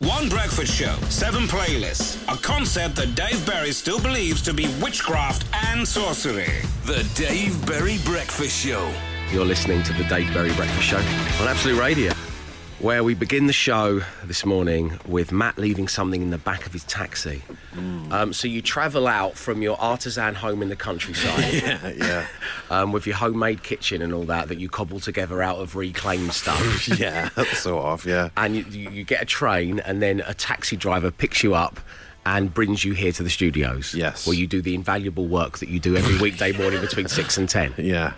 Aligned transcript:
One 0.00 0.28
breakfast 0.28 0.74
show, 0.74 0.96
seven 1.08 1.44
playlists. 1.44 2.20
A 2.26 2.36
concept 2.36 2.96
that 2.96 3.14
Dave 3.14 3.46
Berry 3.46 3.70
still 3.70 4.00
believes 4.00 4.42
to 4.42 4.52
be 4.52 4.66
witchcraft 4.82 5.46
and 5.68 5.86
sorcery. 5.86 6.50
The 6.84 7.08
Dave 7.14 7.64
Berry 7.64 7.98
Breakfast 8.04 8.58
Show. 8.66 8.92
You're 9.30 9.44
listening 9.44 9.84
to 9.84 9.92
the 9.92 10.02
Dave 10.04 10.34
Berry 10.34 10.52
Breakfast 10.54 10.82
Show 10.82 10.98
on 10.98 11.48
Absolute 11.48 11.78
Radio, 11.78 12.12
where 12.84 13.02
we 13.02 13.14
begin 13.14 13.46
the 13.46 13.52
show 13.52 14.02
this 14.24 14.44
morning 14.44 15.00
with 15.06 15.32
Matt 15.32 15.56
leaving 15.56 15.88
something 15.88 16.20
in 16.20 16.28
the 16.28 16.36
back 16.36 16.66
of 16.66 16.72
his 16.74 16.84
taxi. 16.84 17.40
Um, 18.10 18.34
so 18.34 18.46
you 18.46 18.60
travel 18.60 19.06
out 19.06 19.38
from 19.38 19.62
your 19.62 19.80
artisan 19.80 20.34
home 20.34 20.60
in 20.60 20.68
the 20.68 20.76
countryside 20.76 21.54
Yeah, 21.64 21.92
yeah, 21.96 22.26
um, 22.70 22.92
with 22.92 23.06
your 23.06 23.16
homemade 23.16 23.62
kitchen 23.62 24.02
and 24.02 24.12
all 24.12 24.24
that 24.24 24.48
that 24.48 24.58
you 24.58 24.68
cobble 24.68 25.00
together 25.00 25.42
out 25.42 25.56
of 25.60 25.76
reclaimed 25.76 26.34
stuff. 26.34 26.86
yeah, 27.00 27.30
sort 27.54 27.86
of, 27.86 28.04
yeah. 28.04 28.28
and 28.36 28.54
you, 28.54 28.64
you 28.64 28.90
you 28.90 29.04
get 29.04 29.22
a 29.22 29.24
train, 29.24 29.80
and 29.80 30.02
then 30.02 30.22
a 30.26 30.34
taxi 30.34 30.76
driver 30.76 31.10
picks 31.10 31.42
you 31.42 31.54
up 31.54 31.80
and 32.26 32.52
brings 32.52 32.84
you 32.84 32.92
here 32.92 33.12
to 33.12 33.22
the 33.22 33.30
studios. 33.30 33.94
Yes. 33.94 34.26
Where 34.26 34.36
you 34.36 34.46
do 34.46 34.60
the 34.60 34.74
invaluable 34.74 35.26
work 35.26 35.58
that 35.58 35.70
you 35.70 35.80
do 35.80 35.96
every 35.96 36.18
weekday 36.20 36.52
morning 36.52 36.82
between 36.82 37.08
six 37.08 37.38
and 37.38 37.48
ten. 37.48 37.72
Yeah. 37.78 38.12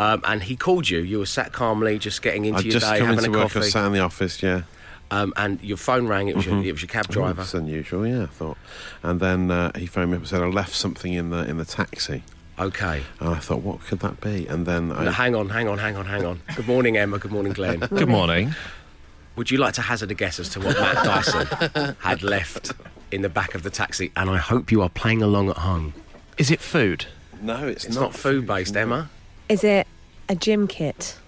Um, 0.00 0.22
and 0.26 0.42
he 0.42 0.56
called 0.56 0.88
you. 0.88 1.00
You 1.00 1.18
were 1.18 1.26
sat 1.26 1.52
calmly, 1.52 1.98
just 1.98 2.22
getting 2.22 2.46
into 2.46 2.58
I'd 2.60 2.64
your 2.64 2.72
just 2.72 2.90
day, 2.90 2.98
come 2.98 3.08
having 3.08 3.24
into 3.26 3.38
a 3.38 3.42
work, 3.42 3.50
I 3.50 3.60
coffee. 3.60 3.70
sat 3.70 3.86
in 3.86 3.92
the 3.92 4.00
office, 4.00 4.42
yeah. 4.42 4.62
Um, 5.10 5.32
and 5.36 5.60
your 5.62 5.76
phone 5.76 6.06
rang. 6.06 6.28
It 6.28 6.36
was, 6.36 6.46
your, 6.46 6.62
it 6.64 6.72
was 6.72 6.80
your 6.82 6.88
cab 6.88 7.08
driver. 7.08 7.34
That's 7.34 7.52
unusual, 7.54 8.06
yeah, 8.06 8.22
I 8.22 8.26
thought. 8.26 8.56
And 9.02 9.20
then 9.20 9.50
uh, 9.50 9.72
he 9.76 9.86
phoned 9.86 10.10
me 10.10 10.16
up 10.16 10.22
and 10.22 10.28
said 10.28 10.40
I 10.40 10.46
left 10.46 10.72
something 10.74 11.12
in 11.12 11.30
the 11.30 11.48
in 11.48 11.58
the 11.58 11.64
taxi. 11.64 12.22
Okay. 12.58 13.02
And 13.18 13.28
I 13.30 13.38
thought, 13.38 13.62
what 13.62 13.80
could 13.80 14.00
that 14.00 14.20
be? 14.20 14.46
And 14.46 14.66
then 14.66 14.92
I, 14.92 15.04
Now, 15.04 15.10
hang 15.10 15.34
on, 15.34 15.48
hang 15.48 15.66
on, 15.68 15.78
hang 15.78 15.96
on, 15.96 16.06
hang 16.06 16.24
on. 16.24 16.40
Good 16.56 16.66
morning, 16.68 16.96
Emma. 16.96 17.18
Good 17.18 17.32
morning, 17.32 17.52
Glenn. 17.52 17.80
Good 17.80 18.08
morning. 18.08 18.54
Would 19.36 19.50
you 19.50 19.58
like 19.58 19.74
to 19.74 19.82
hazard 19.82 20.10
a 20.10 20.14
guess 20.14 20.38
as 20.38 20.48
to 20.50 20.60
what 20.60 20.78
Matt 20.78 21.04
Dyson 21.04 21.96
had 22.00 22.22
left 22.22 22.72
in 23.10 23.22
the 23.22 23.28
back 23.28 23.54
of 23.54 23.62
the 23.62 23.70
taxi? 23.70 24.12
And 24.16 24.28
I 24.30 24.36
hope 24.36 24.70
you 24.70 24.80
are 24.82 24.88
playing 24.90 25.22
along 25.22 25.50
at 25.50 25.56
home. 25.58 25.94
Is 26.38 26.50
it 26.50 26.60
food? 26.60 27.06
no, 27.42 27.66
it's, 27.66 27.84
It's 27.84 27.96
not 27.96 28.14
food 28.14 28.46
based, 28.46 28.76
Emma. 28.76 29.08
Is 29.50 29.64
it 29.64 29.86
a 30.28 30.34
gym 30.34 30.66
kit? 30.68 31.18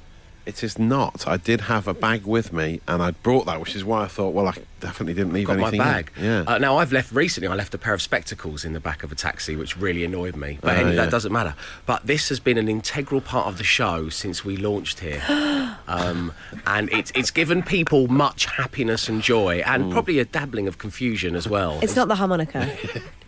It 0.44 0.64
is 0.64 0.76
not. 0.76 1.26
I 1.28 1.36
did 1.36 1.62
have 1.62 1.86
a 1.86 1.94
bag 1.94 2.24
with 2.24 2.52
me, 2.52 2.80
and 2.88 3.00
I 3.00 3.12
brought 3.12 3.46
that, 3.46 3.60
which 3.60 3.76
is 3.76 3.84
why 3.84 4.02
I 4.02 4.06
thought, 4.08 4.30
well, 4.34 4.48
I 4.48 4.54
definitely 4.80 5.14
didn't 5.14 5.32
leave 5.32 5.46
got 5.46 5.56
my 5.58 5.68
anything. 5.68 5.80
in. 5.80 5.86
bag. 5.86 6.12
Yeah. 6.20 6.44
Uh, 6.48 6.58
now 6.58 6.78
I've 6.78 6.90
left 6.92 7.12
recently. 7.12 7.46
I 7.46 7.54
left 7.54 7.72
a 7.74 7.78
pair 7.78 7.94
of 7.94 8.02
spectacles 8.02 8.64
in 8.64 8.72
the 8.72 8.80
back 8.80 9.04
of 9.04 9.12
a 9.12 9.14
taxi, 9.14 9.54
which 9.54 9.76
really 9.76 10.04
annoyed 10.04 10.34
me. 10.34 10.58
But 10.60 10.70
Oh, 10.76 10.80
anyway, 10.80 10.96
yeah. 10.96 11.02
that 11.02 11.10
doesn't 11.12 11.32
matter. 11.32 11.54
But 11.86 12.06
this 12.08 12.28
has 12.28 12.40
been 12.40 12.58
an 12.58 12.68
integral 12.68 13.20
part 13.20 13.46
of 13.46 13.56
the 13.58 13.62
show 13.64 14.08
since 14.08 14.44
we 14.44 14.56
launched 14.56 14.98
here, 14.98 15.22
um, 15.86 16.32
and 16.66 16.90
it's 16.92 17.12
it's 17.14 17.30
given 17.30 17.62
people 17.62 18.08
much 18.08 18.46
happiness 18.46 19.08
and 19.08 19.22
joy, 19.22 19.62
and 19.64 19.84
Mm. 19.84 19.92
probably 19.92 20.18
a 20.18 20.24
dabbling 20.24 20.66
of 20.66 20.76
confusion 20.78 21.36
as 21.36 21.48
well. 21.48 21.78
It's 21.82 21.94
not 21.96 22.08
the 22.08 22.16
harmonica. 22.16 22.68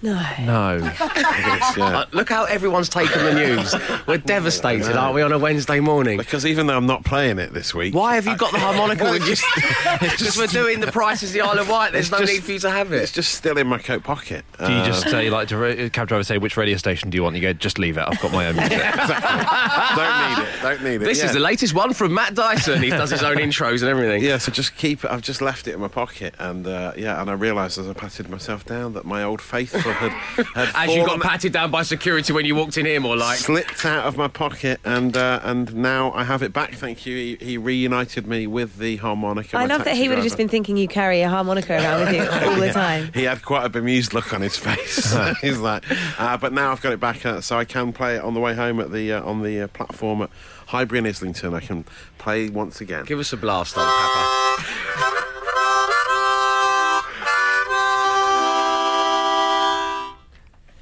No. 0.00 0.22
No. 0.40 0.92
Yes, 1.48 1.76
yeah. 1.76 1.84
Uh, 2.00 2.04
look 2.12 2.28
how 2.28 2.44
everyone's 2.44 2.88
taken 2.88 3.24
the 3.24 3.34
news. 3.34 3.74
We're 4.06 4.18
devastated, 4.18 4.94
aren't 4.96 5.14
we, 5.14 5.22
on 5.22 5.32
a 5.32 5.38
Wednesday 5.38 5.80
morning? 5.80 6.18
because 6.18 6.44
even 6.46 6.66
though 6.66 6.76
I'm 6.76 6.86
not 6.86 7.04
playing 7.04 7.38
it 7.38 7.52
this 7.52 7.74
week, 7.74 7.94
Why 7.94 8.14
have 8.16 8.26
you 8.26 8.36
got 8.36 8.52
the 8.52 8.58
harmonica 8.60 9.04
with 9.10 9.26
you? 9.26 9.34
Because 10.00 10.36
we're 10.36 10.46
doing 10.46 10.80
the 10.80 10.92
Price 10.92 11.22
is 11.22 11.32
the 11.32 11.40
Isle 11.40 11.58
of 11.58 11.68
Wight. 11.68 11.92
There's 11.92 12.10
no 12.10 12.18
just- 12.18 12.32
need 12.32 12.42
for 12.44 12.52
you 12.52 12.58
to 12.60 12.70
have 12.70 12.92
it. 12.92 13.02
it's 13.02 13.12
just 13.12 13.34
still 13.34 13.56
in 13.58 13.66
my 13.66 13.78
coat 13.78 14.02
pocket. 14.04 14.44
Do 14.58 14.66
you 14.72 14.78
Uh, 14.78 14.86
just 14.86 15.08
say, 15.08 15.30
like, 15.30 15.48
to 15.48 15.56
ra- 15.56 15.88
cab 15.90 16.08
driver 16.08 16.22
say, 16.22 16.38
which 16.38 16.56
radio 16.56 16.76
station 16.76 17.10
do 17.10 17.16
you 17.16 17.22
want? 17.24 17.34
You 17.36 17.42
go, 17.42 17.52
just 17.52 17.78
leave 17.78 17.96
it. 17.98 18.04
I've 18.06 18.20
got 18.20 18.30
my 18.32 18.46
own 18.48 18.56
music. 18.56 18.78
don't 18.78 20.28
need 20.28 20.42
it. 20.48 20.62
Don't 20.62 20.82
need 20.84 20.94
it. 20.96 20.98
This 21.00 21.18
yeah. 21.18 21.26
is 21.26 21.32
the 21.32 21.40
latest 21.40 21.74
one 21.74 21.92
from 21.94 22.14
Matt 22.14 22.34
Dyson. 22.34 22.82
He 22.82 22.90
does 22.90 23.10
his 23.10 23.22
own 23.22 23.36
intros 23.38 23.80
and 23.80 23.88
everything. 23.90 24.22
Yeah, 24.22 24.38
so 24.38 24.52
just 24.52 24.76
keep 24.76 25.04
it. 25.04 25.10
I've 25.10 25.22
just 25.22 25.40
left 25.40 25.66
it 25.66 25.74
in 25.74 25.80
my 25.80 25.88
pocket, 25.88 26.34
and 26.38 26.66
uh, 26.66 26.92
yeah, 26.96 27.20
and 27.20 27.30
I 27.30 27.34
realised 27.34 27.78
as 27.78 27.88
I 27.88 27.92
patted 27.92 28.28
myself 28.28 28.64
down 28.64 28.92
that 28.94 29.04
my 29.04 29.22
old 29.22 29.40
faithful 29.40 29.87
had, 29.92 30.12
had 30.54 30.70
As 30.74 30.90
you 30.90 31.00
got 31.00 31.06
fallen- 31.06 31.20
patted 31.20 31.52
down 31.52 31.70
by 31.70 31.82
security 31.82 32.32
when 32.32 32.44
you 32.44 32.54
walked 32.54 32.76
in 32.78 32.86
here, 32.86 33.00
more 33.00 33.16
like. 33.16 33.38
slipped 33.38 33.84
out 33.84 34.06
of 34.06 34.16
my 34.16 34.28
pocket, 34.28 34.80
and 34.84 35.16
uh, 35.16 35.40
and 35.42 35.74
now 35.74 36.12
I 36.12 36.24
have 36.24 36.42
it 36.42 36.52
back. 36.52 36.74
Thank 36.74 37.06
you. 37.06 37.16
He, 37.16 37.44
he 37.44 37.58
reunited 37.58 38.26
me 38.26 38.46
with 38.46 38.78
the 38.78 38.96
harmonica. 38.96 39.56
I 39.56 39.66
love 39.66 39.78
that 39.78 39.84
taxi 39.84 40.02
he 40.02 40.08
would 40.08 40.18
have 40.18 40.24
just 40.24 40.36
been 40.36 40.48
thinking 40.48 40.76
you 40.76 40.88
carry 40.88 41.22
a 41.22 41.28
harmonica 41.28 41.74
around 41.74 42.06
with 42.06 42.14
you 42.14 42.22
all 42.48 42.56
the 42.56 42.72
time. 42.72 43.10
He 43.12 43.24
had 43.24 43.42
quite 43.42 43.64
a 43.64 43.68
bemused 43.68 44.14
look 44.14 44.32
on 44.32 44.40
his 44.42 44.56
face. 44.56 45.14
He's 45.40 45.58
like, 45.58 45.84
uh, 46.20 46.36
but 46.36 46.52
now 46.52 46.72
I've 46.72 46.80
got 46.80 46.92
it 46.92 47.00
back, 47.00 47.24
uh, 47.26 47.40
so 47.40 47.58
I 47.58 47.64
can 47.64 47.92
play 47.92 48.16
it 48.16 48.22
on 48.22 48.34
the 48.34 48.40
way 48.40 48.54
home 48.54 48.80
at 48.80 48.92
the 48.92 49.12
uh, 49.12 49.22
on 49.24 49.42
the 49.42 49.62
uh, 49.62 49.68
platform 49.68 50.22
at 50.22 50.30
Highbury 50.66 50.98
and 50.98 51.06
Islington. 51.06 51.54
I 51.54 51.60
can 51.60 51.84
play 52.18 52.48
once 52.50 52.80
again. 52.80 53.04
Give 53.04 53.18
us 53.18 53.32
a 53.32 53.36
blast 53.36 53.76
on 53.78 53.84
Papa. 53.86 55.24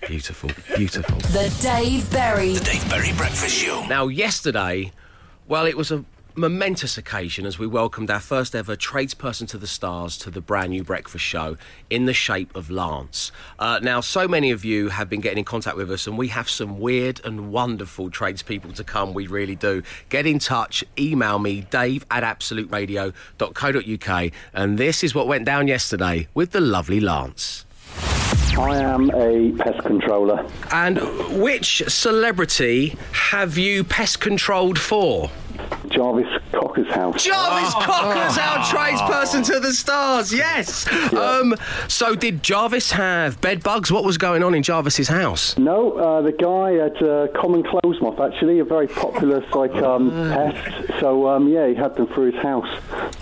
Beautiful, 0.06 0.50
beautiful. 0.76 1.18
The 1.18 1.52
Dave 1.60 2.08
Berry. 2.12 2.54
The 2.54 2.64
Dave 2.64 2.88
Berry 2.88 3.12
Breakfast 3.14 3.56
Show. 3.56 3.84
Now, 3.86 4.06
yesterday, 4.06 4.92
well, 5.48 5.66
it 5.66 5.76
was 5.76 5.90
a 5.90 6.04
momentous 6.36 6.96
occasion 6.98 7.46
as 7.46 7.58
we 7.58 7.66
welcomed 7.66 8.10
our 8.10 8.20
first 8.20 8.54
ever 8.54 8.76
tradesperson 8.76 9.48
to 9.48 9.56
the 9.58 9.66
stars 9.66 10.16
to 10.18 10.30
the 10.30 10.40
brand 10.40 10.70
new 10.70 10.84
breakfast 10.84 11.24
show 11.24 11.56
in 11.90 12.04
the 12.04 12.12
shape 12.12 12.54
of 12.54 12.70
Lance. 12.70 13.32
Uh, 13.58 13.80
now, 13.82 14.00
so 14.00 14.28
many 14.28 14.52
of 14.52 14.64
you 14.64 14.90
have 14.90 15.08
been 15.08 15.20
getting 15.20 15.38
in 15.38 15.44
contact 15.44 15.76
with 15.76 15.90
us, 15.90 16.06
and 16.06 16.16
we 16.16 16.28
have 16.28 16.48
some 16.48 16.78
weird 16.78 17.20
and 17.24 17.50
wonderful 17.50 18.08
tradespeople 18.08 18.72
to 18.74 18.84
come. 18.84 19.12
We 19.12 19.26
really 19.26 19.56
do. 19.56 19.82
Get 20.08 20.24
in 20.26 20.38
touch, 20.38 20.84
email 20.98 21.40
me, 21.40 21.62
dave 21.62 22.06
at 22.10 22.22
absoluteradio.co.uk, 22.22 24.32
and 24.52 24.78
this 24.78 25.02
is 25.02 25.12
what 25.14 25.26
went 25.26 25.46
down 25.46 25.66
yesterday 25.66 26.28
with 26.32 26.52
the 26.52 26.60
lovely 26.60 27.00
Lance. 27.00 27.64
I 28.58 28.78
am 28.78 29.10
a 29.10 29.52
pest 29.52 29.80
controller. 29.84 30.46
And 30.72 30.98
which 31.42 31.82
celebrity 31.88 32.96
have 33.12 33.58
you 33.58 33.84
pest 33.84 34.20
controlled 34.20 34.78
for? 34.78 35.30
Jarvis 35.88 36.26
Cocker's 36.76 36.94
house. 36.94 37.24
Jarvis 37.24 37.74
Cocker's 37.74 38.38
our 38.38 38.58
tradesperson 38.58 39.44
to 39.46 39.60
the 39.60 39.72
stars. 39.72 40.32
Yes. 40.32 40.86
Um. 41.12 41.54
So 41.88 42.14
did 42.14 42.42
Jarvis 42.42 42.92
have 42.92 43.40
bed 43.40 43.62
bugs? 43.62 43.90
What 43.90 44.04
was 44.04 44.18
going 44.18 44.42
on 44.42 44.54
in 44.54 44.62
Jarvis's 44.62 45.08
house? 45.08 45.56
No, 45.56 45.92
uh, 45.92 46.22
the 46.22 46.32
guy 46.32 46.72
had 46.72 47.02
uh, 47.02 47.28
common 47.28 47.62
clothes 47.62 48.00
moth, 48.00 48.20
actually, 48.20 48.58
a 48.58 48.64
very 48.64 48.88
popular 48.88 49.44
like 49.54 49.74
um, 49.76 50.10
pest. 50.32 51.00
So 51.00 51.28
um, 51.28 51.48
yeah, 51.48 51.68
he 51.68 51.74
had 51.74 51.96
them 51.96 52.06
through 52.08 52.32
his 52.32 52.42
house. 52.42 52.68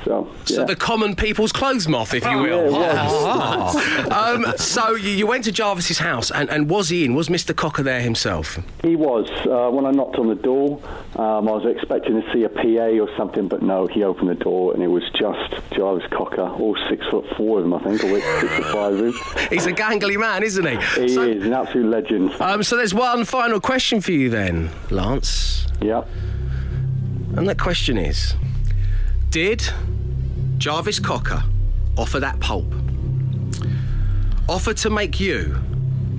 So 0.04 0.28
yeah. 0.46 0.56
So 0.56 0.64
the 0.64 0.76
common 0.76 1.14
people's 1.14 1.52
clothes 1.52 1.88
moth, 1.88 2.14
if 2.14 2.24
you 2.24 2.38
will. 2.38 2.72
Yeah, 2.72 3.06
it 3.06 3.12
was. 3.12 4.10
um. 4.10 4.56
So 4.56 4.94
you, 4.94 5.10
you 5.10 5.26
went 5.26 5.44
to 5.44 5.52
Jarvis's 5.52 5.98
house, 5.98 6.30
and, 6.30 6.50
and 6.50 6.68
was 6.68 6.88
he 6.88 7.04
in? 7.04 7.14
Was 7.14 7.28
Mr. 7.28 7.54
Cocker 7.54 7.82
there 7.82 8.00
himself? 8.00 8.58
He 8.82 8.96
was. 8.96 9.28
Uh, 9.46 9.70
when 9.70 9.86
I 9.86 9.90
knocked 9.90 10.16
on 10.16 10.28
the 10.28 10.34
door, 10.34 10.80
um, 11.16 11.48
I 11.48 11.52
was 11.52 11.66
expecting 11.66 12.20
to 12.20 12.32
see 12.32 12.44
a 12.44 12.48
PA 12.48 13.02
or 13.02 13.08
something, 13.16 13.43
but 13.48 13.62
no, 13.62 13.86
he 13.86 14.02
opened 14.02 14.28
the 14.28 14.34
door 14.34 14.74
and 14.74 14.82
it 14.82 14.88
was 14.88 15.02
just 15.14 15.54
Jarvis 15.72 16.04
Cocker, 16.10 16.42
all 16.48 16.76
six 16.88 17.06
foot 17.06 17.24
four 17.36 17.58
of 17.58 17.64
them, 17.64 17.74
I 17.74 17.78
think, 17.82 18.04
or 18.04 18.20
six 18.20 18.54
foot 18.54 18.66
five 18.72 18.92
of 18.94 18.98
them. 18.98 19.14
He's 19.50 19.66
a 19.66 19.72
gangly 19.72 20.18
man, 20.18 20.42
isn't 20.42 20.66
he? 20.66 20.76
He 21.02 21.08
so, 21.08 21.22
is 21.22 21.44
an 21.44 21.52
absolute 21.52 21.86
legend. 21.90 22.32
Um. 22.40 22.62
So 22.62 22.76
there's 22.76 22.94
one 22.94 23.24
final 23.24 23.60
question 23.60 24.00
for 24.00 24.12
you 24.12 24.30
then, 24.30 24.70
Lance. 24.90 25.66
yeah. 25.80 26.04
And 27.36 27.48
that 27.48 27.58
question 27.58 27.98
is 27.98 28.34
Did 29.30 29.62
Jarvis 30.58 31.00
Cocker 31.00 31.42
offer 31.96 32.20
that 32.20 32.38
pulp? 32.40 32.72
Offer 34.48 34.74
to 34.74 34.90
make 34.90 35.18
you 35.18 35.58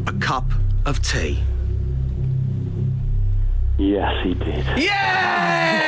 a 0.07 0.13
cup 0.13 0.51
of 0.85 1.01
tea? 1.01 1.41
Yes, 3.77 4.23
he 4.23 4.33
did. 4.33 4.65
Yes! 4.77 5.84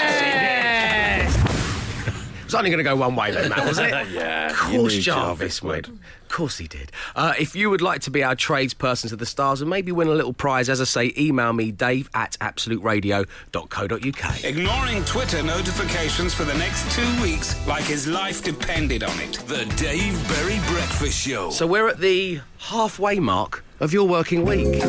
It's 2.47 2.53
only 2.53 2.69
going 2.69 2.77
to 2.77 2.83
go 2.89 2.95
one 2.95 3.13
way 3.17 3.31
then, 3.31 3.49
Matt, 3.49 3.67
was 3.67 3.77
it? 3.77 3.89
Yeah, 4.13 4.51
Of 4.51 4.55
course 4.55 4.93
Jarvis 4.95 5.03
Jarvis 5.05 5.61
would. 5.63 5.87
would. 5.87 5.99
Of 6.23 6.29
course 6.29 6.57
he 6.57 6.65
did. 6.69 6.93
Uh, 7.13 7.33
if 7.37 7.57
you 7.57 7.69
would 7.69 7.81
like 7.81 7.99
to 8.01 8.09
be 8.09 8.23
our 8.23 8.37
tradesperson 8.37 9.09
to 9.09 9.17
the 9.17 9.25
stars 9.25 9.59
and 9.59 9.69
maybe 9.69 9.91
win 9.91 10.07
a 10.07 10.13
little 10.13 10.31
prize, 10.31 10.69
as 10.69 10.79
I 10.79 10.85
say, 10.85 11.13
email 11.17 11.51
me, 11.51 11.71
dave 11.73 12.09
at 12.13 12.37
absoluteradio.co.uk. 12.39 14.43
Ignoring 14.45 15.03
Twitter 15.03 15.43
notifications 15.43 16.33
for 16.33 16.45
the 16.45 16.53
next 16.53 16.89
two 16.95 17.21
weeks 17.21 17.67
like 17.67 17.83
his 17.83 18.07
life 18.07 18.41
depended 18.41 19.03
on 19.03 19.19
it. 19.19 19.33
The 19.47 19.65
Dave 19.75 20.17
Berry 20.29 20.59
Breakfast 20.69 21.19
Show. 21.27 21.49
So 21.49 21.67
we're 21.67 21.89
at 21.89 21.99
the 21.99 22.39
halfway 22.59 23.19
mark 23.19 23.65
of 23.81 23.91
your 23.91 24.07
working 24.07 24.45
week. 24.45 24.81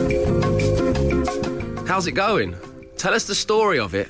How's 1.88 2.06
it 2.06 2.12
going? 2.12 2.54
Tell 2.96 3.14
us 3.14 3.24
the 3.26 3.34
story 3.34 3.80
of 3.80 3.96
it, 3.96 4.08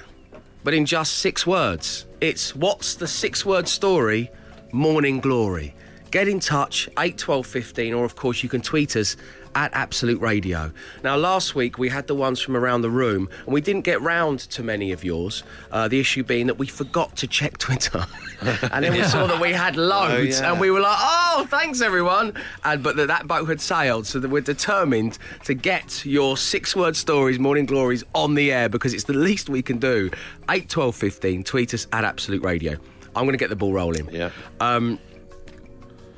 but 0.64 0.74
in 0.74 0.86
just 0.86 1.18
six 1.18 1.46
words. 1.46 2.06
It's 2.20 2.54
what's 2.54 2.94
the 2.94 3.08
six 3.08 3.44
word 3.46 3.68
story? 3.68 4.30
Morning 4.72 5.20
glory. 5.20 5.74
get 6.10 6.26
in 6.28 6.40
touch, 6.40 6.88
81215, 6.98 7.92
or 7.94 8.04
of 8.04 8.16
course 8.16 8.42
you 8.42 8.48
can 8.48 8.62
tweet 8.62 8.96
us 8.96 9.16
at 9.58 9.74
Absolute 9.74 10.20
Radio. 10.20 10.70
Now, 11.02 11.16
last 11.16 11.56
week 11.56 11.78
we 11.78 11.88
had 11.88 12.06
the 12.06 12.14
ones 12.14 12.40
from 12.40 12.56
around 12.56 12.82
the 12.82 12.90
room, 12.90 13.28
and 13.44 13.52
we 13.52 13.60
didn't 13.60 13.82
get 13.82 14.00
round 14.00 14.38
to 14.50 14.62
many 14.62 14.92
of 14.92 15.02
yours. 15.02 15.42
Uh, 15.72 15.88
the 15.88 15.98
issue 15.98 16.22
being 16.22 16.46
that 16.46 16.58
we 16.60 16.68
forgot 16.68 17.16
to 17.16 17.26
check 17.26 17.58
Twitter, 17.58 18.06
and 18.72 18.84
then 18.84 18.92
we 18.92 19.02
saw 19.02 19.26
that 19.26 19.40
we 19.40 19.50
had 19.52 19.76
loads, 19.76 20.38
Oh, 20.38 20.42
yeah. 20.44 20.52
and 20.52 20.60
we 20.60 20.70
were 20.70 20.78
like, 20.78 20.96
"Oh, 21.00 21.44
thanks 21.50 21.80
everyone!" 21.80 22.34
And 22.62 22.84
but 22.84 22.94
that 22.96 23.08
that 23.08 23.26
boat 23.26 23.48
had 23.48 23.60
sailed, 23.60 24.06
so 24.06 24.20
that 24.20 24.28
we're 24.28 24.42
determined 24.42 25.18
to 25.46 25.54
get 25.54 26.04
your 26.06 26.36
six-word 26.36 26.94
stories, 26.94 27.40
morning 27.40 27.66
glories, 27.66 28.04
on 28.14 28.34
the 28.36 28.52
air 28.52 28.68
because 28.68 28.94
it's 28.94 29.04
the 29.04 29.12
least 29.12 29.48
we 29.48 29.60
can 29.60 29.78
do. 29.78 30.08
8 30.48 30.68
12 30.68 30.94
15, 30.94 31.42
tweet 31.42 31.74
us 31.74 31.88
at 31.92 32.04
Absolute 32.04 32.44
Radio. 32.44 32.74
I'm 33.16 33.24
going 33.24 33.32
to 33.32 33.38
get 33.38 33.50
the 33.50 33.56
ball 33.56 33.72
rolling. 33.72 34.08
Yeah. 34.14 34.30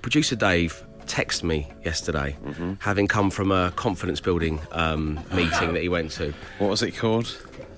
Producer 0.02 0.36
Dave 0.36 0.84
texted 1.10 1.42
me 1.42 1.70
yesterday, 1.84 2.36
Mm-hmm. 2.44 2.74
having 2.80 3.06
come 3.08 3.30
from 3.30 3.50
a 3.50 3.72
confidence 3.76 4.20
building 4.20 4.60
um, 4.72 5.18
meeting 5.34 5.72
that 5.74 5.82
he 5.82 5.88
went 5.88 6.12
to. 6.12 6.32
What 6.58 6.70
was 6.70 6.82
it 6.82 6.92
called? 6.96 7.26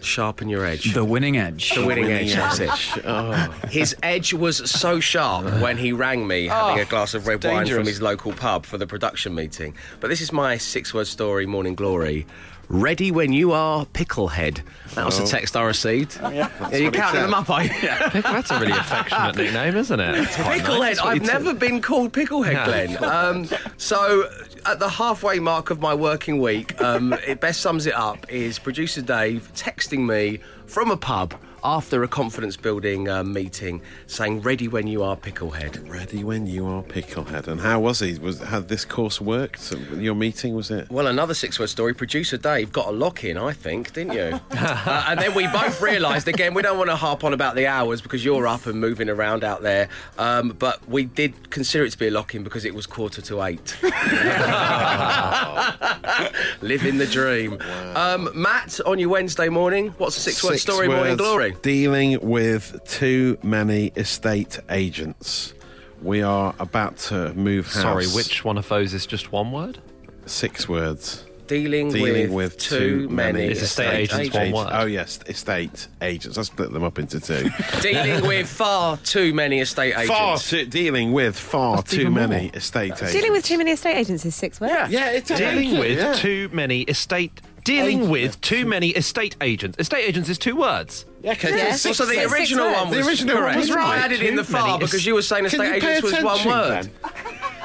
Sharpen 0.00 0.48
your 0.48 0.66
edge. 0.66 0.92
The 0.94 1.04
winning 1.04 1.36
edge. 1.38 1.74
The 1.74 1.86
winning 1.86 2.04
Winning 2.06 2.28
edge, 2.28 2.34
that's 2.34 2.58
it. 2.58 2.70
edge. 2.70 3.00
Oh. 3.04 3.32
His 3.70 3.94
edge 4.02 4.34
was 4.34 4.68
so 4.70 4.98
sharp 4.98 5.44
when 5.62 5.76
he 5.78 5.92
rang 5.92 6.26
me 6.26 6.48
having 6.48 6.80
a 6.82 6.84
glass 6.84 7.14
of 7.14 7.26
red 7.28 7.44
wine 7.44 7.66
from 7.68 7.86
his 7.86 8.02
local 8.02 8.32
pub 8.32 8.66
for 8.66 8.78
the 8.78 8.86
production 8.86 9.34
meeting. 9.34 9.74
But 10.00 10.08
this 10.08 10.20
is 10.20 10.32
my 10.32 10.56
six 10.58 10.92
word 10.92 11.06
story, 11.06 11.46
Morning 11.46 11.74
Glory. 11.76 12.26
Ready 12.72 13.10
when 13.10 13.34
you 13.34 13.52
are, 13.52 13.84
Picklehead. 13.84 14.62
That 14.94 15.04
was 15.04 15.18
the 15.18 15.26
text 15.26 15.56
I 15.56 15.62
received. 15.62 16.18
yeah, 16.22 16.48
you're 16.70 16.90
counting 16.90 17.20
said. 17.20 17.24
them 17.24 17.34
up, 17.34 17.50
are 17.50 17.64
you? 17.64 17.70
That's 18.22 18.50
a 18.50 18.58
really 18.58 18.72
affectionate 18.72 19.36
nickname, 19.36 19.76
isn't 19.76 20.00
it? 20.00 20.12
That's 20.14 20.36
quite 20.36 20.62
nice. 20.62 20.98
Picklehead. 20.98 21.04
I've 21.06 21.14
you 21.16 21.20
do. 21.20 21.26
never 21.26 21.54
been 21.54 21.82
called 21.82 22.12
Picklehead, 22.14 22.52
Yeah. 22.52 22.64
Glenn. 22.64 23.04
Um, 23.04 23.48
so, 23.76 24.26
at 24.64 24.78
the 24.78 24.88
halfway 24.88 25.38
mark 25.38 25.68
of 25.68 25.80
my 25.80 25.92
working 25.94 26.40
week, 26.40 26.80
um, 26.80 27.12
it 27.26 27.40
best 27.40 27.60
sums 27.60 27.84
it 27.86 27.94
up 27.94 28.26
is 28.32 28.58
producer 28.58 29.02
Dave 29.02 29.50
texting 29.54 30.06
me 30.06 30.38
from 30.66 30.90
a 30.90 30.96
pub 30.96 31.34
after 31.64 32.02
a 32.02 32.08
confidence 32.08 32.56
building 32.56 33.08
um, 33.08 33.32
meeting 33.32 33.82
saying, 34.06 34.42
Ready 34.42 34.68
when 34.68 34.86
you 34.86 35.02
are, 35.02 35.16
Picklehead. 35.16 35.88
Ready 35.88 36.24
when 36.24 36.46
you 36.46 36.66
are, 36.66 36.82
Picklehead. 36.82 37.48
And 37.48 37.60
how 37.60 37.80
was 37.80 38.00
he? 38.00 38.18
Was 38.18 38.40
had 38.40 38.68
this 38.68 38.84
course 38.84 39.20
worked? 39.20 39.72
Your 39.96 40.14
meeting 40.14 40.54
was 40.54 40.70
it? 40.70 40.90
Well, 40.90 41.06
another 41.06 41.34
six 41.34 41.58
word 41.58 41.68
story. 41.68 41.94
Producer 41.94 42.36
Dave 42.36 42.72
got 42.72 42.88
a 42.88 42.92
lock 42.92 43.24
in, 43.24 43.36
I 43.36 43.52
think, 43.52 43.92
didn't 43.92 44.14
you? 44.14 44.40
uh, 44.50 45.04
and 45.08 45.20
then 45.20 45.34
we 45.34 45.46
both 45.48 45.80
realised 45.80 46.28
again, 46.28 46.54
we 46.54 46.62
don't 46.62 46.78
want 46.78 46.90
to 46.90 46.96
harp 46.96 47.24
on 47.24 47.32
about 47.32 47.54
the 47.54 47.66
hours 47.66 48.00
because 48.00 48.24
you're 48.24 48.46
up 48.46 48.66
and 48.66 48.80
moving 48.80 49.08
around 49.08 49.44
out 49.44 49.62
there. 49.62 49.88
Um, 50.18 50.50
but 50.58 50.86
we 50.88 51.04
did 51.04 51.50
consider 51.50 51.84
it 51.84 51.90
to 51.90 51.98
be 51.98 52.08
a 52.08 52.10
lock 52.10 52.34
in 52.34 52.42
because 52.42 52.64
it 52.64 52.74
was 52.74 52.86
quarter 52.86 53.22
to 53.22 53.42
eight. 53.42 53.76
Living 56.60 56.98
the 56.98 57.06
dream. 57.06 57.60
Um, 57.94 58.30
Matt, 58.34 58.80
on 58.86 58.98
your 58.98 59.10
Wednesday 59.10 59.48
morning, 59.48 59.88
what's 59.98 60.16
a 60.16 60.20
six 60.20 60.42
word 60.42 60.58
story, 60.58 60.88
Morning 60.88 61.16
Glory? 61.16 61.51
Dealing 61.60 62.18
with 62.20 62.82
too 62.84 63.38
many 63.42 63.92
estate 63.96 64.58
agents. 64.70 65.54
We 66.02 66.22
are 66.22 66.54
about 66.58 66.96
to 67.08 67.32
move 67.34 67.66
house. 67.66 67.82
Sorry, 67.82 68.06
which 68.06 68.44
one 68.44 68.58
of 68.58 68.68
those 68.68 68.92
is 68.94 69.06
just 69.06 69.30
one 69.30 69.52
word? 69.52 69.78
Six 70.26 70.68
words. 70.68 71.24
Dealing, 71.46 71.90
Dealing 71.90 72.32
with, 72.32 72.54
with 72.54 72.58
too 72.58 73.08
many 73.10 73.44
Is 73.44 73.60
estate 73.62 74.10
agents 74.10 74.34
one 74.34 74.52
word? 74.52 74.68
Oh, 74.72 74.86
yes, 74.86 75.18
estate 75.26 75.88
agents. 76.00 76.38
I 76.38 76.42
split 76.42 76.72
them 76.72 76.82
up 76.82 76.98
into 76.98 77.20
two. 77.20 77.50
Dealing 77.82 78.26
with 78.26 78.48
far 78.48 78.96
too 78.98 79.34
many 79.34 79.60
estate 79.60 79.92
agents. 79.92 80.08
far 80.08 80.38
too, 80.38 80.64
dealing 80.66 81.12
with 81.12 81.36
far 81.36 81.76
That's 81.76 81.90
too 81.90 82.10
many 82.10 82.46
more. 82.46 82.56
estate 82.56 82.92
agents. 82.92 83.12
Dealing 83.12 83.32
with 83.32 83.44
too 83.44 83.58
many 83.58 83.72
estate 83.72 83.96
agents 83.96 84.24
is 84.24 84.34
six 84.34 84.60
words. 84.60 84.90
Yeah, 84.90 85.10
it's 85.10 85.28
Dealing 85.28 85.78
with 85.78 85.98
yeah. 85.98 86.14
too 86.14 86.48
many 86.52 86.82
estate. 86.82 87.42
Dealing 87.64 88.08
with 88.08 88.40
too 88.40 88.64
many 88.64 88.88
estate 88.90 89.36
agents. 89.40 89.76
Estate 89.78 90.04
agents 90.08 90.28
is 90.30 90.38
two 90.38 90.56
words. 90.56 91.04
Yeah, 91.22 91.32
okay. 91.32 91.56
Yeah. 91.56 91.72
Six- 91.74 91.96
So 91.98 92.04
the 92.06 92.14
Six 92.14 92.32
original 92.32 92.66
words. 92.66 92.78
one 92.80 92.88
was 92.90 92.98
The 92.98 93.08
original 93.10 93.36
correct. 93.36 93.58
was 93.58 93.70
right. 93.72 93.98
I 94.00 94.04
added 94.04 94.22
in 94.22 94.36
the 94.36 94.44
far 94.44 94.78
because 94.78 95.06
you 95.06 95.14
were 95.14 95.22
saying 95.22 95.46
estate 95.46 95.66
you 95.66 95.72
agents 95.74 96.02
was 96.02 96.22
one 96.22 96.46
word. 96.46 96.90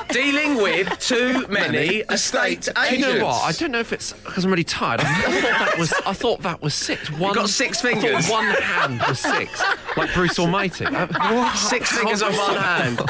Dealing 0.10 0.56
with 0.56 0.98
too 1.00 1.46
many 1.50 1.98
estate 2.10 2.70
agents. 2.70 2.90
Do 2.90 2.96
you 2.96 3.02
know 3.20 3.26
what? 3.26 3.44
I 3.44 3.52
don't 3.52 3.72
know 3.72 3.80
if 3.80 3.92
it's 3.92 4.14
because 4.14 4.46
I'm 4.46 4.52
really 4.52 4.64
tired. 4.64 5.02
I, 5.02 5.04
I 5.04 5.14
thought 5.42 5.42
that 5.60 5.78
was. 5.78 5.94
I 6.06 6.14
thought 6.14 6.42
that 6.44 6.62
was 6.62 6.74
six. 6.74 7.12
One, 7.12 7.34
got 7.34 7.50
six 7.50 7.82
fingers. 7.82 8.30
one 8.30 8.46
hand 8.46 9.02
was 9.06 9.20
six, 9.20 9.62
like 9.98 10.14
Bruce 10.14 10.40
Almighty. 10.40 10.86
Six 11.56 11.92
fingers 11.92 12.22
on 12.22 12.34
one 12.38 12.56
hand. 12.56 13.02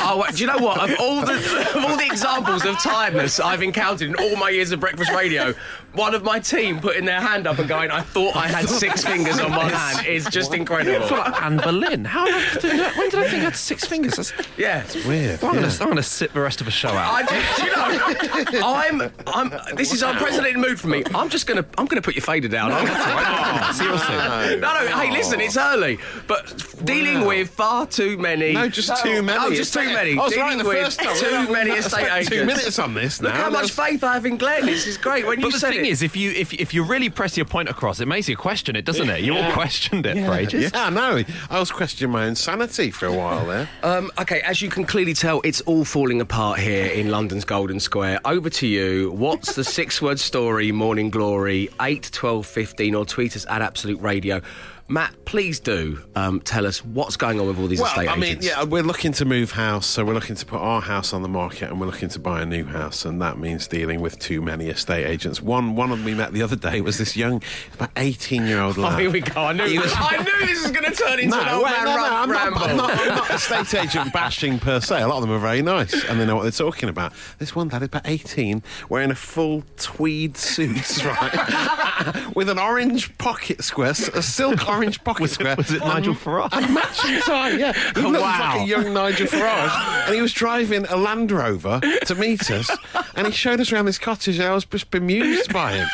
Oh, 0.00 0.20
wait, 0.24 0.34
do 0.34 0.40
you 0.42 0.46
know 0.48 0.58
what? 0.58 0.78
Of 0.90 0.96
all 0.98 1.20
the 1.24 1.34
of 1.76 1.84
all 1.84 1.96
the 1.96 2.06
examples 2.06 2.64
of 2.64 2.76
tiredness 2.80 3.38
I've 3.38 3.62
encountered 3.62 4.08
in 4.08 4.16
all 4.16 4.34
my 4.36 4.50
years 4.50 4.72
of 4.72 4.80
breakfast 4.80 5.12
radio, 5.12 5.54
one 5.94 6.14
of 6.14 6.22
my 6.22 6.38
team 6.38 6.80
putting 6.80 7.04
their 7.04 7.20
hand 7.20 7.46
up 7.46 7.58
and 7.58 7.68
going, 7.68 7.90
"I 7.90 8.00
thought 8.00 8.34
I 8.36 8.48
had 8.48 8.68
six 8.68 9.04
fingers 9.12 9.38
on 9.40 9.50
one 9.50 9.70
hand," 9.70 10.06
is 10.06 10.24
just 10.26 10.54
incredible. 10.54 11.06
like 11.16 11.42
Anne 11.42 11.58
Boleyn. 11.58 12.04
How 12.04 12.24
did 12.60 12.80
I? 12.80 12.92
When 12.98 13.10
did 13.10 13.20
I 13.20 13.28
think 13.28 13.42
I 13.42 13.44
had 13.44 13.56
six 13.56 13.84
fingers? 13.84 14.16
That's, 14.16 14.32
Yeah. 14.56 14.82
It's 14.82 15.04
weird. 15.04 15.42
I'm, 15.44 15.54
yeah. 15.62 15.76
gonna, 15.78 16.02
sit 16.02 16.32
the 16.34 16.40
rest 16.40 16.60
of 16.60 16.64
the 16.66 16.70
show 16.70 16.88
out. 16.88 17.28
I, 17.30 18.42
you 18.52 18.52
know, 18.52 18.66
I'm, 18.66 19.12
I'm. 19.26 19.76
This 19.76 19.92
is 19.92 20.02
unprecedented 20.02 20.58
mood 20.58 20.80
for 20.80 20.88
me. 20.88 21.02
I'm 21.14 21.28
just 21.28 21.46
gonna, 21.46 21.64
I'm 21.78 21.86
gonna 21.86 22.02
put 22.02 22.14
your 22.14 22.22
fader 22.22 22.48
down. 22.48 22.72
I'm 22.72 22.86
gonna- 22.86 23.72
Seriously. 23.74 24.14
No, 24.60 24.72
no. 24.74 24.86
Hey, 24.98 25.10
listen, 25.10 25.40
it's 25.40 25.56
early, 25.56 25.98
but 26.26 26.54
dealing 26.84 27.26
with 27.26 27.50
far 27.50 27.86
too 27.86 28.16
many. 28.18 28.52
No, 28.52 28.68
just 28.68 29.02
too 29.02 29.22
many. 29.22 29.44
Oh, 29.44 29.50
just 29.54 29.72
too 29.74 29.84
many. 29.84 30.12
I 30.12 30.22
was 30.22 30.36
right 30.36 30.42
Dealing 30.52 30.58
the 30.58 30.64
with 30.64 30.78
first 30.84 31.00
time. 31.00 31.16
too 31.16 31.52
many 31.52 31.70
estate 31.72 32.10
agents. 32.12 32.28
Two 32.30 32.44
minutes 32.44 32.78
on 32.78 32.94
this 32.94 33.20
now. 33.20 33.28
Look 33.28 33.36
how 33.38 33.50
much 33.50 33.70
faith 33.72 34.02
I 34.04 34.14
have 34.14 34.26
in 34.26 34.36
Glenn. 34.36 34.66
This 34.66 34.86
is 34.86 34.96
great. 34.98 35.26
When 35.26 35.38
you 35.40 35.46
But 35.46 35.52
the 35.52 35.58
said 35.58 35.74
thing 35.82 35.90
it, 35.90 35.92
is, 35.92 36.02
if 36.02 36.16
you 36.16 36.30
if 36.32 36.52
if 36.54 36.74
you 36.74 36.82
really 36.84 37.10
press 37.10 37.36
your 37.36 37.46
point 37.46 37.68
across, 37.68 38.00
it 38.00 38.06
makes 38.06 38.28
you 38.28 38.36
question 38.36 38.76
it, 38.76 38.84
doesn't 38.84 39.08
it? 39.08 39.20
You 39.20 39.36
all 39.36 39.52
questioned 39.52 40.06
it 40.06 40.24
for 40.24 40.34
ages. 40.34 40.70
Yeah, 40.72 40.86
I 40.86 40.90
know. 40.90 41.22
I 41.50 41.58
was 41.58 41.70
questioning 41.70 42.12
my 42.12 42.26
own 42.26 42.34
sanity 42.34 42.90
for 42.90 43.06
a 43.06 43.12
while 43.12 43.46
there. 43.46 43.68
Um, 43.82 44.10
okay, 44.18 44.40
as 44.42 44.62
you 44.62 44.68
can 44.68 44.84
clearly 44.84 45.12
tell, 45.12 45.40
it's 45.42 45.60
all 45.62 45.84
falling 45.84 46.20
apart 46.20 46.60
here 46.60 46.86
in 46.86 47.10
London's 47.10 47.44
Golden 47.44 47.80
Square. 47.80 48.20
Over 48.24 48.48
to 48.50 48.66
you. 48.66 49.10
What's 49.12 49.54
the 49.54 49.64
six 49.78 50.00
word 50.00 50.20
story, 50.20 50.70
Morning 50.72 51.10
Glory, 51.10 51.68
8, 51.80 52.10
12, 52.12 52.46
15, 52.46 52.94
or 52.94 53.04
tweet 53.04 53.34
us 53.34 53.44
at 53.48 53.60
Absolute 53.60 54.00
Radio? 54.00 54.40
Matt, 54.88 55.24
please 55.24 55.58
do 55.60 56.02
um, 56.16 56.40
tell 56.40 56.66
us 56.66 56.84
what's 56.84 57.16
going 57.16 57.40
on 57.40 57.46
with 57.46 57.58
all 57.58 57.66
these 57.66 57.80
well, 57.80 57.88
estate 57.90 58.08
I 58.08 58.14
mean, 58.16 58.24
agents. 58.24 58.46
yeah, 58.46 58.62
we're 58.64 58.82
looking 58.82 59.12
to 59.12 59.24
move 59.24 59.52
house, 59.52 59.86
so 59.86 60.04
we're 60.04 60.12
looking 60.12 60.36
to 60.36 60.44
put 60.44 60.60
our 60.60 60.82
house 60.82 61.14
on 61.14 61.22
the 61.22 61.28
market, 61.28 61.70
and 61.70 61.80
we're 61.80 61.86
looking 61.86 62.10
to 62.10 62.18
buy 62.18 62.42
a 62.42 62.46
new 62.46 62.64
house, 62.64 63.04
and 63.06 63.22
that 63.22 63.38
means 63.38 63.66
dealing 63.66 64.00
with 64.02 64.18
too 64.18 64.42
many 64.42 64.68
estate 64.68 65.06
agents. 65.06 65.40
One, 65.40 65.76
one 65.76 65.90
of 65.92 65.98
them 65.98 66.04
we 66.04 66.14
met 66.14 66.32
the 66.32 66.42
other 66.42 66.56
day 66.56 66.80
was 66.82 66.98
this 66.98 67.16
young, 67.16 67.42
about 67.74 67.90
eighteen-year-old 67.96 68.76
Oh, 68.78 68.82
lad. 68.82 69.00
here 69.00 69.10
we 69.10 69.20
go. 69.20 69.40
I 69.40 69.52
knew, 69.54 69.80
was- 69.80 69.92
I 69.96 70.16
knew 70.18 70.46
this 70.46 70.62
was 70.62 70.72
going 70.72 70.84
to 70.84 70.92
turn 70.96 71.20
into 71.20 71.36
No, 71.36 71.42
an 71.42 71.48
old 71.48 71.64
no, 71.64 71.84
no, 71.84 72.04
I'm 72.04 72.28
not, 72.28 72.36
ramble. 72.36 72.58
I'm, 72.62 72.76
not, 72.76 72.90
I'm 73.00 73.08
not 73.08 73.30
estate 73.30 73.74
agent 73.74 74.12
bashing 74.12 74.58
per 74.58 74.80
se. 74.80 75.00
A 75.00 75.08
lot 75.08 75.16
of 75.16 75.22
them 75.22 75.30
are 75.30 75.38
very 75.38 75.62
nice 75.62 76.04
and 76.04 76.20
they 76.20 76.26
know 76.26 76.36
what 76.36 76.42
they're 76.42 76.50
talking 76.50 76.88
about. 76.90 77.12
This 77.38 77.54
one 77.56 77.68
lad, 77.68 77.82
is 77.82 77.86
about 77.86 78.06
18, 78.06 78.62
wearing 78.90 79.10
a 79.10 79.14
full 79.14 79.62
tweed 79.78 80.36
suit, 80.36 81.02
right, 81.04 82.30
with 82.36 82.50
an 82.50 82.58
orange 82.58 83.16
pocket 83.16 83.64
square, 83.64 83.90
a 83.90 84.22
silk 84.22 84.68
orange 84.76 85.02
pocket 85.04 85.28
square. 85.30 85.56
was 85.56 85.70
it 85.72 85.80
Nigel 85.80 86.14
Farage? 86.14 86.52
A 86.52 86.60
matching 86.72 87.18
tie, 87.20 87.50
yeah. 87.50 87.72
He 87.94 88.00
looked 88.02 88.20
Wow. 88.20 88.54
like 88.56 88.60
a 88.62 88.66
young 88.66 88.92
Nigel 88.94 89.26
Farage. 89.26 90.02
And 90.06 90.14
he 90.14 90.20
was 90.20 90.32
driving 90.32 90.84
a 90.86 90.96
Land 90.96 91.30
Rover 91.30 91.80
to 92.06 92.14
meet 92.14 92.50
us. 92.50 92.70
And 93.14 93.26
he 93.26 93.32
showed 93.32 93.60
us 93.60 93.72
around 93.72 93.84
this 93.86 93.98
cottage 93.98 94.38
and 94.38 94.48
I 94.48 94.54
was 94.54 94.64
just 94.64 94.90
bemused 94.90 95.52
by 95.52 95.72
him. 95.74 95.88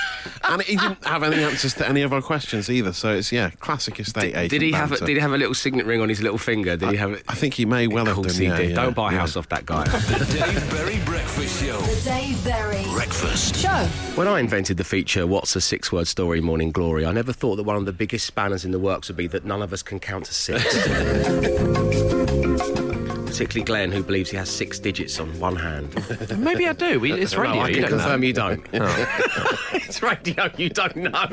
And 0.49 0.62
he 0.62 0.76
didn't 0.76 1.04
have 1.04 1.23
any 1.23 1.42
answers 1.42 1.75
to 1.75 1.88
any 1.88 2.02
of 2.02 2.12
our 2.12 2.23
questions 2.23 2.70
either. 2.70 2.92
So 2.92 3.14
it's, 3.14 3.30
yeah, 3.32 3.50
classic 3.61 4.00
estate 4.00 4.35
agent. 4.35 4.50
Did 4.50 4.62
he 4.62 4.73
have 4.73 4.92
a, 4.92 4.99
did 4.99 5.08
he 5.11 5.18
have 5.18 5.32
a 5.32 5.38
little 5.38 5.54
signet 5.54 5.85
ring 5.87 6.00
on 6.00 6.08
his 6.08 6.23
little 6.23 6.38
finger? 6.38 6.76
Did 6.76 6.90
he 6.90 6.97
have 6.97 7.12
it? 7.12 7.25
I 7.28 7.35
think 7.35 7.54
he 7.54 7.66
may 7.66 7.87
well 7.87 8.06
have 8.06 8.16
course 8.16 8.35
done. 8.38 8.42
yeah, 8.47 8.58
yeah, 8.61 8.75
Don't 8.75 8.94
buy 8.97 9.11
a 9.11 9.12
yeah. 9.14 9.20
house 9.20 9.37
off 9.37 9.49
that 9.50 9.66
guy. 9.66 9.85
The 9.85 10.25
Dave 10.38 10.70
Berry 10.70 10.99
Breakfast 11.04 11.62
Show. 11.62 11.80
The 12.09 12.15
Dave 12.15 12.43
Berry 12.43 12.85
Breakfast. 12.93 13.57
Show. 13.57 13.85
When 14.15 14.27
I 14.27 14.41
invented 14.41 14.79
the 14.79 14.85
feature, 14.85 15.27
What's 15.27 15.55
a 15.57 15.61
Six 15.61 15.93
Word 15.93 16.07
Story 16.07 16.41
Morning 16.41 16.73
Glory, 16.73 17.05
I 17.05 17.12
never 17.12 17.35
thought 17.35 17.57
that 17.57 17.65
one 17.65 17.77
of 17.77 17.85
the 17.85 17.93
biggest 17.93 18.27
spanners 18.27 18.65
in 18.65 18.71
the 18.71 18.79
works 18.79 19.09
would 19.09 19.17
be 19.19 19.27
that 19.27 19.45
none 19.45 19.61
of 19.61 19.75
us 19.75 19.83
can 19.83 20.00
count 20.00 20.25
to 20.25 20.33
six. 20.33 20.65
Particularly 23.27 23.62
Glenn, 23.62 23.93
who 23.93 24.03
believes 24.03 24.31
he 24.31 24.38
has 24.38 24.49
six 24.49 24.79
digits 24.79 25.21
on 25.21 25.38
one 25.38 25.57
hand. 25.57 25.95
Maybe 26.38 26.67
I 26.67 26.73
do. 26.73 26.99
We, 26.99 27.12
it's 27.12 27.35
radio. 27.37 27.57
No, 27.57 27.61
I 27.61 27.69
you 27.69 27.75
can 27.75 27.83
don't 27.83 27.91
know. 27.91 27.99
confirm 27.99 28.25
you 28.25 28.33
don't. 28.33 28.67
it's 29.75 30.03
radio, 30.03 30.50
you 30.57 30.71
don't 30.71 30.97
know. 30.97 31.27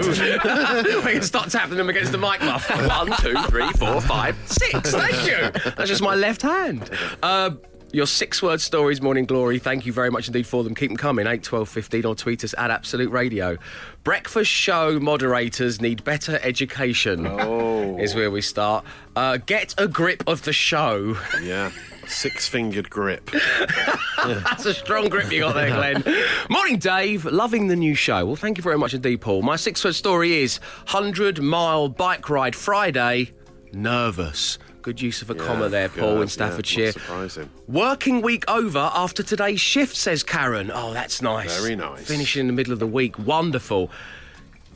we 1.05 1.13
can 1.13 1.21
start 1.21 1.51
tapping 1.51 1.77
them 1.77 1.89
against 1.89 2.11
the 2.11 2.17
mic 2.17 2.41
muff. 2.41 2.69
One, 2.69 3.13
two, 3.21 3.41
three, 3.43 3.71
four, 3.77 4.01
five, 4.01 4.35
six. 4.45 4.91
Thank 4.91 5.25
you. 5.25 5.51
That's 5.71 5.87
just 5.89 6.01
my 6.01 6.15
left 6.15 6.41
hand. 6.41 6.89
Uh, 7.23 7.51
your 7.95 8.05
six 8.05 8.43
word 8.43 8.59
stories, 8.59 9.01
Morning 9.01 9.23
Glory. 9.25 9.57
Thank 9.57 9.85
you 9.85 9.93
very 9.93 10.11
much 10.11 10.27
indeed 10.27 10.45
for 10.45 10.65
them. 10.65 10.75
Keep 10.75 10.89
them 10.89 10.97
coming. 10.97 11.27
8, 11.27 11.41
12, 11.41 11.69
15 11.69 12.05
or 12.05 12.13
tweet 12.13 12.43
us 12.43 12.53
at 12.57 12.69
Absolute 12.69 13.09
Radio. 13.09 13.57
Breakfast 14.03 14.51
show 14.51 14.99
moderators 14.99 15.79
need 15.79 16.03
better 16.03 16.37
education. 16.43 17.25
Oh. 17.25 17.97
Is 17.97 18.13
where 18.13 18.29
we 18.29 18.41
start. 18.41 18.83
Uh, 19.15 19.37
get 19.37 19.73
a 19.77 19.87
grip 19.87 20.23
of 20.27 20.43
the 20.43 20.53
show. 20.53 21.17
Yeah. 21.41 21.71
Six 22.07 22.47
fingered 22.47 22.89
grip. 22.89 23.31
That's 24.25 24.65
a 24.65 24.73
strong 24.73 25.09
grip 25.09 25.31
you 25.31 25.39
got 25.41 25.55
there, 25.55 25.69
Glenn. 25.69 26.03
Morning, 26.49 26.77
Dave. 26.77 27.25
Loving 27.25 27.67
the 27.67 27.75
new 27.75 27.95
show. 27.95 28.25
Well, 28.25 28.35
thank 28.35 28.57
you 28.57 28.63
very 28.63 28.77
much 28.77 28.93
indeed, 28.93 29.21
Paul. 29.21 29.41
My 29.41 29.55
six 29.55 29.83
word 29.83 29.95
story 29.95 30.41
is 30.41 30.57
100 30.91 31.41
mile 31.41 31.89
bike 31.89 32.29
ride 32.29 32.55
Friday, 32.55 33.31
nervous. 33.73 34.59
Good 34.85 35.01
use 35.01 35.23
of 35.23 35.31
a 35.31 35.33
comma 35.33 35.67
there, 35.67 35.89
Paul, 35.89 36.17
Yeah, 36.17 36.21
in 36.21 36.27
Staffordshire. 36.27 36.85
Yeah, 36.85 36.91
surprising. 36.91 37.49
Working 37.67 38.21
week 38.21 38.43
over 38.47 38.91
after 38.93 39.23
today's 39.23 39.59
shift, 39.59 39.95
says 39.95 40.21
Karen. 40.21 40.69
Oh, 40.71 40.93
that's 40.93 41.23
nice. 41.23 41.59
Very 41.59 41.75
nice. 41.75 42.05
Finishing 42.05 42.41
in 42.41 42.45
the 42.45 42.53
middle 42.53 42.71
of 42.71 42.77
the 42.77 42.85
week. 42.85 43.17
Wonderful. 43.17 43.89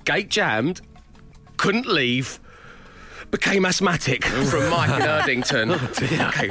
Gate 0.06 0.30
jammed. 0.30 0.82
Couldn't 1.58 1.86
leave. 1.86 2.40
Became 3.30 3.68
asthmatic 3.68 4.26
from 4.50 4.68
Mike 4.72 4.90
in 4.90 5.06
Erdington. 5.08 5.74
okay. 6.30 6.50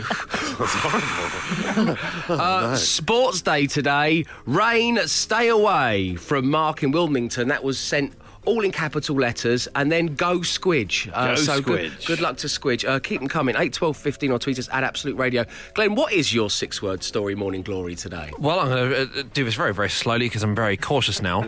Uh, 2.28 2.76
Sports 2.76 3.42
day 3.42 3.66
today. 3.66 4.24
Rain, 4.46 5.00
stay 5.06 5.48
away 5.48 6.14
from 6.14 6.48
Mark 6.48 6.84
in 6.84 6.92
Wilmington. 6.92 7.48
That 7.48 7.64
was 7.64 7.76
sent 7.80 8.12
all 8.48 8.64
in 8.64 8.72
capital 8.72 9.14
letters. 9.16 9.68
And 9.74 9.92
then 9.92 10.14
go 10.14 10.38
Squidge. 10.40 11.10
Uh, 11.12 11.28
Go 11.28 11.34
so 11.36 11.60
Good, 11.60 11.92
Squidge. 11.92 12.06
good 12.06 12.20
luck 12.20 12.38
to 12.38 12.46
Squidge. 12.46 12.88
Uh, 12.88 12.98
keep 12.98 13.20
them 13.20 13.28
coming. 13.28 13.54
8, 13.56 13.72
12, 13.72 13.96
15 13.96 14.32
or 14.32 14.38
tweet 14.38 14.58
us 14.58 14.68
at 14.72 14.82
Absolute 14.84 15.16
Radio. 15.16 15.44
Glenn, 15.74 15.94
what 15.94 16.12
is 16.12 16.32
your 16.34 16.48
six 16.50 16.80
word 16.82 17.02
story, 17.04 17.34
Morning 17.34 17.62
Glory, 17.62 17.94
today? 17.94 18.32
Well, 18.38 18.60
I'm 18.60 18.68
going 18.68 18.90
to 18.90 19.20
uh, 19.20 19.22
do 19.34 19.44
this 19.44 19.54
very, 19.54 19.74
very 19.74 19.90
slowly 19.90 20.26
because 20.26 20.42
I'm 20.42 20.54
very 20.54 20.76
cautious 20.76 21.20
now. 21.22 21.44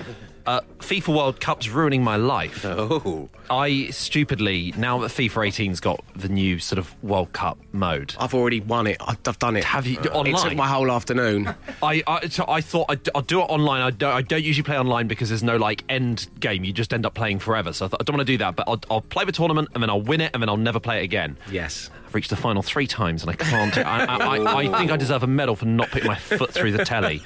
Uh, 0.47 0.61
FIFA 0.79 1.17
World 1.17 1.41
Cup's 1.41 1.69
ruining 1.69 2.03
my 2.03 2.17
life. 2.17 2.65
Oh. 2.65 3.29
I 3.51 3.89
stupidly, 3.91 4.73
now 4.77 4.99
that 5.01 5.09
FIFA 5.11 5.49
18's 5.49 5.81
got 5.81 6.03
the 6.17 6.29
new 6.29 6.59
sort 6.59 6.79
of 6.79 6.95
World 7.03 7.33
Cup 7.33 7.59
mode, 7.73 8.15
I've 8.19 8.33
already 8.35 8.61
won 8.61 8.87
it. 8.87 8.97
I've, 9.01 9.19
I've 9.27 9.39
done 9.39 9.57
it. 9.57 9.65
Have 9.65 9.87
you- 9.87 9.99
online? 9.99 10.35
It 10.35 10.49
took 10.49 10.57
my 10.57 10.67
whole 10.69 10.91
afternoon. 10.91 11.55
I, 11.83 12.03
I, 12.07 12.29
so 12.29 12.45
I 12.49 12.61
thought 12.61 12.87
I'd, 12.89 13.09
I'll 13.15 13.23
do 13.23 13.41
it 13.41 13.45
online. 13.45 13.83
I 13.83 13.91
don't, 13.91 14.13
I 14.13 14.23
don't 14.23 14.43
usually 14.45 14.63
play 14.65 14.79
online 14.79 15.09
because 15.09 15.29
there's 15.29 15.43
no 15.43 15.57
like 15.57 15.85
end 15.89 16.29
game. 16.41 16.65
You 16.65 16.73
just 16.73 16.93
end 16.93 17.05
up 17.07 17.15
playing 17.15 17.39
forever. 17.41 17.73
So 17.73 17.87
I, 17.87 17.89
thought, 17.89 18.01
I 18.01 18.05
don't 18.05 18.17
want 18.17 18.27
to 18.27 18.33
do 18.33 18.39
that. 18.39 18.57
But 18.57 18.69
I'll, 18.69 18.81
I'll 18.91 19.01
play 19.03 19.25
the 19.25 19.33
tournament 19.33 19.69
and 19.75 19.83
then 19.83 19.91
I'll 19.91 20.03
win 20.03 20.21
it 20.21 20.31
and 20.33 20.43
then 20.43 20.49
I'll 20.49 20.57
never 20.57 20.81
play 20.81 21.01
it 21.01 21.05
again. 21.05 21.37
yes. 21.51 21.91
I've 22.11 22.15
reached 22.17 22.31
the 22.31 22.35
final 22.37 22.61
three 22.61 22.89
times 22.89 23.23
and 23.23 23.31
I 23.31 23.35
can't. 23.35 23.79
I, 23.79 24.05
I, 24.05 24.37
I, 24.39 24.75
I 24.75 24.79
think 24.81 24.91
I 24.91 24.97
deserve 24.97 25.23
a 25.23 25.29
medal 25.29 25.55
for 25.55 25.67
not 25.67 25.93
putting 25.93 26.09
my 26.09 26.17
foot 26.17 26.53
through 26.53 26.73
the 26.73 26.85
telly. 26.85 27.23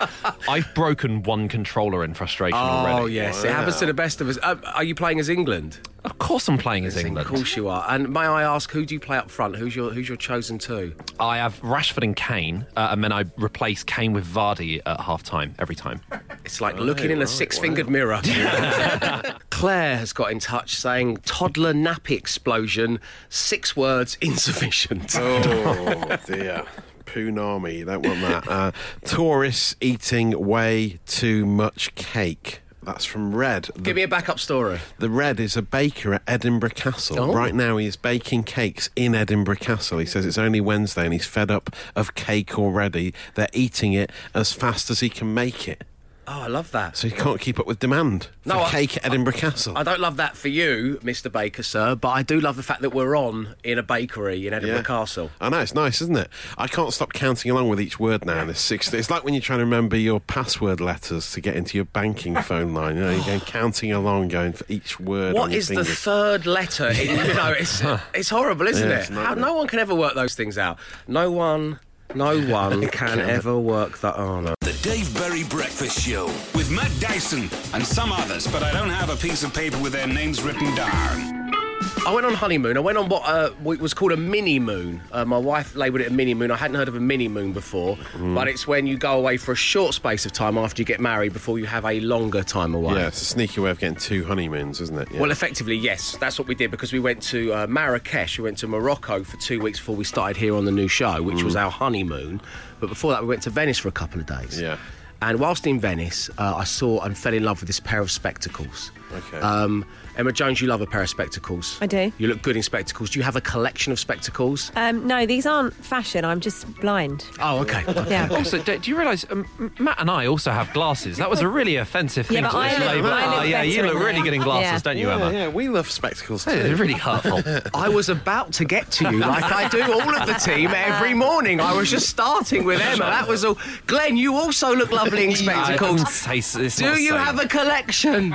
I've 0.47 0.75
broken 0.75 1.23
one 1.23 1.49
controller 1.49 2.05
in 2.05 2.13
frustration 2.13 2.59
already. 2.59 3.01
Oh, 3.03 3.07
yes. 3.07 3.45
It 3.45 3.51
happens 3.51 3.77
to 3.77 3.87
the 3.87 3.95
best 3.95 4.21
of 4.21 4.29
us. 4.29 4.39
Uh, 4.43 4.57
are 4.75 4.85
you 4.85 4.95
playing 4.95 5.21
as 5.21 5.31
England? 5.31 5.79
Of 6.05 6.19
course, 6.19 6.49
I'm 6.49 6.59
playing 6.59 6.85
as 6.85 6.97
England. 6.97 7.27
Of 7.27 7.33
course 7.33 7.57
you 7.57 7.69
are. 7.69 7.85
And 7.89 8.11
may 8.11 8.21
I 8.21 8.43
ask, 8.43 8.71
who 8.71 8.85
do 8.85 8.95
you 8.95 9.01
play 9.01 9.17
up 9.17 9.31
front? 9.31 9.57
Who's 9.57 9.75
your 9.75 9.91
Who's 9.91 10.07
your 10.07 10.19
chosen 10.19 10.59
two? 10.59 10.95
I 11.19 11.39
have 11.39 11.59
Rashford 11.63 12.03
and 12.05 12.15
Kane, 12.15 12.67
uh, 12.77 12.89
and 12.91 13.03
then 13.03 13.11
I 13.11 13.25
replace 13.37 13.83
Kane 13.83 14.13
with 14.13 14.27
Vardy 14.27 14.83
at 14.85 15.01
half 15.01 15.23
time 15.23 15.55
every 15.59 15.75
time. 15.75 16.03
It's 16.45 16.61
like 16.61 16.79
looking 16.79 17.11
in 17.11 17.23
a 17.23 17.27
six 17.27 17.59
fingered 17.59 17.89
mirror. 17.89 18.21
Claire 19.51 19.97
has 19.97 20.13
got 20.13 20.31
in 20.31 20.41
touch 20.41 20.77
saying 20.77 21.19
toddler 21.25 21.73
nappy 21.73 22.17
explosion, 22.19 23.01
six 23.31 23.75
words 23.75 24.19
insufficient. 24.21 25.17
Oh 25.17 26.17
dear. 26.27 26.65
Punami, 27.07 27.79
you 27.79 27.85
don't 27.85 28.05
want 28.05 28.21
that. 28.23 28.49
Uh, 28.49 28.73
tourists 29.05 29.77
eating 29.81 30.39
way 30.47 30.99
too 31.07 31.47
much 31.47 31.95
cake. 31.95 32.61
That's 32.85 33.05
from 33.05 33.35
Red. 33.35 33.65
The, 33.75 33.81
Give 33.81 33.97
me 33.97 34.03
a 34.03 34.09
backup 34.09 34.39
story. 34.39 34.79
the 34.99 35.09
Red 35.11 35.41
is 35.41 35.57
a 35.57 35.63
baker 35.63 36.15
at 36.15 36.23
Edinburgh 36.27 36.71
Castle. 36.71 37.19
Oh. 37.21 37.33
Right 37.33 37.55
now, 37.55 37.77
he 37.79 37.87
is 37.87 37.97
baking 37.97 38.45
cakes 38.45 38.91
in 38.95 39.15
Edinburgh 39.15 39.57
Castle. 39.57 39.99
He 39.99 40.07
says 40.07 40.27
it's 40.27 40.39
only 40.39 40.61
Wednesday 40.61 41.05
and 41.05 41.13
he's 41.13 41.27
fed 41.27 41.51
up 41.51 41.75
of 41.97 42.15
cake 42.15 42.59
already. 42.59 43.15
They're 43.35 43.49
eating 43.53 43.93
it 43.95 44.11
as 44.35 44.53
fast 44.53 44.91
as 44.91 45.01
he 45.01 45.09
can 45.09 45.33
make 45.33 45.67
it. 45.69 45.85
Oh, 46.27 46.41
I 46.41 46.47
love 46.47 46.71
that. 46.73 46.97
So 46.97 47.07
you 47.07 47.13
can't 47.15 47.39
keep 47.39 47.61
up 47.61 47.67
with 47.67 47.81
demand 47.81 48.29
for 48.43 48.49
No, 48.49 48.63
I- 48.63 48.71
cake 48.71 48.97
at 48.97 49.05
Edinburgh 49.07 49.35
Castle. 49.35 49.77
I 49.77 49.83
don't 49.83 50.01
love 50.01 50.17
that 50.17 50.37
for 50.37 50.49
you, 50.49 50.99
Mr. 51.03 51.31
Baker, 51.31 51.63
sir, 51.63 51.95
but 51.95 52.09
I 52.09 52.23
do 52.23 52.41
love 52.41 52.57
the 52.57 52.63
fact 52.63 52.81
that 52.81 52.91
we're 52.95 53.15
on 53.17 53.55
in 53.63 53.79
a 53.79 53.83
bakery 53.83 54.47
in 54.47 54.55
Edinburgh 54.55 54.77
Yeah. 54.79 54.83
Castle. 54.85 55.31
I 55.41 55.51
know 55.51 55.59
it's 55.61 55.75
nice, 55.75 56.01
isn't 56.01 56.17
it? 56.17 56.29
I 56.57 56.67
can't 56.67 56.95
stop 56.95 57.13
counting 57.13 57.51
along 57.51 57.69
with 57.69 57.79
each 57.81 58.01
word 58.01 58.25
now. 58.25 58.41
In 58.43 58.49
this 58.49 58.61
six, 58.61 58.93
it's 58.95 59.11
like 59.11 59.23
when 59.23 59.35
you're 59.35 59.43
trying 59.43 59.59
to 59.59 59.65
remember 59.67 59.97
your 59.99 60.19
password 60.19 60.81
letters 60.81 61.31
to 61.33 61.41
get 61.43 61.57
into 61.57 61.77
your 61.77 61.85
banking 61.85 62.37
phone 62.37 62.73
line. 62.73 62.97
You 62.97 63.03
know, 63.03 63.11
you're 63.11 63.25
going 63.27 63.41
counting 63.47 63.93
along, 63.93 64.29
going 64.29 64.55
for 64.55 64.65
each 64.69 64.99
word. 64.99 65.35
on 65.35 65.41
What 65.41 65.51
your 65.51 65.59
is 65.59 65.69
the 65.69 65.85
third 65.85 66.47
letter? 66.47 66.89
In, 66.89 67.11
you 67.27 67.35
know, 67.35 67.53
it's 67.59 67.83
it's 68.15 68.31
horrible, 68.31 68.67
isn't 68.69 68.89
Yeah, 68.89 69.01
it? 69.01 69.09
How, 69.11 69.35
no 69.35 69.55
one 69.55 69.67
can 69.67 69.79
ever 69.79 69.95
work 69.95 70.15
those 70.15 70.35
things 70.35 70.57
out. 70.57 70.79
No 71.07 71.31
one, 71.31 71.81
no 72.15 72.41
one 72.47 72.89
can 72.89 73.21
ever 73.21 73.59
work 73.59 73.99
that. 73.99 74.17
Oh 74.17 74.41
no. 74.41 74.54
Dave 74.85 75.15
Berry 75.15 75.45
Breakfast 75.45 75.99
Show. 75.99 76.27
With 76.55 76.71
Matt 76.71 76.93
Dyson 77.01 77.49
and 77.73 77.83
some 77.83 78.13
others, 78.13 78.47
but 78.47 78.63
I 78.63 78.71
don't 78.71 78.91
have 78.91 79.09
a 79.09 79.17
piece 79.17 79.43
of 79.43 79.55
paper 79.55 79.79
with 79.79 79.95
their 79.95 80.07
names 80.07 80.43
written 80.43 80.75
down. 80.75 81.64
I 82.07 82.13
went 82.15 82.27
on 82.27 82.35
honeymoon. 82.35 82.77
I 82.77 82.81
went 82.81 82.99
on 82.99 83.09
what, 83.09 83.23
uh, 83.27 83.51
what 83.63 83.79
was 83.79 83.95
called 83.95 84.13
a 84.13 84.17
mini 84.17 84.59
moon. 84.59 85.01
Uh, 85.11 85.25
my 85.25 85.39
wife 85.39 85.75
labelled 85.75 86.03
it 86.03 86.09
a 86.09 86.11
mini 86.13 86.35
moon. 86.35 86.51
I 86.51 86.57
hadn't 86.57 86.77
heard 86.77 86.89
of 86.89 86.95
a 86.97 87.01
mini 87.01 87.29
moon 87.29 87.53
before, 87.53 87.97
Mm-hmm. 87.97 88.35
but 88.35 88.49
it's 88.49 88.67
when 88.67 88.87
you 88.87 88.97
go 88.99 89.17
away 89.19 89.37
for 89.37 89.53
a 89.53 89.57
short 89.57 89.95
space 89.95 90.27
of 90.27 90.33
time 90.33 90.59
after 90.59 90.81
you 90.83 90.87
get 90.87 91.01
married 91.01 91.33
before 91.33 91.59
you 91.59 91.67
have 91.67 91.85
a 91.85 92.01
longer 92.01 92.43
time 92.43 92.75
away. 92.75 92.95
Yeah, 92.95 93.09
it's 93.09 93.23
a 93.23 93.25
sneaky 93.25 93.61
way 93.61 93.71
of 93.71 93.79
getting 93.79 93.97
two 93.97 94.25
honeymoons, 94.25 94.81
isn't 94.81 94.99
it? 94.99 95.09
Yeah. 95.13 95.21
Well, 95.21 95.31
effectively, 95.31 95.77
yes. 95.77 96.17
That's 96.19 96.39
what 96.39 96.47
we 96.49 96.55
did 96.55 96.71
because 96.71 96.93
we 96.93 97.01
went 97.01 97.23
to 97.25 97.53
uh, 97.53 97.67
Marrakesh. 97.67 98.39
We 98.39 98.45
went 98.45 98.59
to 98.59 98.67
Morocco 98.69 99.25
for 99.25 99.37
two 99.39 99.61
weeks 99.61 99.79
before 99.79 99.97
we 99.97 100.05
started 100.05 100.37
here 100.37 100.55
on 100.55 100.65
the 100.65 100.73
new 100.73 100.89
show, 100.89 101.23
which 101.23 101.43
was 101.43 101.57
our 101.57 101.71
honeymoon. 101.71 102.41
But 102.81 102.89
before 102.89 103.13
that, 103.13 103.23
we 103.23 103.29
went 103.29 103.43
to 103.45 103.51
Venice 103.51 103.79
for 103.79 103.89
a 103.89 103.93
couple 103.93 104.21
of 104.21 104.27
days. 104.27 104.59
Mm. 104.59 104.63
Yeah. 104.63 104.77
And 105.23 105.41
whilst 105.41 105.67
in 105.67 105.81
Venice, 105.81 106.29
uh, 106.39 106.55
I 106.57 106.65
saw 106.65 107.01
and 107.01 107.17
fell 107.17 107.33
in 107.33 107.45
love 107.45 107.61
with 107.61 107.69
this 107.69 107.81
pair 107.81 108.01
of 108.01 108.11
spectacles. 108.11 108.91
Okay. 109.15 109.39
Um, 109.39 109.87
Emma 110.17 110.31
Jones, 110.33 110.61
you 110.61 110.69
love 110.69 110.81
a 110.81 110.87
pair 110.87 111.03
of 111.03 111.09
spectacles. 111.09 111.77
I 111.81 111.87
do. 111.87 112.13
You 112.19 112.29
look 112.29 112.41
good 112.43 112.57
in 112.57 112.63
spectacles. 112.63 113.11
Do 113.11 113.19
you 113.19 113.25
have 113.25 113.37
a 113.37 113.41
collection 113.41 113.93
of 113.93 113.99
spectacles? 113.99 114.71
Um, 114.77 115.07
no, 115.07 115.27
these 115.27 115.45
aren't 115.47 115.75
fashion. 115.75 116.25
I'm 116.25 116.41
just 116.41 116.73
blind. 116.81 117.27
Oh, 117.41 117.59
okay. 117.61 117.83
Yeah. 118.09 118.29
Also, 118.35 118.59
do, 118.63 118.79
do 118.79 118.91
you 118.91 118.97
realise 118.99 119.25
um, 119.31 119.47
Matt 119.79 120.01
and 120.01 120.11
I 120.11 120.27
also 120.27 120.51
have 120.51 120.73
glasses? 120.73 121.17
That 121.19 121.31
was 121.31 121.41
a 121.41 121.49
really 121.49 121.77
offensive 121.77 122.27
thing 122.27 122.43
but 122.43 122.51
to 122.51 122.57
I 122.57 122.69
just 122.71 122.81
label. 122.81 123.09
I 123.11 123.27
look 123.27 123.35
Oh, 123.41 123.43
yeah, 123.45 123.63
you 123.63 123.83
look 123.83 123.99
really 124.03 124.23
good 124.23 124.35
in 124.35 124.43
glasses, 124.43 124.65
Yeah. 124.65 124.79
don't 124.93 124.99
you, 124.99 125.09
yeah, 125.09 125.15
Emma? 125.15 125.33
yeah, 125.33 125.49
we 125.49 125.69
love 125.69 125.91
spectacles 125.91 126.47
It's 126.47 126.69
too. 126.69 126.77
really 126.77 126.95
hurtful. 126.95 127.43
I 127.75 127.89
was 127.89 128.09
about 128.09 128.53
to 128.55 128.65
get 128.65 128.91
to 128.93 129.11
you 129.11 129.19
like 129.19 129.45
I 129.45 129.69
do 129.69 129.83
all 129.83 130.15
of 130.15 130.27
the 130.27 130.35
team 130.35 130.71
every 130.75 131.15
morning. 131.15 131.61
I 131.61 131.73
was 131.75 131.91
just 131.91 132.09
starting 132.09 132.65
with 132.65 132.81
Emma. 132.81 133.05
That 133.05 133.27
was 133.29 133.45
all. 133.45 133.59
Glenn, 133.87 134.17
you 134.17 134.35
also 134.37 134.75
look 134.75 134.91
lovely 134.93 135.25
in 135.27 135.35
spectacles. 135.37 135.93
wouldn't 136.27 136.43
say 136.43 136.95
Do 136.95 137.01
you 137.01 137.15
have 137.15 137.39
a 137.41 137.47
collection? 137.49 138.35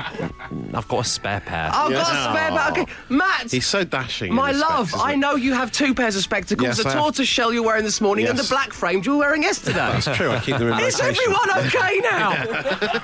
I've 0.76 0.88
got 0.88 1.06
a 1.06 1.10
spare 1.10 1.40
pair. 1.40 1.70
Oh, 1.74 1.86
I've 1.88 1.92
got 1.92 2.02
a 2.12 2.32
spare, 2.38 2.58
pair. 2.58 2.72
okay. 2.84 2.86
Matt, 3.10 3.52
He's 3.52 3.66
so 3.66 3.84
dashing. 3.84 4.30
in 4.30 4.36
my 4.36 4.50
his 4.52 4.60
love, 4.62 4.88
specs, 4.90 4.96
isn't 5.02 5.08
I 5.08 5.12
he? 5.14 5.18
know 5.20 5.36
you 5.36 5.54
have 5.54 5.72
two 5.72 5.94
pairs 5.94 6.16
of 6.16 6.22
spectacles 6.24 6.68
Yes, 6.68 6.78
the 6.78 6.88
I 6.90 6.92
have. 6.94 7.02
tortoise 7.02 7.28
shell 7.28 7.54
you're 7.54 7.64
wearing 7.64 7.84
this 7.84 8.02
morning 8.02 8.28
and 8.28 8.38
the 8.38 8.44
Yes. 8.44 8.50
black 8.50 8.74
framed 8.74 9.06
you 9.06 9.14
were 9.14 9.18
wearing 9.20 9.44
yesterday. 9.44 9.74
That's 9.78 10.06
true. 10.18 10.32
I 10.32 10.40
keep 10.40 10.58
them 10.58 10.68
in 10.70 10.80
Is 10.80 11.00
rotation. 11.00 11.24
everyone 11.24 11.68
okay 11.68 12.00
now? 12.00 12.46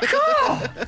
God. 0.11 0.87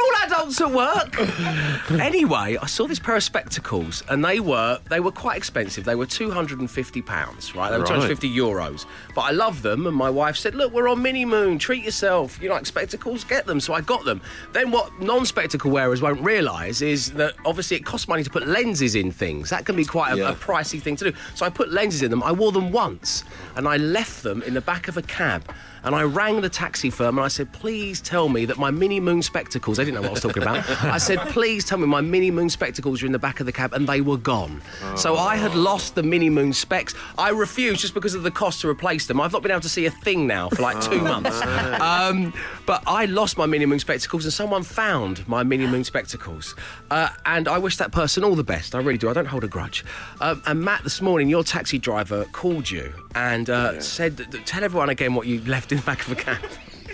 We're 0.00 0.06
all 0.06 0.26
adults 0.26 0.60
at 0.60 0.70
work. 0.70 1.90
Anyway, 2.00 2.56
I 2.60 2.66
saw 2.66 2.86
this 2.86 2.98
pair 2.98 3.16
of 3.16 3.22
spectacles, 3.22 4.02
and 4.08 4.24
they 4.24 4.40
were 4.40 4.78
they 4.88 5.00
were 5.00 5.12
quite 5.12 5.36
expensive. 5.36 5.84
They 5.84 5.94
were 5.94 6.06
two 6.06 6.30
hundred 6.30 6.60
and 6.60 6.70
fifty 6.70 7.02
pounds, 7.02 7.54
right? 7.54 7.70
They 7.70 7.78
were 7.78 7.84
two 7.84 7.94
hundred 7.94 8.08
fifty 8.08 8.30
euros. 8.34 8.86
But 9.14 9.22
I 9.22 9.30
love 9.32 9.62
them, 9.62 9.86
and 9.86 9.94
my 9.96 10.08
wife 10.10 10.36
said, 10.36 10.54
"Look, 10.54 10.72
we're 10.72 10.88
on 10.88 11.02
Mini 11.02 11.24
Moon. 11.24 11.58
Treat 11.58 11.84
yourself. 11.84 12.40
You 12.40 12.50
like 12.50 12.66
spectacles? 12.66 13.24
Get 13.24 13.46
them." 13.46 13.60
So 13.60 13.74
I 13.74 13.80
got 13.80 14.04
them. 14.04 14.20
Then 14.52 14.70
what 14.70 15.00
non-spectacle 15.00 15.70
wearers 15.70 16.00
won't 16.00 16.20
realise 16.22 16.80
is 16.80 17.12
that 17.12 17.34
obviously 17.44 17.76
it 17.76 17.84
costs 17.84 18.08
money 18.08 18.22
to 18.22 18.30
put 18.30 18.46
lenses 18.46 18.94
in 18.94 19.10
things. 19.12 19.50
That 19.50 19.66
can 19.66 19.76
be 19.76 19.84
quite 19.84 20.14
a, 20.14 20.16
Yeah. 20.16 20.30
a 20.30 20.34
pricey 20.34 20.80
thing 20.80 20.96
to 20.96 21.10
do. 21.10 21.16
So 21.34 21.44
I 21.44 21.50
put 21.50 21.70
lenses 21.72 22.02
in 22.02 22.10
them. 22.10 22.22
I 22.22 22.32
wore 22.32 22.52
them 22.52 22.70
once, 22.72 23.24
and 23.56 23.68
I 23.68 23.76
left 23.76 24.22
them 24.22 24.42
in 24.42 24.54
the 24.54 24.60
back 24.62 24.88
of 24.88 24.96
a 24.96 25.02
cab. 25.02 25.42
And 25.84 25.94
I 25.94 26.02
rang 26.02 26.40
the 26.40 26.48
taxi 26.48 26.90
firm 26.90 27.18
and 27.18 27.24
I 27.24 27.28
said, 27.28 27.52
please 27.52 28.00
tell 28.00 28.28
me 28.28 28.44
that 28.44 28.58
my 28.58 28.70
mini 28.70 29.00
moon 29.00 29.22
spectacles, 29.22 29.76
they 29.76 29.84
didn't 29.84 29.94
know 29.94 30.02
what 30.02 30.10
I 30.10 30.12
was 30.12 30.22
talking 30.22 30.42
about. 30.42 30.68
I 30.84 30.98
said, 30.98 31.18
please 31.28 31.64
tell 31.64 31.78
me 31.78 31.86
my 31.86 32.00
mini 32.00 32.30
moon 32.30 32.50
spectacles 32.50 33.02
are 33.02 33.06
in 33.06 33.12
the 33.12 33.18
back 33.18 33.40
of 33.40 33.46
the 33.46 33.52
cab 33.52 33.72
and 33.72 33.88
they 33.88 34.00
were 34.00 34.16
gone. 34.16 34.60
So 34.96 35.16
I 35.16 35.36
had 35.36 35.54
lost 35.54 35.94
the 35.94 36.02
mini 36.02 36.30
moon 36.30 36.52
specs. 36.52 36.94
I 37.18 37.30
refused 37.30 37.80
just 37.80 37.94
because 37.94 38.14
of 38.14 38.22
the 38.22 38.30
cost 38.30 38.60
to 38.62 38.68
replace 38.68 39.06
them. 39.06 39.20
I've 39.20 39.32
not 39.32 39.42
been 39.42 39.52
able 39.52 39.62
to 39.62 39.68
see 39.68 39.86
a 39.86 39.90
thing 39.90 40.26
now 40.26 40.48
for 40.50 40.62
like 40.62 40.80
two 40.82 41.00
months. 41.00 41.40
Um, 41.80 42.34
but 42.66 42.82
I 42.86 43.06
lost 43.06 43.38
my 43.38 43.46
mini 43.46 43.66
moon 43.66 43.78
spectacles 43.78 44.24
and 44.24 44.32
someone 44.32 44.62
found 44.62 45.26
my 45.26 45.42
mini 45.42 45.66
moon 45.66 45.84
spectacles. 45.84 46.54
Uh, 46.90 47.08
and 47.26 47.48
I 47.48 47.58
wish 47.58 47.76
that 47.78 47.92
person 47.92 48.22
all 48.24 48.34
the 48.34 48.44
best. 48.44 48.74
I 48.74 48.78
really 48.78 48.98
do. 48.98 49.08
I 49.08 49.12
don't 49.12 49.26
hold 49.26 49.44
a 49.44 49.48
grudge. 49.48 49.84
Um, 50.20 50.42
and 50.46 50.60
Matt, 50.60 50.84
this 50.84 51.00
morning, 51.00 51.28
your 51.28 51.44
taxi 51.44 51.78
driver 51.78 52.24
called 52.32 52.70
you 52.70 52.92
and 53.14 53.48
uh, 53.48 53.80
said, 53.80 54.26
tell 54.44 54.62
everyone 54.62 54.90
again 54.90 55.14
what 55.14 55.26
you 55.26 55.40
left 55.44 55.69
in 55.72 55.78
the 55.78 55.84
back 55.84 56.06
of 56.06 56.12
a 56.12 56.16
cab. 56.16 56.38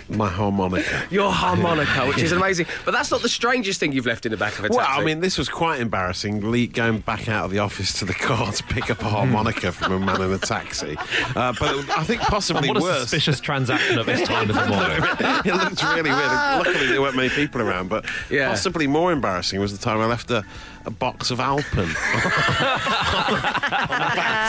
My 0.09 0.29
harmonica. 0.29 1.03
Your 1.11 1.29
harmonica, 1.33 2.07
which 2.07 2.19
is 2.19 2.31
amazing. 2.31 2.65
But 2.85 2.91
that's 2.93 3.11
not 3.11 3.21
the 3.21 3.27
strangest 3.27 3.81
thing 3.81 3.91
you've 3.91 4.05
left 4.05 4.25
in 4.25 4.31
the 4.31 4.37
back 4.37 4.53
of 4.57 4.59
a 4.63 4.69
taxi. 4.69 4.77
Well, 4.77 4.87
I 4.89 5.03
mean, 5.03 5.19
this 5.19 5.37
was 5.37 5.49
quite 5.49 5.81
embarrassing. 5.81 6.49
Le- 6.49 6.65
going 6.67 6.99
back 6.99 7.27
out 7.27 7.43
of 7.43 7.51
the 7.51 7.59
office 7.59 7.91
to 7.99 8.05
the 8.05 8.13
car 8.13 8.49
to 8.53 8.63
pick 8.63 8.89
up 8.89 9.01
a 9.01 9.09
harmonica 9.09 9.73
from 9.73 9.91
a 9.91 9.99
man 9.99 10.21
in 10.21 10.31
a 10.31 10.37
taxi. 10.37 10.95
Uh, 11.35 11.53
but 11.59 11.89
I 11.97 12.05
think 12.05 12.21
possibly 12.21 12.69
What 12.69 12.77
a 12.77 12.81
worse. 12.81 13.01
suspicious 13.01 13.41
transaction 13.41 13.99
at 13.99 14.05
this 14.05 14.25
time 14.25 14.49
of 14.49 14.55
the 14.55 14.65
morning. 14.69 15.43
it 15.43 15.53
looked 15.61 15.83
really 15.83 16.09
weird. 16.09 16.31
Luckily, 16.31 16.87
there 16.87 17.01
weren't 17.01 17.17
many 17.17 17.27
people 17.29 17.61
around, 17.61 17.89
but 17.89 18.05
Yeah. 18.29 18.47
possibly 18.47 18.87
more 18.87 19.11
embarrassing 19.11 19.59
was 19.59 19.77
the 19.77 19.83
time 19.83 19.99
I 19.99 20.05
left 20.05 20.31
a, 20.31 20.45
a 20.87 20.91
box 20.91 21.31
of 21.31 21.39
Alpen. 21.41 21.85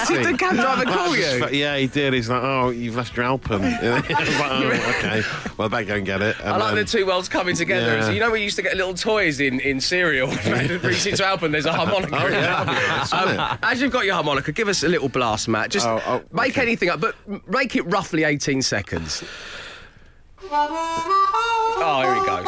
Did 0.09 0.25
the 0.25 0.37
cab 0.39 0.55
driver 0.55 0.85
call 0.85 1.17
you? 1.17 1.49
Yeah, 1.51 1.77
he 1.77 1.89
did. 1.89 2.13
He's 2.15 2.31
like, 2.31 2.43
"Oh, 2.43 2.71
you've 2.71 2.95
left 2.97 3.17
your 3.17 3.27
Alpen." 3.27 3.63
I 3.65 3.95
was 3.99 4.09
like, 4.09 4.51
"Oh, 4.53 4.95
okay. 4.99 5.23
Well, 5.57 5.67
I 5.67 5.69
better 5.69 5.85
go 5.85 5.95
and 5.97 6.07
get 6.07 6.23
it." 6.23 6.37
And 6.39 6.49
I 6.51 6.57
like 6.57 6.75
then- 6.75 6.85
the 6.85 6.91
two 6.91 7.05
worlds 7.07 7.29
coming 7.29 7.57
together. 7.57 7.97
Yeah. 7.97 8.05
So 8.05 8.11
you 8.13 8.21
know 8.21 8.31
we 8.31 8.43
used 8.43 8.55
to 8.57 8.63
get 8.63 8.77
little 8.77 8.95
toys 8.95 9.41
in, 9.41 9.59
in 9.61 9.81
cereal. 9.81 10.29
Reach 10.83 11.07
into 11.07 11.25
Alpen, 11.27 11.51
there's 11.51 11.67
a 11.67 11.73
harmonica. 11.73 12.15
Oh, 12.17 12.29
yeah, 12.29 12.31
there. 12.31 12.65
that'd 12.65 12.69
be 12.69 12.75
nice, 12.89 13.13
wouldn't 13.13 13.41
Um, 13.41 13.59
as 13.65 13.83
you've 13.83 13.93
got 13.93 14.05
your 14.05 14.15
harmonica, 14.15 14.53
give 14.53 14.69
us 14.69 14.85
a 14.85 14.89
little 14.89 15.09
blast, 15.09 15.49
Matt. 15.49 15.71
Just 15.71 15.87
Oh, 15.87 16.01
oh, 16.07 16.23
make 16.33 16.53
okay. 16.53 16.63
anything 16.63 16.89
up, 16.89 17.01
but 17.01 17.17
make 17.49 17.75
it 17.75 17.83
roughly 17.83 18.23
18 18.25 18.63
seconds. 18.63 19.25
Oh, 20.51 22.01
here 22.05 22.15
he 22.15 22.21
goes. 22.27 22.47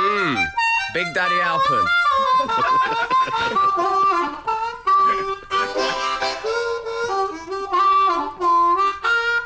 Mmm, 0.00 0.46
Big 0.94 1.14
Daddy 1.14 1.38
Alpen. 1.42 1.86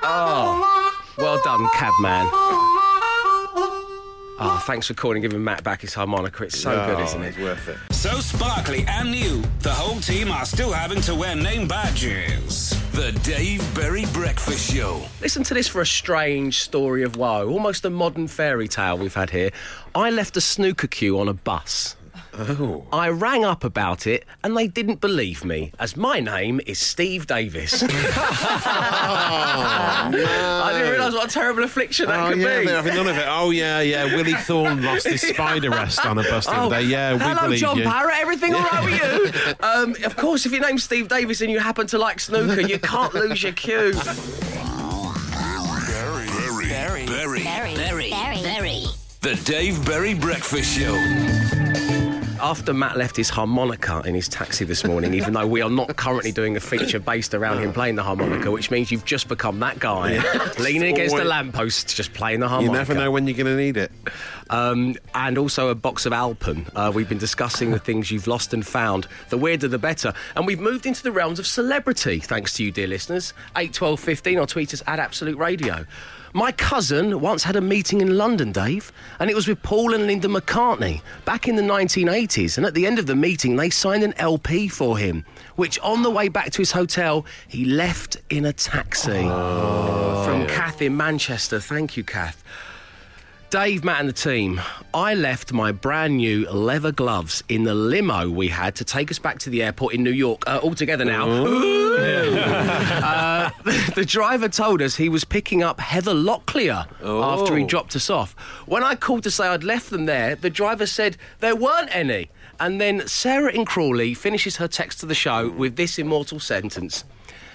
Oh, 0.06 0.92
well 1.18 1.40
done, 1.42 1.66
cabman. 1.74 2.28
Oh, 4.36 4.62
thanks 4.66 4.88
for 4.88 4.94
calling 4.94 5.18
and 5.18 5.30
giving 5.30 5.42
Matt 5.44 5.62
back 5.64 5.80
his 5.80 5.94
harmonica. 5.94 6.44
It's 6.44 6.58
so 6.60 6.70
good, 6.86 6.98
Oh, 6.98 7.04
isn't 7.04 7.22
it? 7.22 7.28
It's 7.28 7.38
worth 7.38 7.68
it. 7.68 7.78
So 7.94 8.10
sparkly 8.20 8.84
and 8.88 9.10
new, 9.12 9.42
the 9.60 9.70
whole 9.70 10.00
team 10.00 10.30
are 10.30 10.44
still 10.44 10.72
having 10.72 11.00
to 11.02 11.14
wear 11.14 11.34
name 11.36 11.66
badges. 11.68 12.70
The 12.92 13.12
Dave 13.22 13.62
Berry 13.74 14.04
Breakfast 14.12 14.72
Show. 14.74 15.02
Listen 15.22 15.42
to 15.44 15.54
this 15.54 15.68
for 15.68 15.80
a 15.80 15.86
strange 15.86 16.60
story 16.60 17.02
of 17.04 17.16
woe, 17.16 17.48
almost 17.48 17.84
a 17.84 17.90
modern 17.90 18.26
fairy 18.28 18.68
tale 18.68 18.98
we've 18.98 19.14
had 19.14 19.30
here. 19.30 19.50
I 19.94 20.10
left 20.10 20.36
a 20.36 20.40
snooker 20.40 20.88
cue 20.88 21.18
on 21.18 21.28
a 21.28 21.34
bus. 21.34 21.96
Oh. 22.36 22.84
I 22.92 23.10
rang 23.10 23.44
up 23.44 23.62
about 23.62 24.08
it 24.08 24.24
and 24.42 24.56
they 24.56 24.66
didn't 24.66 25.00
believe 25.00 25.44
me, 25.44 25.70
as 25.78 25.96
my 25.96 26.18
name 26.18 26.60
is 26.66 26.80
Steve 26.80 27.28
Davis. 27.28 27.80
I 27.86 27.88
didn't 30.72 30.90
realise 30.92 31.14
what 31.14 31.26
a 31.26 31.28
terrible 31.32 31.62
affliction 31.62 32.08
that 32.08 32.18
Oh 32.18 32.30
could 32.30 32.38
yeah, 32.40 32.58
be. 32.60 32.66
they're 32.66 32.74
having 32.76 32.94
none 32.94 33.06
of 33.06 33.16
it. 33.16 33.24
Oh 33.28 33.50
yeah, 33.50 33.80
yeah. 33.80 34.06
Willie 34.16 34.34
Thorne 34.34 34.82
lost 34.82 35.06
his 35.06 35.20
spider 35.28 35.70
rest 35.70 36.04
on 36.04 36.18
a 36.18 36.22
bus 36.24 36.46
the 36.46 36.56
Oh, 36.58 36.66
other 36.66 36.80
day. 36.80 36.86
Yeah, 36.86 37.12
we 37.14 37.20
hello, 37.20 37.42
believe 37.42 37.60
John 37.60 37.78
you. 37.78 37.84
Parrott. 37.84 38.16
Everything 38.18 38.52
all 38.54 38.62
right 38.62 38.84
with 38.84 39.00
you? 39.00 39.30
Um, 39.64 39.94
of 40.04 40.16
course, 40.16 40.44
if 40.46 40.52
your 40.52 40.60
name's 40.60 40.82
Steve 40.84 41.08
Davis 41.08 41.40
and 41.40 41.50
you 41.50 41.58
happen 41.60 41.86
to 41.88 41.98
like 41.98 42.20
snooker, 42.20 42.60
you 42.60 42.78
can't 42.78 43.12
lose 43.14 43.42
your 43.42 43.52
cue. 43.52 43.92
Berry. 43.92 44.14
Berry. 47.06 47.06
Berry. 47.06 47.42
Berry. 47.44 47.74
Berry. 47.74 48.10
Berry. 48.10 48.42
Berry. 48.42 48.84
The 49.20 49.34
Dave 49.44 49.84
Berry 49.86 50.14
Breakfast 50.14 50.76
Show. 50.78 50.94
After 52.44 52.74
Matt 52.74 52.98
left 52.98 53.16
his 53.16 53.30
harmonica 53.30 54.02
in 54.04 54.14
his 54.14 54.28
taxi 54.28 54.66
this 54.66 54.84
morning, 54.84 55.14
even 55.14 55.32
though 55.32 55.46
we 55.46 55.62
are 55.62 55.70
not 55.70 55.96
currently 55.96 56.30
doing 56.30 56.58
a 56.58 56.60
feature 56.60 56.98
based 57.00 57.32
around 57.32 57.60
him 57.62 57.72
playing 57.72 57.94
the 57.94 58.02
harmonica, 58.02 58.50
which 58.50 58.70
means 58.70 58.92
you've 58.92 59.06
just 59.06 59.28
become 59.28 59.60
that 59.60 59.78
guy 59.78 60.18
leaning 60.58 60.92
against 60.92 61.16
the 61.16 61.24
lamppost, 61.24 61.96
just 61.96 62.12
playing 62.12 62.40
the 62.40 62.48
harmonica. 62.48 62.70
You 62.70 62.78
never 62.78 62.94
know 62.94 63.10
when 63.10 63.26
you're 63.26 63.34
going 63.34 63.46
to 63.46 63.56
need 63.56 63.78
it. 63.78 63.90
um, 64.50 64.94
and 65.14 65.38
also 65.38 65.70
a 65.70 65.74
box 65.74 66.04
of 66.04 66.12
Alpen. 66.12 66.66
Uh, 66.76 66.92
we've 66.94 67.08
been 67.08 67.16
discussing 67.16 67.70
the 67.70 67.78
things 67.78 68.10
you've 68.10 68.26
lost 68.26 68.52
and 68.52 68.64
found. 68.66 69.06
The 69.30 69.38
weirder, 69.38 69.68
the 69.68 69.78
better. 69.78 70.12
And 70.36 70.46
we've 70.46 70.60
moved 70.60 70.84
into 70.84 71.02
the 71.02 71.12
realms 71.12 71.38
of 71.38 71.46
celebrity, 71.46 72.20
thanks 72.20 72.52
to 72.54 72.64
you, 72.64 72.70
dear 72.70 72.88
listeners. 72.88 73.32
8, 73.56 73.72
12, 73.72 73.98
15, 73.98 74.38
or 74.38 74.46
tweet 74.46 74.74
us 74.74 74.82
at 74.86 74.98
Absolute 74.98 75.38
Radio. 75.38 75.86
My 76.36 76.50
cousin 76.50 77.20
once 77.20 77.44
had 77.44 77.54
a 77.54 77.60
meeting 77.60 78.00
in 78.00 78.18
London, 78.18 78.50
Dave, 78.50 78.90
and 79.20 79.30
it 79.30 79.36
was 79.36 79.46
with 79.46 79.62
Paul 79.62 79.94
and 79.94 80.08
Linda 80.08 80.26
McCartney 80.26 81.00
back 81.24 81.46
in 81.46 81.54
the 81.54 81.62
1980s. 81.62 82.56
And 82.56 82.66
at 82.66 82.74
the 82.74 82.86
end 82.86 82.98
of 82.98 83.06
the 83.06 83.14
meeting, 83.14 83.54
they 83.54 83.70
signed 83.70 84.02
an 84.02 84.14
LP 84.16 84.66
for 84.66 84.98
him, 84.98 85.24
which 85.54 85.78
on 85.78 86.02
the 86.02 86.10
way 86.10 86.28
back 86.28 86.50
to 86.50 86.58
his 86.58 86.72
hotel, 86.72 87.24
he 87.46 87.64
left 87.64 88.16
in 88.30 88.46
a 88.46 88.52
taxi. 88.52 89.22
From 89.22 90.48
Kath 90.48 90.82
in 90.82 90.96
Manchester. 90.96 91.60
Thank 91.60 91.96
you, 91.96 92.02
Kath. 92.02 92.42
Dave, 93.50 93.84
Matt, 93.84 94.00
and 94.00 94.08
the 94.08 94.12
team, 94.12 94.60
I 94.92 95.14
left 95.14 95.52
my 95.52 95.70
brand 95.70 96.16
new 96.16 96.50
leather 96.50 96.90
gloves 96.90 97.44
in 97.48 97.62
the 97.62 97.76
limo 97.76 98.28
we 98.28 98.48
had 98.48 98.74
to 98.76 98.84
take 98.84 99.12
us 99.12 99.20
back 99.20 99.38
to 99.40 99.50
the 99.50 99.62
airport 99.62 99.94
in 99.94 100.02
New 100.02 100.10
York. 100.10 100.42
Uh, 100.48 100.58
all 100.60 100.74
together 100.74 101.04
now. 101.04 101.44
Uh, 102.34 103.33
the 103.94 104.04
driver 104.06 104.48
told 104.48 104.80
us 104.82 104.96
he 104.96 105.08
was 105.08 105.24
picking 105.24 105.62
up 105.62 105.80
Heather 105.80 106.14
Locklear 106.14 106.86
after 107.02 107.56
he 107.56 107.64
Oh. 107.64 107.66
dropped 107.66 107.94
us 107.96 108.08
off. 108.10 108.34
When 108.66 108.82
I 108.82 108.94
called 108.94 109.22
to 109.24 109.30
say 109.30 109.46
I'd 109.48 109.64
left 109.64 109.90
them 109.90 110.06
there, 110.06 110.34
the 110.36 110.50
driver 110.50 110.86
said 110.86 111.16
there 111.40 111.56
weren't 111.56 111.94
any. 111.94 112.30
And 112.60 112.80
then 112.80 113.06
Sarah 113.08 113.50
in 113.52 113.64
Crawley 113.64 114.14
finishes 114.14 114.56
her 114.56 114.68
text 114.68 115.00
to 115.00 115.06
the 115.06 115.14
show 115.14 115.50
with 115.50 115.76
this 115.76 115.98
immortal 115.98 116.38
sentence 116.40 117.04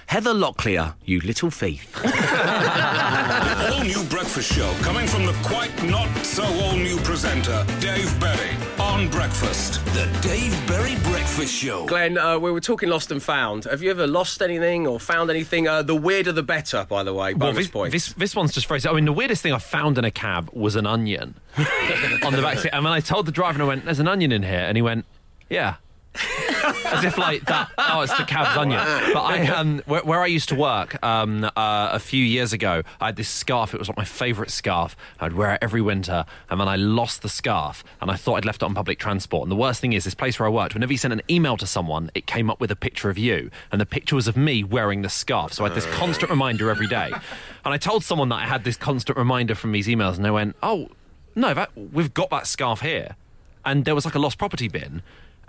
Heather 0.09 0.33
Locklear, 0.33 0.95
you 1.05 1.19
little 1.19 1.51
thief. 1.51 1.95
All 2.03 3.83
new 3.83 4.03
breakfast 4.05 4.51
show 4.51 4.73
coming 4.81 5.05
from 5.05 5.27
the 5.27 5.33
quite 5.43 5.83
not 5.83 6.09
so 6.25 6.43
all 6.43 6.75
new 6.75 6.97
presenter, 7.01 7.63
Dave 7.79 8.19
Berry, 8.19 8.55
on 8.79 9.07
breakfast. 9.09 9.85
The 9.93 10.09
Dave 10.27 10.51
Berry 10.67 10.95
Breakfast 11.03 11.53
Show. 11.53 11.85
Glenn, 11.85 12.17
uh, 12.17 12.39
we 12.39 12.51
were 12.51 12.59
talking 12.59 12.89
lost 12.89 13.11
and 13.11 13.21
found. 13.21 13.65
Have 13.65 13.83
you 13.83 13.91
ever 13.91 14.07
lost 14.07 14.41
anything 14.41 14.87
or 14.87 14.99
found 14.99 15.29
anything? 15.29 15.67
Uh, 15.67 15.83
the 15.83 15.93
weirder 15.93 16.31
the 16.31 16.41
better, 16.41 16.87
by 16.89 17.03
the 17.03 17.13
way. 17.13 17.35
Well, 17.35 17.51
Bonus 17.51 17.57
this, 17.57 17.67
point. 17.67 17.91
this 17.91 18.11
this 18.13 18.35
one's 18.35 18.51
just 18.51 18.65
phrased. 18.65 18.87
I 18.87 18.93
mean, 18.93 19.05
the 19.05 19.13
weirdest 19.13 19.43
thing 19.43 19.53
I 19.53 19.59
found 19.59 19.99
in 19.99 20.05
a 20.05 20.11
cab 20.11 20.49
was 20.53 20.75
an 20.75 20.87
onion 20.87 21.35
on 22.23 22.33
the 22.33 22.41
back 22.41 22.57
seat. 22.57 22.71
And 22.73 22.83
when 22.83 22.93
I 22.93 22.99
told 22.99 23.27
the 23.27 23.31
driver, 23.31 23.57
and 23.57 23.61
I 23.61 23.67
went, 23.67 23.85
"There's 23.85 23.99
an 23.99 24.07
onion 24.07 24.31
in 24.31 24.41
here," 24.41 24.65
and 24.67 24.75
he 24.75 24.81
went, 24.81 25.05
"Yeah." 25.51 25.75
As 26.85 27.03
if 27.03 27.17
like 27.17 27.45
that. 27.45 27.69
Oh, 27.77 28.01
it's 28.01 28.15
the 28.17 28.23
cab's 28.23 28.57
onion. 28.57 28.79
But 29.13 29.21
I, 29.21 29.47
um, 29.55 29.81
where, 29.85 30.01
where 30.01 30.21
I 30.21 30.25
used 30.25 30.49
to 30.49 30.55
work 30.55 31.01
um, 31.03 31.43
uh, 31.43 31.49
a 31.55 31.99
few 31.99 32.23
years 32.23 32.53
ago, 32.53 32.83
I 32.99 33.07
had 33.07 33.15
this 33.15 33.29
scarf. 33.29 33.73
It 33.73 33.79
was 33.79 33.87
like 33.87 33.97
my 33.97 34.05
favourite 34.05 34.51
scarf. 34.51 34.95
I'd 35.19 35.33
wear 35.33 35.53
it 35.53 35.59
every 35.61 35.81
winter, 35.81 36.25
and 36.49 36.59
then 36.59 36.67
I 36.67 36.75
lost 36.75 37.21
the 37.21 37.29
scarf, 37.29 37.83
and 38.01 38.11
I 38.11 38.15
thought 38.15 38.35
I'd 38.35 38.45
left 38.45 38.61
it 38.61 38.65
on 38.65 38.73
public 38.73 38.99
transport. 38.99 39.43
And 39.43 39.51
the 39.51 39.55
worst 39.55 39.81
thing 39.81 39.93
is, 39.93 40.03
this 40.03 40.15
place 40.15 40.39
where 40.39 40.47
I 40.47 40.51
worked, 40.51 40.73
whenever 40.73 40.91
you 40.91 40.97
sent 40.97 41.13
an 41.13 41.21
email 41.29 41.57
to 41.57 41.67
someone, 41.67 42.11
it 42.13 42.25
came 42.25 42.49
up 42.49 42.59
with 42.59 42.71
a 42.71 42.75
picture 42.75 43.09
of 43.09 43.17
you, 43.17 43.49
and 43.71 43.79
the 43.79 43.85
picture 43.85 44.15
was 44.15 44.27
of 44.27 44.35
me 44.35 44.63
wearing 44.63 45.01
the 45.01 45.09
scarf. 45.09 45.53
So 45.53 45.65
I 45.65 45.69
had 45.69 45.77
this 45.77 45.85
constant 45.87 46.29
reminder 46.29 46.69
every 46.69 46.87
day. 46.87 47.11
And 47.65 47.73
I 47.73 47.77
told 47.77 48.03
someone 48.03 48.29
that 48.29 48.39
I 48.39 48.45
had 48.45 48.63
this 48.63 48.77
constant 48.77 49.17
reminder 49.17 49.55
from 49.55 49.71
these 49.71 49.87
emails, 49.87 50.15
and 50.15 50.25
they 50.25 50.31
went, 50.31 50.55
"Oh, 50.63 50.89
no, 51.35 51.53
that, 51.53 51.71
we've 51.75 52.13
got 52.13 52.29
that 52.29 52.47
scarf 52.47 52.81
here." 52.81 53.15
And 53.65 53.85
there 53.85 53.95
was 53.95 54.05
like 54.05 54.15
a 54.15 54.19
lost 54.19 54.37
property 54.37 54.67
bin. 54.67 55.01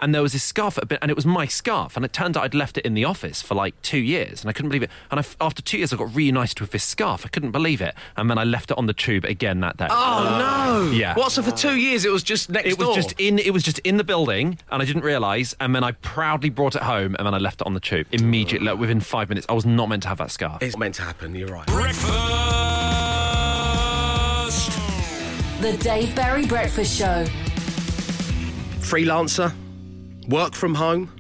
And 0.02 0.14
there 0.14 0.22
was 0.22 0.32
this 0.32 0.42
scarf 0.42 0.78
a 0.78 0.86
bit, 0.86 0.98
and 1.02 1.10
it 1.10 1.14
was 1.14 1.26
my 1.26 1.46
scarf. 1.46 1.94
And 1.96 2.04
it 2.04 2.12
turned 2.12 2.36
out 2.36 2.44
I'd 2.44 2.54
left 2.54 2.78
it 2.78 2.86
in 2.86 2.94
the 2.94 3.04
office 3.04 3.42
for 3.42 3.54
like 3.54 3.80
two 3.82 3.98
years, 3.98 4.40
and 4.40 4.48
I 4.48 4.52
couldn't 4.54 4.70
believe 4.70 4.82
it. 4.82 4.90
And 5.10 5.20
I, 5.20 5.24
after 5.40 5.60
two 5.62 5.76
years, 5.78 5.92
I 5.92 5.96
got 5.96 6.14
reunited 6.14 6.60
with 6.60 6.70
this 6.70 6.84
scarf. 6.84 7.26
I 7.26 7.28
couldn't 7.28 7.50
believe 7.50 7.80
it. 7.82 7.94
And 8.16 8.30
then 8.30 8.38
I 8.38 8.44
left 8.44 8.70
it 8.70 8.78
on 8.78 8.86
the 8.86 8.94
tube 8.94 9.24
again 9.26 9.60
that 9.60 9.76
day. 9.76 9.88
oh, 9.90 10.84
no. 10.88 10.90
Yeah. 10.90 11.14
What, 11.14 11.32
so 11.32 11.42
for 11.42 11.50
two 11.50 11.76
years 11.76 12.04
it 12.04 12.10
was 12.12 12.22
just 12.22 12.48
next 12.48 12.66
It 12.68 12.78
was 12.78 12.86
door? 12.88 12.94
just 12.96 13.12
in. 13.20 13.38
It 13.38 13.52
was 13.52 13.62
just 13.62 13.78
in 13.80 13.98
the 13.98 14.04
building, 14.04 14.58
and 14.70 14.80
I 14.82 14.84
didn't 14.86 15.02
realise. 15.04 15.54
And 15.60 15.74
then 15.74 15.84
I 15.84 15.92
proudly 15.92 16.48
brought 16.50 16.74
it 16.76 16.82
home, 16.82 17.14
and 17.18 17.26
then 17.26 17.34
I 17.34 17.38
left 17.38 17.60
it 17.60 17.66
on 17.66 17.74
the 17.74 17.80
tube 17.80 18.06
immediately. 18.12 18.68
Like, 18.68 18.78
within 18.78 19.00
five 19.00 19.28
minutes, 19.28 19.46
I 19.48 19.52
was 19.52 19.66
not 19.66 19.88
meant 19.90 20.02
to 20.04 20.08
have 20.08 20.18
that 20.18 20.30
scarf. 20.30 20.62
It's 20.62 20.78
meant 20.78 20.94
to 20.96 21.02
happen, 21.02 21.34
you're 21.34 21.48
right. 21.48 21.66
Breakfast. 21.66 22.10
The 25.60 25.76
Dave 25.76 26.14
Berry 26.16 26.46
Breakfast 26.46 26.98
Show. 26.98 27.26
Freelancer, 28.80 29.52
work 30.30 30.54
from 30.54 30.76
home, 30.76 31.10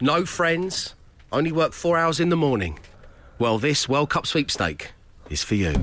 no 0.00 0.24
friends, 0.24 0.94
only 1.32 1.52
work 1.52 1.72
four 1.72 1.98
hours 1.98 2.18
in 2.18 2.30
the 2.30 2.36
morning. 2.36 2.78
Well, 3.38 3.58
this 3.58 3.88
World 3.88 4.08
Cup 4.08 4.26
sweepstake 4.26 4.92
is 5.28 5.44
for 5.44 5.54
you. 5.54 5.74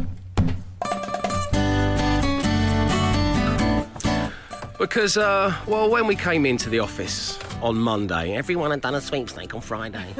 Because, 4.79 5.15
uh, 5.15 5.55
well, 5.67 5.91
when 5.91 6.07
we 6.07 6.15
came 6.15 6.43
into 6.43 6.69
the 6.71 6.79
office 6.79 7.37
on 7.61 7.77
Monday. 7.77 8.35
Everyone 8.35 8.71
had 8.71 8.81
done 8.81 8.95
a 8.95 9.01
sweepstake 9.01 9.53
on 9.53 9.61
Friday. 9.61 10.05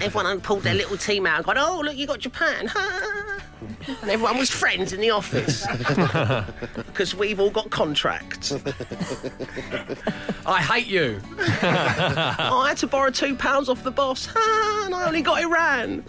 everyone 0.00 0.26
had 0.26 0.42
pulled 0.42 0.62
their 0.62 0.74
little 0.74 0.96
team 0.96 1.26
out 1.26 1.36
and 1.38 1.44
gone, 1.46 1.58
oh, 1.58 1.80
look, 1.84 1.96
you 1.96 2.06
got 2.06 2.20
Japan. 2.20 2.70
and 4.02 4.10
everyone 4.10 4.38
was 4.38 4.50
friends 4.50 4.92
in 4.92 5.00
the 5.00 5.10
office. 5.10 5.66
Because 6.94 7.14
we've 7.14 7.40
all 7.40 7.50
got 7.50 7.70
contracts. 7.70 8.52
I 10.46 10.62
hate 10.62 10.86
you. 10.86 11.20
oh, 11.38 11.42
I 12.62 12.68
had 12.68 12.76
to 12.78 12.86
borrow 12.86 13.10
two 13.10 13.34
pounds 13.34 13.68
off 13.68 13.82
the 13.82 13.90
boss. 13.90 14.28
and 14.28 14.94
I 14.94 15.04
only 15.06 15.20
got 15.22 15.40
Iran. 15.42 16.04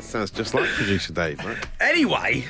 Sounds 0.00 0.30
just 0.30 0.54
like 0.54 0.68
producer 0.70 1.12
Dave, 1.12 1.44
right? 1.44 1.58
Anyway, 1.80 2.44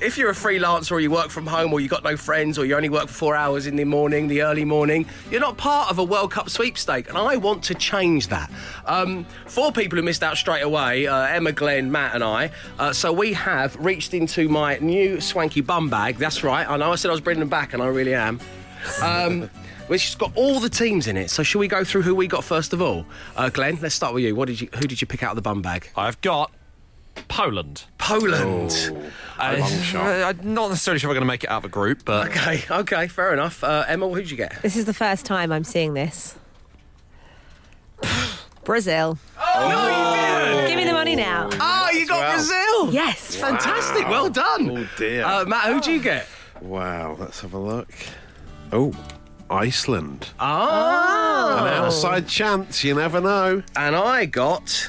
if 0.00 0.18
you're 0.18 0.30
a 0.30 0.34
freelancer 0.34 0.92
or 0.92 1.00
you 1.00 1.10
work 1.10 1.30
from 1.30 1.46
home 1.46 1.72
or 1.72 1.80
you've 1.80 1.90
got 1.90 2.04
no 2.04 2.16
friends 2.16 2.58
or 2.58 2.64
you 2.64 2.74
only 2.74 2.88
work 2.88 3.08
for 3.08 3.14
four 3.14 3.36
hours 3.36 3.66
in 3.66 3.76
the 3.76 3.84
morning, 3.84 4.28
the 4.28 4.42
early 4.42 4.64
morning, 4.64 5.06
you're 5.30 5.40
not 5.40 5.56
part 5.56 5.90
of 5.90 5.98
a 5.98 6.04
World 6.04 6.30
Cup 6.30 6.50
sweepstake, 6.50 7.08
and 7.08 7.18
I 7.18 7.36
want 7.36 7.62
to 7.64 7.74
change 7.74 8.28
that. 8.28 8.50
Um, 8.86 9.24
four 9.46 9.72
people 9.72 9.96
who 9.96 10.02
missed 10.02 10.22
out 10.22 10.36
straight 10.36 10.62
away 10.62 11.06
uh, 11.06 11.26
Emma, 11.26 11.52
Glenn, 11.52 11.90
Matt, 11.90 12.14
and 12.14 12.24
I. 12.24 12.50
Uh, 12.78 12.92
so 12.92 13.12
we 13.12 13.32
have 13.32 13.76
reached 13.76 14.14
into 14.14 14.48
my 14.48 14.78
new 14.78 15.20
swanky 15.20 15.60
bum 15.60 15.88
bag. 15.88 16.16
That's 16.16 16.42
right, 16.42 16.68
I 16.68 16.76
know 16.76 16.92
I 16.92 16.96
said 16.96 17.08
I 17.08 17.12
was 17.12 17.20
bringing 17.20 17.40
them 17.40 17.48
back, 17.48 17.72
and 17.72 17.82
I 17.82 17.86
really 17.86 18.14
am. 18.14 18.40
Um, 19.02 19.50
Which 19.88 20.06
has 20.06 20.14
got 20.14 20.32
all 20.36 20.60
the 20.60 20.70
teams 20.70 21.06
in 21.08 21.16
it. 21.16 21.28
So, 21.28 21.42
shall 21.42 21.58
we 21.58 21.68
go 21.68 21.84
through 21.84 22.02
who 22.02 22.14
we 22.14 22.26
got 22.26 22.44
first 22.44 22.72
of 22.72 22.80
all? 22.80 23.04
Uh, 23.36 23.50
Glenn, 23.50 23.78
let's 23.82 23.94
start 23.94 24.14
with 24.14 24.22
you. 24.22 24.34
What 24.34 24.46
did 24.46 24.60
you? 24.60 24.68
Who 24.76 24.86
did 24.86 25.00
you 25.00 25.06
pick 25.06 25.22
out 25.22 25.30
of 25.30 25.36
the 25.36 25.42
bum 25.42 25.60
bag? 25.60 25.90
I've 25.96 26.18
got 26.20 26.52
Poland. 27.28 27.84
Poland. 27.98 28.72
Uh, 29.42 30.24
I'm 30.28 30.54
not 30.54 30.68
necessarily 30.68 30.98
sure 31.00 31.10
we're 31.10 31.14
going 31.14 31.22
to 31.22 31.26
make 31.26 31.44
it 31.44 31.50
out 31.50 31.58
of 31.58 31.64
a 31.64 31.68
group, 31.68 32.04
but 32.04 32.28
Okay, 32.30 32.62
okay, 32.70 33.08
fair 33.08 33.32
enough. 33.32 33.62
Uh, 33.64 33.84
Emma, 33.88 34.08
who 34.08 34.16
did 34.16 34.30
you 34.30 34.36
get? 34.36 34.60
This 34.62 34.76
is 34.76 34.84
the 34.84 34.94
first 34.94 35.26
time 35.26 35.50
I'm 35.50 35.64
seeing 35.64 35.94
this. 35.94 36.36
Brazil. 38.64 39.18
Oh, 39.38 40.64
Give 40.68 40.76
me 40.76 40.84
the 40.84 40.92
money 40.92 41.16
now. 41.16 41.48
Oh, 41.52 41.90
you 41.92 42.06
got 42.06 42.20
well. 42.20 42.34
Brazil. 42.36 42.92
Yes. 42.94 43.34
Fantastic. 43.34 44.08
Well 44.08 44.30
done. 44.30 44.70
Oh, 44.70 44.88
dear. 44.96 45.24
Uh, 45.24 45.44
Matt, 45.44 45.72
who'd 45.72 45.86
you 45.86 46.00
get? 46.00 46.28
Wow, 46.60 47.16
let's 47.18 47.40
have 47.40 47.54
a 47.54 47.58
look. 47.58 47.92
Oh, 48.72 48.92
Iceland. 49.50 50.28
Ah. 50.38 51.62
An 51.66 51.84
outside 51.84 52.28
chance, 52.28 52.84
you 52.84 52.94
never 52.94 53.20
know. 53.20 53.62
And 53.76 53.96
I 53.96 54.26
got 54.26 54.88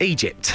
Egypt. 0.00 0.54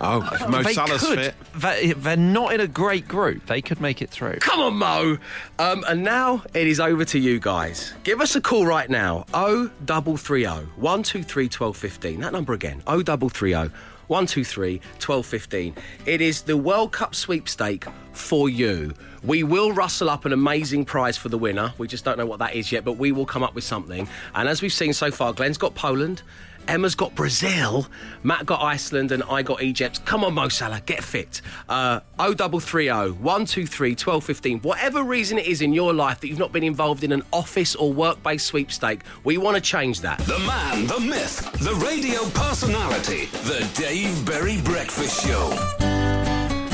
Oh, 0.00 0.28
if 0.32 0.48
Mo 0.48 0.62
they 0.62 0.74
Salah's 0.74 1.02
could. 1.04 1.18
fit. 1.18 1.34
They, 1.56 1.92
they're 1.92 2.16
not 2.16 2.52
in 2.54 2.60
a 2.60 2.68
great 2.68 3.08
group. 3.08 3.46
They 3.46 3.60
could 3.60 3.80
make 3.80 4.00
it 4.00 4.10
through. 4.10 4.36
Come 4.36 4.60
on, 4.60 4.74
Mo. 4.76 5.18
Um, 5.58 5.84
and 5.88 6.04
now 6.04 6.42
it 6.54 6.66
is 6.66 6.78
over 6.78 7.04
to 7.06 7.18
you 7.18 7.40
guys. 7.40 7.94
Give 8.04 8.20
us 8.20 8.36
a 8.36 8.40
call 8.40 8.64
right 8.66 8.88
now. 8.88 9.24
0330 9.32 10.44
123 10.76 11.44
1215. 11.46 12.20
That 12.20 12.32
number 12.32 12.52
again. 12.52 12.80
0330 12.86 13.74
123 14.06 14.76
1215. 14.78 15.74
It 16.06 16.20
is 16.20 16.42
the 16.42 16.56
World 16.56 16.92
Cup 16.92 17.14
sweepstake 17.14 17.84
for 18.12 18.48
you. 18.48 18.94
We 19.22 19.42
will 19.42 19.72
rustle 19.72 20.08
up 20.08 20.24
an 20.24 20.32
amazing 20.32 20.84
prize 20.84 21.16
for 21.16 21.28
the 21.28 21.38
winner. 21.38 21.72
We 21.76 21.88
just 21.88 22.04
don't 22.04 22.16
know 22.18 22.26
what 22.26 22.38
that 22.38 22.54
is 22.54 22.70
yet, 22.72 22.84
but 22.84 22.92
we 22.92 23.12
will 23.12 23.26
come 23.26 23.42
up 23.42 23.54
with 23.54 23.64
something. 23.64 24.08
And 24.34 24.48
as 24.48 24.62
we've 24.62 24.72
seen 24.72 24.92
so 24.92 25.10
far, 25.10 25.32
Glenn's 25.32 25.58
got 25.58 25.74
Poland. 25.74 26.22
Emma's 26.68 26.94
got 26.94 27.14
Brazil, 27.14 27.86
Matt 28.22 28.44
got 28.46 28.62
Iceland, 28.62 29.10
and 29.10 29.22
I 29.24 29.42
got 29.42 29.62
Egypt. 29.62 30.04
Come 30.04 30.22
on, 30.22 30.34
Mo 30.34 30.48
Salah, 30.48 30.82
get 30.84 31.02
fit. 31.02 31.40
Uh, 31.68 32.00
0330 32.18 33.12
123 33.12 33.90
1215. 33.90 34.60
Whatever 34.60 35.02
reason 35.02 35.38
it 35.38 35.46
is 35.46 35.62
in 35.62 35.72
your 35.72 35.94
life 35.94 36.20
that 36.20 36.28
you've 36.28 36.38
not 36.38 36.52
been 36.52 36.62
involved 36.62 37.02
in 37.04 37.12
an 37.12 37.22
office 37.32 37.74
or 37.74 37.92
work 37.92 38.22
based 38.22 38.46
sweepstake, 38.46 39.00
we 39.24 39.38
want 39.38 39.56
to 39.56 39.62
change 39.62 40.02
that. 40.02 40.18
The 40.20 40.38
man, 40.40 40.86
the 40.86 41.00
myth, 41.00 41.50
the 41.60 41.74
radio 41.74 42.24
personality, 42.30 43.26
The 43.44 43.68
Dave 43.74 44.24
Berry 44.26 44.60
Breakfast 44.60 45.26
Show. 45.26 46.07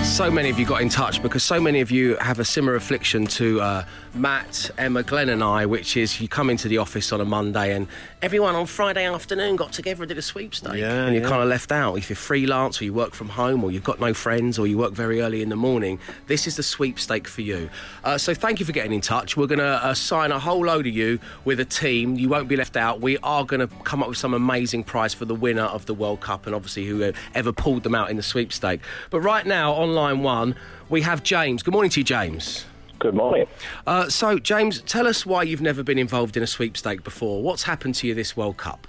So 0.05 0.31
many 0.31 0.49
of 0.49 0.61
you 0.61 0.67
got 0.67 0.81
in 0.81 0.91
touch 0.91 1.21
because 1.23 1.43
so 1.43 1.61
many 1.61 1.81
of 1.81 1.91
you 1.91 2.17
have 2.19 2.39
a 2.39 2.45
similar 2.45 2.77
affliction 2.77 3.27
to 3.29 3.61
uh, 3.61 3.85
Matt, 4.15 4.71
Emma, 4.79 5.03
Glenn, 5.03 5.29
and 5.29 5.43
I, 5.43 5.67
which 5.67 5.97
is 5.97 6.21
you 6.21 6.29
come 6.29 6.51
into 6.51 6.69
the 6.69 6.79
office 6.79 7.11
on 7.11 7.21
a 7.21 7.25
Monday 7.25 7.75
and 7.75 7.89
everyone 8.23 8.55
on 8.55 8.67
Friday 8.67 9.07
afternoon 9.07 9.57
got 9.57 9.73
together 9.73 10.05
and 10.05 10.09
did 10.09 10.19
a 10.19 10.23
sweepstake. 10.23 10.77
Yeah, 10.77 11.07
and 11.07 11.15
you're 11.15 11.25
yeah. 11.25 11.29
kind 11.29 11.43
of 11.43 11.49
left 11.49 11.73
out. 11.73 11.97
If 11.97 12.11
you're 12.11 12.17
freelance 12.17 12.81
or 12.81 12.85
you 12.85 12.95
work 12.95 13.13
from 13.13 13.29
home 13.29 13.65
or 13.65 13.73
you've 13.73 13.83
got 13.83 13.99
no 13.99 14.15
friends 14.15 14.57
or 14.57 14.69
you 14.69 14.79
work 14.79 14.93
very 14.93 15.21
early 15.21 15.43
in 15.43 15.49
the 15.49 15.57
morning, 15.57 15.99
this 16.29 16.47
is 16.47 16.57
the 16.57 16.63
sweepstake 16.63 17.27
for 17.27 17.41
you. 17.41 17.69
Uh, 18.05 18.17
so 18.17 18.35
thank 18.35 18.61
you 18.61 18.67
for 18.67 18.73
getting 18.73 18.93
in 18.93 19.01
touch. 19.01 19.37
We're 19.37 19.49
going 19.49 19.59
to 19.59 19.89
assign 19.89 20.31
a 20.31 20.39
whole 20.39 20.65
load 20.67 20.87
of 20.87 20.95
you 20.95 21.19
with 21.45 21.59
a 21.59 21.65
team. 21.65 22.15
You 22.17 22.29
won't 22.29 22.47
be 22.47 22.57
left 22.57 22.77
out. 22.77 23.01
We 23.01 23.19
are 23.19 23.45
going 23.45 23.67
to 23.67 23.75
come 23.83 24.03
up 24.03 24.11
with 24.11 24.19
some 24.19 24.33
amazing 24.33 24.85
prize 24.85 25.13
for 25.13 25.25
the 25.25 25.35
winner 25.35 25.65
of 25.65 25.87
the 25.87 25.95
World 25.95 26.21
Cup 26.21 26.47
and 26.47 26.55
obviously 26.55 26.85
whoever 26.85 27.53
pulled 27.53 27.83
them 27.83 27.97
out 27.97 28.11
in 28.11 28.17
the 28.17 28.23
sweepstake. 28.23 28.81
But 29.11 29.21
right 29.21 29.45
now, 29.45 29.73
on 29.99 30.17
line 30.17 30.23
one, 30.23 30.55
we 30.89 31.03
have 31.03 31.23
James. 31.23 31.63
Good 31.63 31.73
morning 31.73 31.91
to 31.93 32.01
you, 32.01 32.05
James. 32.05 32.67
Good 32.99 33.15
morning. 33.15 33.47
Uh, 33.87 34.09
so, 34.09 34.39
James, 34.39 34.81
tell 34.83 35.07
us 35.07 35.27
why 35.27 35.43
you've 35.43 35.61
never 35.61 35.83
been 35.83 35.99
involved 35.99 36.37
in 36.37 36.43
a 36.43 36.47
sweepstake 36.47 37.05
before. 37.05 37.43
What's 37.43 37.65
happened 37.65 37.95
to 37.97 38.07
you 38.07 38.15
this 38.15 38.37
World 38.37 38.57
Cup? 38.57 38.87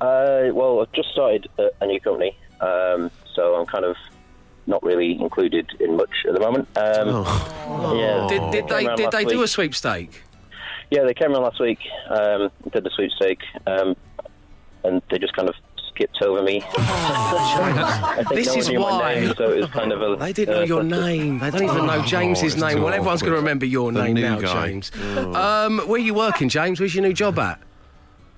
Uh, 0.00 0.50
well, 0.52 0.80
I've 0.80 0.92
just 0.92 1.10
started 1.10 1.48
a, 1.80 1.86
new 1.86 2.00
company, 2.00 2.36
um, 2.60 3.10
so 3.34 3.54
I'm 3.54 3.66
kind 3.66 3.84
of 3.84 3.96
not 4.66 4.82
really 4.82 5.12
included 5.20 5.70
in 5.80 5.96
much 5.96 6.10
at 6.26 6.34
the 6.34 6.40
moment. 6.40 6.68
Um, 6.76 7.24
Yeah, 7.96 8.26
Did, 8.28 8.50
did 8.50 8.68
came 8.68 8.68
they 8.68 8.96
did 8.96 9.10
they 9.12 9.24
do 9.24 9.42
a 9.42 9.48
sweepstake? 9.48 10.22
Yeah, 10.90 11.04
they 11.04 11.14
came 11.14 11.32
around 11.32 11.42
last 11.42 11.60
week, 11.60 11.78
um, 12.10 12.50
did 12.72 12.84
the 12.84 12.90
sweepstake, 12.90 13.40
um, 13.66 13.96
and 14.82 15.00
they 15.10 15.18
just 15.18 15.34
kind 15.34 15.48
of 15.48 15.54
skipped 15.94 16.20
over 16.22 16.42
me. 16.42 16.62
I 16.76 18.24
think 18.28 18.34
This 18.44 18.48
no 18.48 18.54
is 18.56 18.70
why. 18.72 19.14
name, 19.14 19.34
so 19.36 19.50
it 19.52 19.60
was 19.60 19.70
kind 19.70 19.92
of 19.92 20.02
a. 20.02 20.16
They 20.16 20.32
didn't 20.32 20.54
know 20.54 20.62
uh, 20.62 20.64
your 20.64 20.82
name. 20.82 21.38
They 21.38 21.50
don't 21.50 21.64
even 21.64 21.86
know 21.86 22.02
James's 22.02 22.54
it's 22.54 22.62
name. 22.62 22.82
Well, 22.82 22.92
everyone's 22.92 23.22
going 23.22 23.32
to 23.32 23.38
remember 23.38 23.66
your 23.66 23.92
The 23.92 24.02
name 24.02 24.14
now, 24.14 24.40
guy. 24.40 24.66
James. 24.68 24.90
Um, 25.16 25.78
where 25.78 25.94
are 25.94 25.98
you 25.98 26.14
working, 26.14 26.48
James? 26.48 26.80
Where's 26.80 26.94
your 26.94 27.04
new 27.04 27.12
job 27.12 27.38
at? 27.38 27.60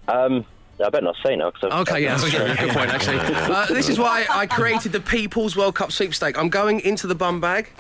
Um, 0.09 0.45
I 0.85 0.91
better 0.91 1.05
not 1.07 1.17
say 1.25 1.35
now. 1.37 1.51
Cause 1.51 1.71
I've- 1.71 1.91
Okay, 1.91 2.03
yeah, 2.05 2.17
that's 2.17 2.31
true. 2.31 2.67
Good 2.67 2.75
point, 2.75 2.91
actually. 2.91 3.19
Uh, 3.19 3.67
this 3.67 3.89
is 3.89 3.99
why 3.99 4.27
I 4.31 4.47
created 4.47 4.93
the 4.93 5.01
People's 5.01 5.57
World 5.57 5.75
Cup 5.75 5.91
sweepstake. 5.93 6.39
I'm 6.39 6.49
going 6.51 6.81
into 6.81 7.07
the 7.07 7.15
bum 7.15 7.41
bag. 7.41 7.71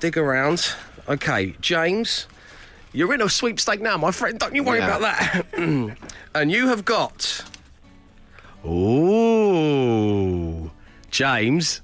Dig 0.00 0.16
around. 0.16 0.72
Okay, 1.08 1.54
James, 1.60 2.26
you're 2.92 3.12
in 3.12 3.20
a 3.20 3.28
sweepstake 3.28 3.80
now, 3.82 3.96
my 3.96 4.10
friend. 4.10 4.38
Don't 4.38 4.54
you 4.54 4.62
worry 4.62 4.78
Yeah. 4.78 4.96
about 4.96 5.00
that. 5.02 5.46
and 6.34 6.50
you 6.52 6.68
have 6.68 6.84
got. 6.84 7.44
Ooh, 9.34 10.70
James, 11.10 11.80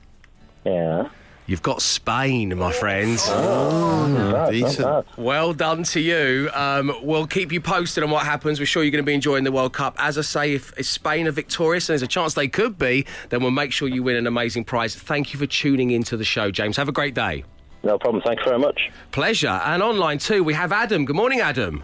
Yeah. 0.64 1.08
you've 1.46 1.62
got 1.62 1.82
Spain, 1.82 2.56
my 2.56 2.72
friend. 2.72 3.18
Bad, 3.26 4.50
Decent. 4.52 4.86
bad. 4.86 5.04
Well 5.16 5.52
done 5.52 5.82
to 5.84 6.00
you. 6.00 6.50
Um, 6.54 6.92
we'll 7.02 7.26
keep 7.26 7.52
you 7.52 7.60
posted 7.60 8.02
on 8.04 8.10
what 8.10 8.24
happens. 8.24 8.58
We're 8.60 8.66
sure 8.66 8.82
you're 8.82 8.90
going 8.92 9.04
to 9.04 9.06
be 9.06 9.14
enjoying 9.14 9.44
the 9.44 9.52
World 9.52 9.72
Cup. 9.72 9.94
As 9.98 10.16
I 10.18 10.22
say, 10.22 10.54
if, 10.54 10.72
if 10.78 10.86
Spain 10.86 11.26
are 11.28 11.32
victorious, 11.32 11.88
and 11.88 11.94
there's 11.94 12.02
a 12.02 12.06
chance 12.06 12.34
they 12.34 12.48
could 12.48 12.78
be, 12.78 13.04
then 13.28 13.40
we'll 13.42 13.50
make 13.50 13.72
sure 13.72 13.86
you 13.88 14.02
win 14.02 14.16
an 14.16 14.26
amazing 14.26 14.64
prize. 14.64 14.94
Thank 14.94 15.32
you 15.32 15.38
for 15.38 15.46
tuning 15.46 15.90
into 15.90 16.16
the 16.16 16.24
show, 16.24 16.50
James. 16.50 16.76
Have 16.76 16.88
a 16.88 16.92
great 16.92 17.14
day. 17.14 17.44
No 17.82 17.98
problem. 17.98 18.22
Thanks 18.26 18.42
very 18.44 18.58
much. 18.58 18.90
Pleasure. 19.10 19.48
And 19.64 19.82
online 19.82 20.18
too, 20.18 20.44
we 20.44 20.52
have 20.54 20.70
Adam. 20.72 21.04
Good 21.06 21.16
morning, 21.16 21.40
Adam. 21.40 21.82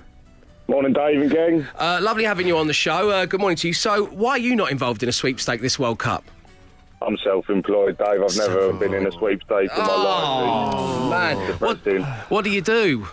Morning, 0.69 0.93
Dave 0.93 1.21
and 1.23 1.31
gang. 1.31 1.67
Uh, 1.79 2.01
lovely 2.03 2.25
having 2.25 2.47
you 2.47 2.57
on 2.59 2.67
the 2.67 2.73
show. 2.73 3.11
Uh, 3.11 3.25
good 3.25 3.41
morning 3.41 3.57
to 3.59 3.69
you. 3.69 3.75
So, 3.75 4.07
why 4.07 4.31
are 4.33 4.39
you 4.39 4.57
not 4.57 4.73
involved 4.73 5.03
in 5.03 5.09
a 5.09 5.13
sweepstake 5.13 5.61
this 5.61 5.79
World 5.79 5.99
Cup? 6.01 6.25
I'm 7.03 7.17
self-employed, 7.19 7.99
Dave. 7.99 8.23
I've 8.23 8.37
never 8.37 8.73
been 8.73 8.93
in 8.95 9.07
a 9.07 9.13
sweepstake 9.13 9.71
in 9.71 9.79
my 9.79 9.87
Oh, 9.89 11.09
man. 11.11 11.37
life. 11.39 11.61
What, 11.61 11.79
what 12.31 12.45
do 12.45 12.51
you 12.51 12.63
do? 12.63 13.07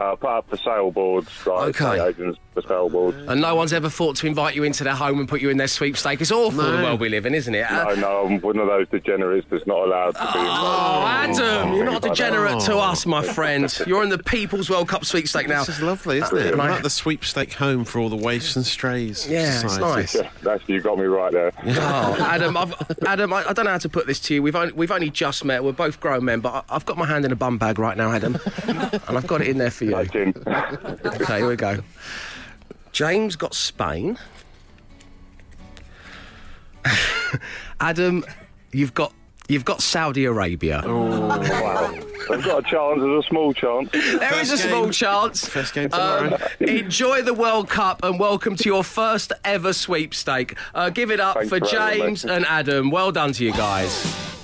Uh, 0.00 0.16
part 0.16 0.42
of 0.46 0.50
the 0.50 0.56
sailboards, 0.56 1.28
like 1.46 1.68
Okay. 1.76 1.84
estate 1.98 2.08
agents 2.22 2.38
for 2.54 2.62
sailboards. 2.62 3.28
And 3.28 3.38
no 3.42 3.54
one's 3.54 3.74
ever 3.74 3.90
thought 3.90 4.16
to 4.16 4.26
invite 4.26 4.54
you 4.54 4.64
into 4.64 4.82
their 4.82 4.94
home 4.94 5.18
and 5.18 5.28
put 5.28 5.42
you 5.42 5.50
in 5.50 5.58
their 5.58 5.68
sweepstake. 5.68 6.22
It's 6.22 6.32
awful 6.32 6.62
the 6.62 6.82
world 6.82 7.00
we 7.00 7.10
live 7.10 7.26
in, 7.26 7.34
isn't 7.34 7.54
it? 7.54 7.70
Uh, 7.70 7.84
No, 7.84 7.94
no, 7.96 8.24
I'm 8.26 8.40
one 8.40 8.58
of 8.58 8.66
those 8.66 8.88
degenerates 8.88 9.46
that's 9.50 9.66
not 9.66 9.76
allowed 9.84 10.12
to 10.12 10.20
be 10.20 10.26
Oh, 10.36 10.40
involved. 10.40 11.38
in 11.38 11.44
Adam, 11.44 11.74
you're 11.74 11.84
not 11.84 12.02
things 12.02 12.18
like 12.18 12.18
that. 12.18 12.30
degenerate 12.30 12.60
to 12.60 12.76
us, 12.78 13.04
my 13.04 13.22
friend. 13.22 13.78
You're 13.86 14.02
in 14.02 14.08
the 14.08 14.16
People's 14.18 14.70
World 14.70 14.88
Cup 14.88 15.04
sweepstake 15.04 15.48
now. 15.48 15.64
This 15.64 15.76
is 15.76 15.82
lovely, 15.82 16.16
isn't 16.18 16.38
it? 16.38 16.52
and 16.54 16.62
I- 16.62 16.70
Like 16.70 16.82
the 16.82 16.88
sweepstake 16.88 17.52
home 17.52 17.84
for 17.84 17.98
all 17.98 18.08
the 18.08 18.16
waifs 18.16 18.56
and 18.56 18.64
strays. 18.64 19.28
Yeah, 19.28 19.42
it's 19.52 19.60
society. 19.60 19.82
nice. 19.84 20.14
Yeah, 20.14 20.30
that's 20.42 20.66
you 20.66 20.80
got 20.80 20.96
me 20.98 21.04
right 21.04 21.30
there. 21.30 21.52
Oh, 21.66 22.16
Adam, 22.20 22.56
I've, 22.56 22.72
Adam, 23.06 23.34
I, 23.34 23.50
I 23.50 23.52
don't 23.52 23.66
know 23.66 23.72
how 23.72 23.76
to 23.78 23.88
put 23.90 24.06
this 24.06 24.18
to 24.20 24.34
you. 24.34 24.42
We've 24.42 24.56
only, 24.56 24.72
we've 24.72 24.90
only 24.92 25.10
just 25.10 25.44
met. 25.44 25.62
We're 25.62 25.72
both 25.72 26.00
grown 26.00 26.24
men, 26.24 26.40
but 26.40 26.54
I, 26.70 26.74
I've 26.76 26.86
got 26.86 26.96
my 26.96 27.04
hand 27.06 27.26
in 27.26 27.32
a 27.32 27.36
bum 27.36 27.58
bag 27.58 27.78
right 27.78 27.98
now, 27.98 28.10
Adam, 28.12 28.38
and 28.66 29.18
I've 29.18 29.26
got 29.26 29.42
it 29.42 29.48
in 29.48 29.58
there 29.58 29.70
for 29.70 29.84
you. 29.84 29.89
Imagine. 29.92 30.34
Okay, 31.20 31.38
here 31.38 31.48
we 31.48 31.56
go. 31.56 31.80
James 32.92 33.36
got 33.36 33.54
Spain. 33.54 34.18
Adam, 37.80 38.24
you've 38.72 38.94
got 38.94 39.12
you've 39.48 39.64
got 39.64 39.82
Saudi 39.82 40.24
Arabia. 40.24 40.82
Oh 40.84 41.28
wow. 41.28 41.94
I've 42.30 42.44
got 42.44 42.64
a 42.64 42.70
chance. 42.70 43.00
There's 43.00 43.24
a 43.24 43.28
small 43.28 43.52
chance. 43.52 43.90
There 43.90 44.40
is 44.40 44.52
a 44.52 44.56
First 44.56 44.68
small 44.68 44.90
chance. 44.90 45.46
First 45.48 45.74
game 45.74 45.90
tomorrow. 45.90 46.34
Um, 46.34 46.38
enjoy 46.60 47.22
the 47.22 47.34
World 47.34 47.68
Cup 47.68 48.04
and 48.04 48.20
welcome 48.20 48.54
to 48.56 48.64
your 48.68 48.84
first 48.84 49.32
ever 49.44 49.72
sweepstake. 49.72 50.56
Uh, 50.74 50.90
give 50.90 51.10
it 51.10 51.18
up 51.20 51.34
Thanks 51.36 51.48
for 51.48 51.58
for. 51.58 51.66
James 51.66 52.24
and 52.24 52.44
Adam. 52.46 52.90
Well 52.90 53.10
done 53.10 53.32
to 53.32 53.44
you 53.44 53.52
guys. 53.52 54.38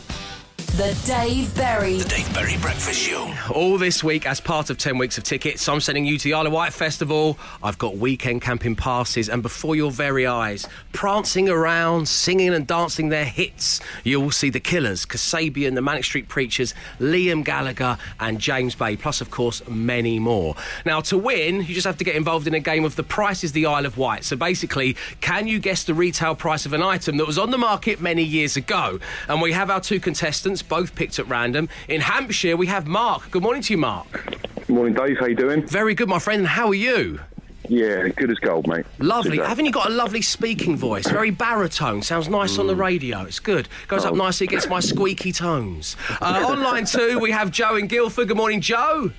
The 0.76 0.94
Dave 1.06 1.54
Berry. 1.54 1.96
The 2.00 2.04
Dave 2.04 2.34
Berry 2.34 2.58
Breakfast 2.58 3.00
Show. 3.00 3.32
All 3.54 3.78
this 3.78 4.04
week, 4.04 4.26
as 4.26 4.42
part 4.42 4.68
of 4.68 4.76
10 4.76 4.98
weeks 4.98 5.16
of 5.16 5.24
tickets, 5.24 5.66
I'm 5.70 5.80
sending 5.80 6.04
you 6.04 6.18
to 6.18 6.24
the 6.24 6.34
Isle 6.34 6.48
of 6.48 6.52
Wight 6.52 6.74
Festival. 6.74 7.38
I've 7.62 7.78
got 7.78 7.96
weekend 7.96 8.42
camping 8.42 8.76
passes, 8.76 9.30
and 9.30 9.42
before 9.42 9.74
your 9.74 9.90
very 9.90 10.26
eyes, 10.26 10.68
prancing 10.92 11.48
around, 11.48 12.06
singing 12.06 12.52
and 12.52 12.66
dancing 12.66 13.08
their 13.08 13.24
hits, 13.24 13.80
you 14.04 14.20
will 14.20 14.30
see 14.30 14.50
the 14.50 14.60
Killers, 14.60 15.06
Kasabian, 15.06 15.76
the 15.76 15.80
Manic 15.80 16.04
Street 16.04 16.28
Preachers, 16.28 16.74
Liam 17.00 17.42
Gallagher, 17.42 17.96
and 18.20 18.38
James 18.38 18.74
Bay, 18.74 18.96
plus, 18.96 19.22
of 19.22 19.30
course, 19.30 19.66
many 19.66 20.18
more. 20.18 20.56
Now, 20.84 21.00
to 21.02 21.16
win, 21.16 21.62
you 21.62 21.74
just 21.74 21.86
have 21.86 21.96
to 21.96 22.04
get 22.04 22.16
involved 22.16 22.46
in 22.46 22.52
a 22.52 22.60
game 22.60 22.84
of 22.84 22.96
The 22.96 23.02
Price 23.02 23.44
is 23.44 23.52
the 23.52 23.64
Isle 23.64 23.86
of 23.86 23.96
Wight. 23.96 24.24
So 24.24 24.36
basically, 24.36 24.94
can 25.22 25.46
you 25.46 25.58
guess 25.58 25.84
the 25.84 25.94
retail 25.94 26.34
price 26.34 26.66
of 26.66 26.74
an 26.74 26.82
item 26.82 27.16
that 27.16 27.26
was 27.26 27.38
on 27.38 27.50
the 27.50 27.56
market 27.56 27.98
many 27.98 28.22
years 28.22 28.58
ago? 28.58 28.98
And 29.26 29.40
we 29.40 29.52
have 29.52 29.70
our 29.70 29.80
two 29.80 30.00
contestants, 30.00 30.65
both 30.68 30.94
picked 30.94 31.18
at 31.18 31.28
random. 31.28 31.68
In 31.88 32.00
Hampshire, 32.00 32.56
we 32.56 32.66
have 32.66 32.86
Mark. 32.86 33.30
Good 33.30 33.42
morning 33.42 33.62
to 33.62 33.72
you, 33.72 33.78
Mark. 33.78 34.68
Morning, 34.68 34.94
Dave. 34.94 35.18
How 35.18 35.26
you 35.26 35.36
doing? 35.36 35.66
Very 35.66 35.94
good, 35.94 36.08
my 36.08 36.18
friend. 36.18 36.46
How 36.46 36.68
are 36.68 36.74
you? 36.74 37.20
Yeah, 37.68 38.08
good 38.08 38.30
as 38.30 38.38
gold, 38.38 38.68
mate. 38.68 38.86
Lovely. 39.00 39.38
Haven't 39.38 39.64
you 39.64 39.72
got 39.72 39.88
a 39.88 39.92
lovely 39.92 40.22
speaking 40.22 40.76
voice? 40.76 41.06
Very 41.08 41.30
baritone. 41.30 42.00
Sounds 42.02 42.28
nice 42.28 42.58
on 42.58 42.68
the 42.68 42.76
radio. 42.76 43.22
It's 43.22 43.40
good. 43.40 43.68
Goes 43.88 44.04
up 44.04 44.12
Oh. 44.12 44.16
nicely 44.16 44.46
against 44.46 44.68
my 44.68 44.78
squeaky 44.78 45.32
tones. 45.32 45.96
Uh, 46.20 46.44
online 46.46 46.84
too, 46.84 47.18
we 47.18 47.32
have 47.32 47.50
Joe 47.50 47.74
in 47.76 47.88
Guildford. 47.88 48.28
Good 48.28 48.36
morning, 48.36 48.60
Joe. 48.60 49.10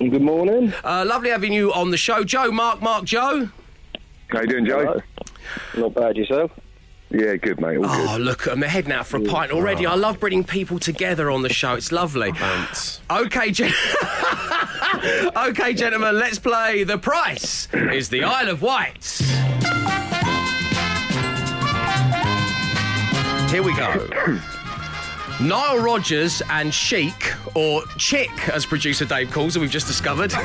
Good 0.00 0.22
morning. 0.22 0.72
Uh, 0.82 1.04
lovely 1.06 1.30
having 1.30 1.52
you 1.52 1.72
on 1.72 1.90
the 1.92 1.96
show. 1.96 2.24
Joe, 2.24 2.50
Mark, 2.50 2.82
Mark, 2.82 3.04
Joe. 3.04 3.50
How 4.30 4.40
you 4.40 4.46
doing, 4.48 4.66
Joe? 4.66 5.00
Not 5.76 5.94
bad 5.94 6.16
yourself. 6.16 6.50
Yeah, 7.10 7.34
good, 7.36 7.60
mate. 7.60 7.76
All 7.76 7.86
Oh, 7.86 8.16
good. 8.16 8.20
look, 8.24 8.46
I'm 8.46 8.62
heading 8.62 8.92
out 8.92 9.06
for 9.06 9.16
a 9.16 9.20
pint 9.20 9.50
already. 9.50 9.84
I 9.84 9.94
love 9.96 10.20
bringing 10.20 10.44
people 10.44 10.78
together 10.78 11.28
on 11.30 11.42
the 11.42 11.48
show. 11.52 11.74
It's 11.74 11.90
lovely. 11.90 12.30
Bounce. 12.32 13.00
Okay, 13.10 13.50
gen- 13.50 13.72
okay, 15.36 15.74
gentlemen, 15.74 16.16
let's 16.18 16.38
play. 16.38 16.84
The 16.84 16.98
price 16.98 17.66
is 17.72 18.08
the 18.10 18.22
Isle 18.22 18.48
of 18.50 18.62
Wight. 18.62 19.04
Here 23.50 23.62
we 23.64 23.74
go. 23.74 24.08
Nile 25.40 25.78
Rodgers 25.78 26.42
and 26.50 26.72
Chic, 26.72 27.32
or 27.56 27.82
Chick, 27.98 28.30
as 28.50 28.64
producer 28.64 29.04
Dave 29.04 29.30
calls 29.32 29.54
her, 29.56 29.60
we've 29.60 29.70
just 29.70 29.88
discovered. 29.88 30.32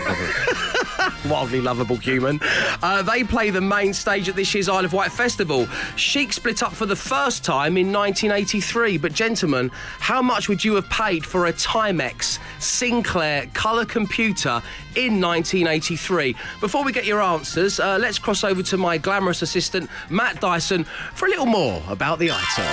Wildly 1.29 1.61
lovable 1.61 1.95
human. 1.95 2.39
Uh, 2.81 3.01
they 3.01 3.23
play 3.23 3.49
the 3.49 3.61
main 3.61 3.93
stage 3.93 4.29
at 4.29 4.35
this 4.35 4.53
year's 4.53 4.69
Isle 4.69 4.85
of 4.85 4.93
Wight 4.93 5.11
Festival. 5.11 5.67
Chic 5.95 6.33
split 6.33 6.63
up 6.63 6.73
for 6.73 6.85
the 6.85 6.95
first 6.95 7.43
time 7.43 7.77
in 7.77 7.91
1983. 7.91 8.97
But, 8.97 9.13
gentlemen, 9.13 9.69
how 9.99 10.21
much 10.21 10.49
would 10.49 10.63
you 10.63 10.75
have 10.75 10.89
paid 10.89 11.25
for 11.25 11.47
a 11.47 11.53
Timex 11.53 12.39
Sinclair 12.59 13.47
colour 13.53 13.85
computer 13.85 14.61
in 14.95 15.19
1983? 15.21 16.35
Before 16.59 16.83
we 16.83 16.91
get 16.91 17.05
your 17.05 17.21
answers, 17.21 17.79
uh, 17.79 17.97
let's 17.99 18.19
cross 18.19 18.43
over 18.43 18.63
to 18.63 18.77
my 18.77 18.97
glamorous 18.97 19.41
assistant, 19.41 19.89
Matt 20.09 20.39
Dyson, 20.41 20.83
for 21.13 21.27
a 21.27 21.29
little 21.29 21.45
more 21.45 21.81
about 21.89 22.19
the 22.19 22.31
item. 22.31 22.65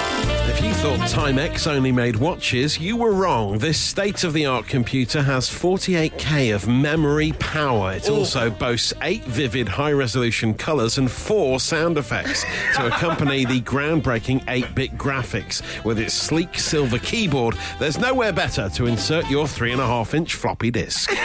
If 0.48 0.62
you 0.62 0.72
thought 0.74 0.98
Timex 1.08 1.66
only 1.66 1.92
made 1.92 2.16
watches, 2.16 2.78
you 2.78 2.96
were 2.96 3.12
wrong. 3.12 3.58
This 3.58 3.78
state 3.78 4.24
of 4.24 4.32
the 4.32 4.46
art 4.46 4.66
computer 4.66 5.22
has 5.22 5.48
48k 5.48 6.54
of 6.54 6.68
memory 6.68 7.32
power. 7.38 7.92
It 7.92 8.08
also 8.22 8.50
boasts 8.50 8.94
eight 9.02 9.24
vivid 9.24 9.66
high 9.66 9.90
resolution 9.90 10.54
colours 10.54 10.96
and 10.96 11.10
four 11.10 11.58
sound 11.58 11.98
effects 11.98 12.44
to 12.76 12.86
accompany 12.94 13.44
the 13.44 13.60
groundbreaking 13.62 14.44
8 14.46 14.76
bit 14.76 14.96
graphics. 14.96 15.60
With 15.84 15.98
its 15.98 16.14
sleek 16.14 16.56
silver 16.56 17.00
keyboard, 17.00 17.56
there's 17.80 17.98
nowhere 17.98 18.32
better 18.32 18.68
to 18.68 18.86
insert 18.86 19.28
your 19.28 19.46
3.5 19.46 20.14
inch 20.14 20.34
floppy 20.36 20.70
disk. 20.70 21.10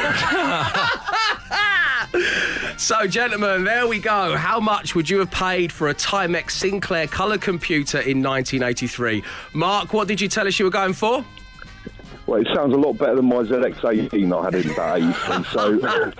So, 2.77 3.07
gentlemen, 3.07 3.63
there 3.63 3.87
we 3.87 3.99
go. 3.99 4.35
How 4.35 4.59
much 4.59 4.93
would 4.95 5.09
you 5.09 5.19
have 5.19 5.31
paid 5.31 5.71
for 5.71 5.89
a 5.89 5.95
Timex 5.95 6.51
Sinclair 6.51 7.07
colour 7.07 7.37
computer 7.37 7.97
in 7.97 8.21
1983? 8.21 9.23
Mark, 9.53 9.93
what 9.93 10.07
did 10.07 10.21
you 10.21 10.27
tell 10.27 10.47
us 10.47 10.59
you 10.59 10.65
were 10.65 10.71
going 10.71 10.93
for? 10.93 11.25
Well, 12.27 12.41
it 12.41 12.47
sounds 12.53 12.73
a 12.73 12.77
lot 12.77 12.97
better 12.97 13.15
than 13.15 13.25
my 13.25 13.37
ZX18 13.37 14.37
I 14.37 14.43
had 14.43 14.55
in 14.55 14.69
about 14.71 14.97
83, 14.97 15.43
so 15.45 16.11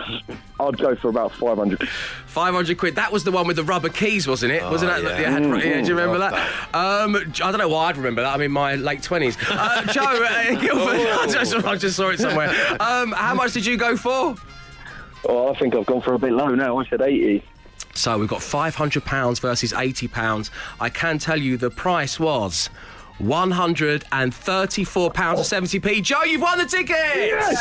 I'd 0.66 0.78
go 0.78 0.96
for 0.96 1.10
about 1.10 1.34
500. 1.34 1.86
500 1.88 2.78
quid. 2.78 2.96
That 2.96 3.12
was 3.12 3.26
the 3.26 3.32
one 3.32 3.46
with 3.46 3.58
the 3.58 3.66
rubber 3.66 3.90
keys, 3.90 4.26
wasn't 4.26 4.54
it? 4.54 4.64
wasn't 4.64 4.92
that? 4.92 5.04
yeah. 5.04 5.20
Yeah, 5.20 5.32
had- 5.32 5.44
yeah, 5.44 5.82
do 5.82 5.88
you 5.90 5.96
remember 5.98 6.18
Love 6.18 6.32
that? 6.32 6.74
Um, 6.74 7.16
I 7.18 7.52
don't 7.52 7.58
know 7.58 7.68
why 7.68 7.90
I'd 7.90 7.98
remember 7.98 8.22
that. 8.22 8.34
I'm 8.34 8.42
in 8.42 8.54
my 8.54 8.76
late 8.76 9.02
20s. 9.02 9.38
Uh, 9.50 9.84
Joe, 9.92 10.02
uh, 10.02 10.56
Guildford, 10.62 10.96
I, 10.96 11.28
just, 11.30 11.54
I 11.56 11.76
just 11.76 11.98
saw 11.98 12.10
it 12.10 12.20
somewhere. 12.20 12.50
Um, 12.80 13.12
how 13.12 13.34
much 13.36 13.52
did 13.52 13.66
you 13.66 13.76
go 13.76 13.98
for? 13.98 14.36
Oh, 15.28 15.54
I 15.54 15.60
think 15.60 15.76
I've 15.76 15.86
gone 15.86 16.02
for 16.02 16.14
a 16.14 16.20
bit 16.20 16.32
low 16.32 16.56
now. 16.56 16.78
I 16.78 16.86
said 16.88 17.02
80. 17.02 17.44
So 17.96 18.18
we've 18.18 18.30
got 18.30 18.40
£500 18.40 19.42
versus 19.42 19.74
£80. 19.74 20.52
I 20.80 20.88
can 20.90 21.18
tell 21.18 21.38
you 21.38 21.58
the 21.58 21.70
price 21.72 22.18
was. 22.18 22.70
£134.70p. 23.22 26.02
Joe, 26.04 26.24
you've 26.24 26.42
won 26.42 26.58
the 26.58 26.66
tickets! 26.66 27.58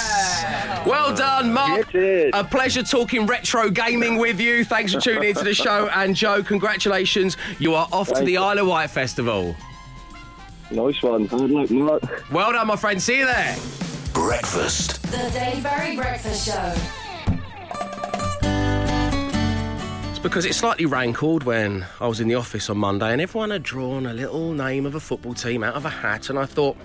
Well 0.86 1.14
done, 1.14 1.52
Mark. 1.52 1.94
A 1.94 2.42
pleasure 2.44 2.82
talking 2.82 3.26
retro 3.26 3.70
gaming 3.70 4.16
with 4.18 4.40
you. 4.40 4.64
Thanks 4.64 4.92
for 4.92 5.00
tuning 5.00 5.28
into 5.30 5.44
the 5.44 5.54
show. 5.54 5.88
And 5.96 6.14
Joe, 6.14 6.42
congratulations. 6.42 7.38
You 7.58 7.72
are 7.74 7.88
off 7.90 8.12
to 8.12 8.22
the 8.22 8.32
you. 8.32 8.42
Isle 8.42 8.58
of 8.58 8.66
Wight 8.66 8.90
Festival. 8.90 9.56
Nice 10.70 11.02
one. 11.02 11.24
Good 11.26 11.50
luck, 11.50 11.70
Mark. 11.70 12.02
Well 12.30 12.52
done, 12.52 12.66
my 12.66 12.76
friend. 12.76 13.00
See 13.00 13.16
you 13.18 13.24
there. 13.24 13.56
Breakfast. 14.12 15.00
The 15.04 15.30
Dave 15.32 15.62
Berry 15.62 15.96
Breakfast 15.96 16.44
Show. 16.46 16.74
Because 20.28 20.44
it 20.44 20.56
slightly 20.56 20.86
rankled 20.86 21.44
when 21.44 21.86
I 22.00 22.08
was 22.08 22.18
in 22.18 22.26
the 22.26 22.34
office 22.34 22.68
on 22.68 22.78
Monday 22.78 23.12
and 23.12 23.20
everyone 23.20 23.50
had 23.50 23.62
drawn 23.62 24.06
a 24.06 24.12
little 24.12 24.52
name 24.52 24.84
of 24.84 24.96
a 24.96 25.00
football 25.00 25.34
team 25.34 25.62
out 25.62 25.74
of 25.74 25.84
a 25.84 25.88
hat, 25.88 26.30
and 26.30 26.36
I 26.36 26.46
thought, 26.46 26.76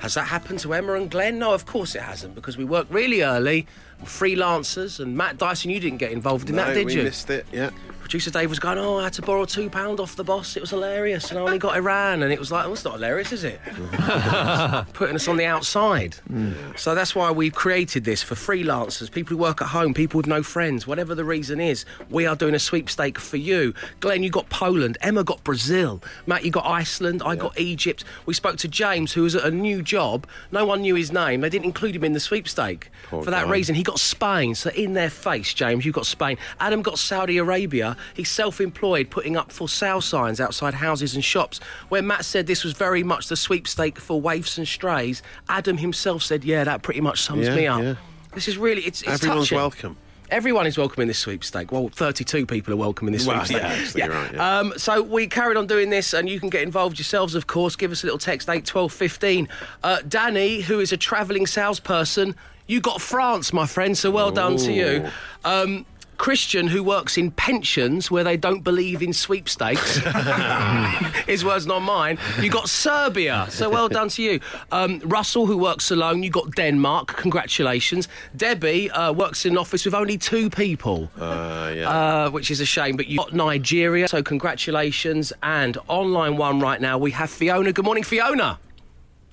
has 0.00 0.12
that 0.12 0.24
happened 0.24 0.58
to 0.58 0.74
Emma 0.74 0.92
and 0.92 1.10
Glenn? 1.10 1.38
No, 1.38 1.54
of 1.54 1.64
course 1.64 1.94
it 1.94 2.02
hasn't, 2.02 2.34
because 2.34 2.58
we 2.58 2.64
work 2.64 2.86
really 2.90 3.22
early, 3.22 3.66
freelancers, 4.04 5.00
and 5.00 5.16
Matt 5.16 5.38
Dyson, 5.38 5.70
you 5.70 5.80
didn't 5.80 5.98
get 5.98 6.12
involved 6.12 6.48
in 6.50 6.56
that, 6.56 6.68
No, 6.68 6.74
did 6.74 6.86
we 6.86 6.94
you? 6.94 7.02
missed 7.04 7.30
it, 7.30 7.46
yeah. 7.52 7.70
Producer 8.00 8.30
Dave 8.30 8.50
was 8.50 8.58
going, 8.58 8.78
Oh, 8.78 8.98
I 8.98 9.04
had 9.04 9.12
to 9.14 9.22
borrow 9.22 9.44
two 9.46 9.70
pound 9.70 9.98
off 10.00 10.16
the 10.16 10.24
boss. 10.24 10.56
It 10.56 10.60
was 10.60 10.70
hilarious. 10.70 11.30
And 11.30 11.38
I 11.38 11.42
only 11.42 11.58
got 11.58 11.76
Iran. 11.76 12.22
And 12.24 12.30
it 12.32 12.38
was 12.38 12.50
like, 12.52 12.64
Well, 12.64 12.72
it's 12.74 12.84
not 12.84 12.94
hilarious, 12.94 13.32
is 13.32 13.44
it? 13.44 13.58
Putting 14.92 15.14
us 15.14 15.28
on 15.28 15.36
the 15.36 15.46
outside. 15.46 16.16
Mm. 16.30 16.78
So 16.78 16.94
that's 16.94 17.14
why 17.14 17.30
we've 17.30 17.54
created 17.54 18.04
this 18.04 18.22
for 18.22 18.34
freelancers, 18.34 19.10
people 19.10 19.30
who 19.36 19.42
work 19.42 19.62
at 19.62 19.68
home, 19.68 19.94
people 19.94 20.18
with 20.18 20.26
no 20.26 20.42
friends, 20.42 20.86
whatever 20.86 21.14
the 21.14 21.24
reason 21.24 21.60
is. 21.60 21.84
We 22.10 22.26
are 22.26 22.36
doing 22.36 22.54
a 22.54 22.58
sweepstake 22.58 23.18
for 23.18 23.36
you. 23.38 23.72
Glenn, 24.00 24.22
you 24.22 24.30
got 24.30 24.48
Poland. 24.50 24.98
Emma 25.00 25.24
got 25.24 25.42
Brazil. 25.44 26.02
Matt, 26.26 26.44
you 26.44 26.50
got 26.50 26.66
Iceland. 26.66 27.22
I 27.24 27.36
got 27.36 27.58
Egypt. 27.58 28.04
We 28.26 28.34
spoke 28.34 28.56
to 28.58 28.68
James, 28.68 29.12
who 29.12 29.22
was 29.22 29.36
at 29.36 29.44
a 29.44 29.50
new 29.50 29.80
job. 29.80 30.26
No 30.50 30.66
one 30.66 30.82
knew 30.82 30.96
his 30.96 31.12
name. 31.12 31.40
They 31.40 31.48
didn't 31.48 31.66
include 31.66 31.96
him 31.96 32.04
in 32.04 32.12
the 32.12 32.20
sweepstake. 32.20 32.90
Poor 33.08 33.22
for 33.22 33.30
that 33.30 33.46
guy. 33.46 33.50
reason, 33.52 33.74
he 33.74 33.82
got 33.82 33.91
Spain. 34.00 34.54
So 34.54 34.70
in 34.70 34.94
their 34.94 35.10
face, 35.10 35.52
James, 35.54 35.84
you've 35.84 35.94
got 35.94 36.06
Spain. 36.06 36.38
Adam 36.60 36.82
got 36.82 36.98
Saudi 36.98 37.38
Arabia. 37.38 37.96
He's 38.14 38.30
self-employed, 38.30 39.10
putting 39.10 39.36
up 39.36 39.50
for 39.52 39.68
sale 39.68 40.00
signs 40.00 40.40
outside 40.40 40.74
houses 40.74 41.14
and 41.14 41.24
shops. 41.24 41.60
Where 41.88 42.02
Matt 42.02 42.24
said 42.24 42.46
this 42.46 42.64
was 42.64 42.72
very 42.72 43.02
much 43.02 43.28
the 43.28 43.36
sweepstake 43.36 43.98
for 43.98 44.20
waifs 44.20 44.58
and 44.58 44.66
strays, 44.68 45.22
Adam 45.48 45.78
himself 45.78 46.22
said, 46.22 46.44
"Yeah, 46.44 46.64
that 46.64 46.82
pretty 46.82 47.00
much 47.00 47.20
sums 47.22 47.46
Yeah, 47.48 47.54
me 47.56 47.66
up." 47.66 47.82
yeah. 47.82 47.94
This 48.34 48.48
is 48.48 48.56
really 48.58 48.82
it's, 48.82 49.02
it's 49.02 49.10
Everyone's 49.10 49.46
touching. 49.48 49.58
welcome. 49.58 49.96
Everyone 50.30 50.66
is 50.66 50.78
welcome 50.78 51.02
in 51.02 51.08
this 51.08 51.18
sweepstake. 51.18 51.70
Well, 51.72 51.90
32 51.90 52.46
people 52.46 52.72
are 52.72 52.76
welcome 52.78 53.06
in 53.06 53.12
this 53.12 53.26
Well, 53.26 53.44
sweepstake. 53.44 53.94
yeah, 53.94 54.06
you're 54.06 54.14
right, 54.14 54.32
yeah. 54.32 54.58
Um, 54.60 54.72
so 54.78 55.02
we 55.02 55.26
carried 55.26 55.58
on 55.58 55.66
doing 55.66 55.90
this, 55.90 56.14
and 56.14 56.26
you 56.26 56.40
can 56.40 56.48
get 56.48 56.62
involved 56.62 56.98
yourselves, 56.98 57.34
of 57.34 57.46
course. 57.46 57.76
Give 57.76 57.92
us 57.92 58.02
a 58.02 58.06
little 58.06 58.18
text, 58.18 58.48
8 58.48 58.64
12 58.64 58.90
15. 58.90 59.46
Uh, 59.82 59.98
Danny, 60.08 60.62
who 60.62 60.80
is 60.80 60.90
a 60.90 60.96
travelling 60.96 61.46
salesperson, 61.46 62.34
you 62.66 62.80
got 62.80 63.00
France, 63.00 63.52
my 63.52 63.66
friend, 63.66 63.96
so 63.96 64.10
well 64.10 64.30
done 64.30 64.56
to 64.58 64.72
you. 64.72 65.08
Um, 65.44 65.86
Christian, 66.22 66.68
who 66.68 66.84
works 66.84 67.18
in 67.18 67.32
pensions 67.32 68.08
where 68.08 68.22
they 68.22 68.36
don't 68.36 68.62
believe 68.62 69.02
in 69.02 69.12
sweepstakes, 69.12 69.96
his 71.26 71.44
words, 71.44 71.66
not 71.66 71.80
mine. 71.80 72.16
You 72.40 72.48
got 72.48 72.68
Serbia, 72.68 73.48
so 73.50 73.68
well 73.68 73.88
done 73.88 74.08
to 74.10 74.22
you. 74.22 74.38
Um, 74.70 75.00
Russell, 75.04 75.46
who 75.46 75.58
works 75.58 75.90
alone, 75.90 76.22
you 76.22 76.30
got 76.30 76.52
Denmark, 76.52 77.08
congratulations. 77.08 78.06
Debbie 78.36 78.88
uh, 78.92 79.12
works 79.12 79.44
in 79.44 79.54
an 79.54 79.58
office 79.58 79.84
with 79.84 79.94
only 79.94 80.16
two 80.16 80.48
people. 80.48 81.10
Uh, 81.18 81.72
yeah. 81.74 81.88
Uh, 81.88 82.30
which 82.30 82.52
is 82.52 82.60
a 82.60 82.66
shame, 82.66 82.96
but 82.96 83.08
you 83.08 83.18
got 83.18 83.32
Nigeria, 83.32 84.06
so 84.06 84.22
congratulations. 84.22 85.32
And 85.42 85.76
online 85.88 86.36
one 86.36 86.60
right 86.60 86.80
now, 86.80 86.98
we 86.98 87.10
have 87.10 87.30
Fiona. 87.30 87.72
Good 87.72 87.84
morning, 87.84 88.04
Fiona. 88.04 88.60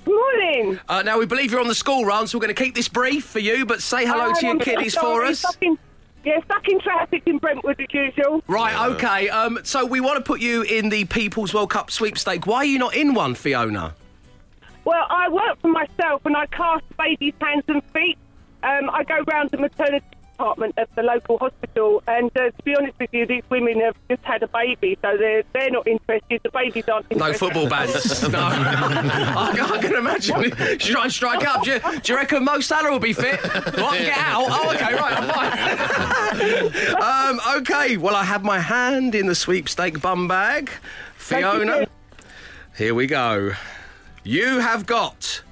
Morning. 0.06 0.64
morning. 0.64 0.80
Uh, 0.88 1.02
now 1.04 1.20
we 1.20 1.26
believe 1.26 1.52
you're 1.52 1.62
on 1.62 1.68
the 1.68 1.76
school 1.76 2.06
run, 2.06 2.28
so 2.28 2.38
we're 2.38 2.44
going 2.44 2.56
to 2.56 2.64
keep 2.64 2.76
this 2.76 2.88
brief 2.88 3.26
for 3.26 3.40
you. 3.40 3.66
But 3.66 3.82
say 3.82 4.06
hello 4.06 4.34
to 4.34 4.46
your 4.46 4.60
kiddies 4.60 4.96
for 4.96 5.24
us. 5.24 5.40
Stuck 5.40 5.58
yeah, 6.26 6.44
stuck 6.44 6.68
in 6.68 6.80
traffic 6.82 7.24
in 7.26 7.38
Brentwood 7.38 7.80
as 7.80 7.88
usual. 7.92 8.44
Right, 8.48 8.92
okay. 8.92 9.30
Um, 9.30 9.60
so 9.64 9.86
we 9.86 10.02
want 10.02 10.18
to 10.18 10.24
put 10.24 10.42
you 10.42 10.64
in 10.64 10.90
the 10.90 11.06
People's 11.06 11.54
World 11.54 11.70
Cup 11.70 11.92
sweepstake. 11.92 12.46
Why 12.46 12.58
are 12.58 12.66
you 12.66 12.78
not 12.78 12.94
in 12.94 13.14
one, 13.14 13.36
Fiona? 13.36 13.96
Well, 14.84 15.06
I 15.10 15.30
work 15.30 15.60
for 15.62 15.70
myself 15.70 16.26
and 16.26 16.36
I 16.36 16.46
cast 16.48 16.84
babies' 16.98 17.34
hands 17.40 17.64
and 17.68 17.82
feet. 17.94 18.18
Um, 18.64 18.90
I 18.90 19.04
go 19.06 19.24
round 19.32 19.52
the 19.52 19.58
maternity 19.58 20.06
department 20.40 20.74
of 20.78 20.88
the 20.96 21.04
local 21.04 21.38
hospital, 21.38 22.02
and 22.08 22.32
uh, 22.38 22.50
to 22.52 22.64
be 22.64 22.76
honest 22.76 22.98
with 22.98 23.10
you, 23.12 23.26
these 23.26 23.44
women 23.50 23.82
have 23.82 23.96
just 24.10 24.24
had 24.24 24.42
a 24.42 24.48
baby, 24.48 24.98
so 25.02 25.18
they're 25.18 25.44
they're 25.54 25.70
not 25.70 25.86
interested. 25.86 26.42
The 26.44 26.50
babies 26.50 26.86
aren't 26.88 27.06
interested. 27.12 27.20
No 27.20 27.34
football 27.34 27.68
bands. 27.70 28.28
no. 28.30 28.40
I, 28.40 29.52
I 29.74 29.78
can 29.82 29.94
imagine. 29.94 30.42
You 30.44 30.78
try 30.78 31.04
and 31.04 31.12
strike 31.12 31.46
up. 31.46 31.64
Do 31.64 31.72
you, 31.72 31.80
do 32.00 32.14
you 32.14 32.18
reckon 32.18 32.46
Mo 32.46 32.62
Salah 32.62 32.92
will 32.92 33.00
be 33.00 33.12
fit? 33.14 33.40
What? 33.42 34.00
Get 34.00 34.18
out? 34.18 34.46
Oh, 34.50 34.72
okay, 34.74 34.94
right, 34.96 35.14
I'm 35.18 35.30
fine. 36.96 37.40
um, 37.40 37.58
okay, 37.58 37.98
well, 37.98 38.16
I 38.16 38.24
have 38.24 38.44
my 38.44 38.60
hand 38.60 39.16
in 39.16 39.28
the 39.28 39.36
sweepstake 39.36 40.02
bum 40.02 40.28
bag. 40.28 40.72
Fiona, 41.18 41.88
here 42.78 42.96
we 42.96 43.06
go. 43.06 43.52
You 44.24 44.60
have 44.60 44.86
got 44.86 45.44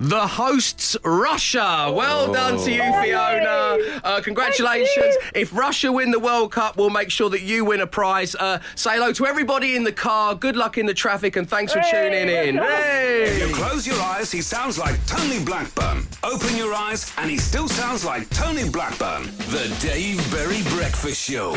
the 0.00 0.26
hosts 0.26 0.96
Russia. 1.04 1.92
Well 1.94 2.32
done 2.32 2.56
to 2.64 2.70
you, 2.72 2.82
Fiona. 3.02 4.00
Uh, 4.04 4.20
congratulations. 4.22 5.16
If 5.34 5.52
Russia 5.56 5.90
win 5.90 6.10
the 6.10 6.18
World 6.20 6.52
Cup, 6.52 6.76
we'll 6.76 6.90
make 6.90 7.10
sure 7.10 7.28
that 7.30 7.42
you 7.42 7.64
win 7.64 7.80
a 7.80 7.86
prize. 7.86 8.34
Uh, 8.34 8.60
say 8.74 8.94
hello 8.94 9.12
to 9.14 9.26
everybody 9.26 9.74
in 9.76 9.84
the 9.84 9.92
car. 9.92 10.34
Good 10.34 10.56
luck 10.56 10.78
in 10.78 10.86
the 10.86 10.94
traffic, 10.94 11.36
and 11.36 11.48
thanks 11.48 11.72
for 11.72 11.80
tuning 11.90 12.28
in. 12.28 12.56
Hey. 12.56 13.24
If 13.24 13.38
you 13.40 13.46
Hey! 13.48 13.52
close 13.52 13.86
your 13.86 14.00
eyes, 14.00 14.30
he 14.30 14.40
sounds 14.40 14.78
like 14.78 15.04
Tony 15.06 15.42
Blackburn. 15.44 16.06
Open 16.22 16.56
your 16.56 16.72
eyes, 16.74 17.12
and 17.18 17.30
he 17.30 17.36
still 17.38 17.68
sounds 17.68 18.04
like 18.04 18.28
Tony 18.30 18.68
Blackburn. 18.70 19.24
The 19.50 19.74
Dave 19.80 20.18
Berry 20.30 20.62
Breakfast 20.76 21.20
Show. 21.28 21.52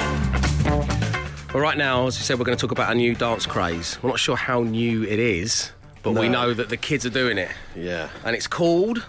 Well, 1.53 1.61
right 1.61 1.77
now, 1.77 2.07
as 2.07 2.17
we 2.17 2.23
said, 2.23 2.39
we're 2.39 2.45
going 2.45 2.57
to 2.57 2.61
talk 2.61 2.71
about 2.71 2.91
a 2.91 2.95
new 2.95 3.13
dance 3.13 3.45
craze. 3.45 3.99
We're 4.01 4.09
not 4.09 4.19
sure 4.19 4.37
how 4.37 4.61
new 4.63 5.03
it 5.03 5.19
is, 5.19 5.71
but 6.03 6.13
we 6.13 6.29
know 6.29 6.53
that 6.53 6.69
the 6.69 6.77
kids 6.77 7.05
are 7.05 7.11
doing 7.11 7.37
it. 7.37 7.51
Yeah. 7.75 8.09
And 8.25 8.35
it's 8.35 8.47
called 8.47 9.05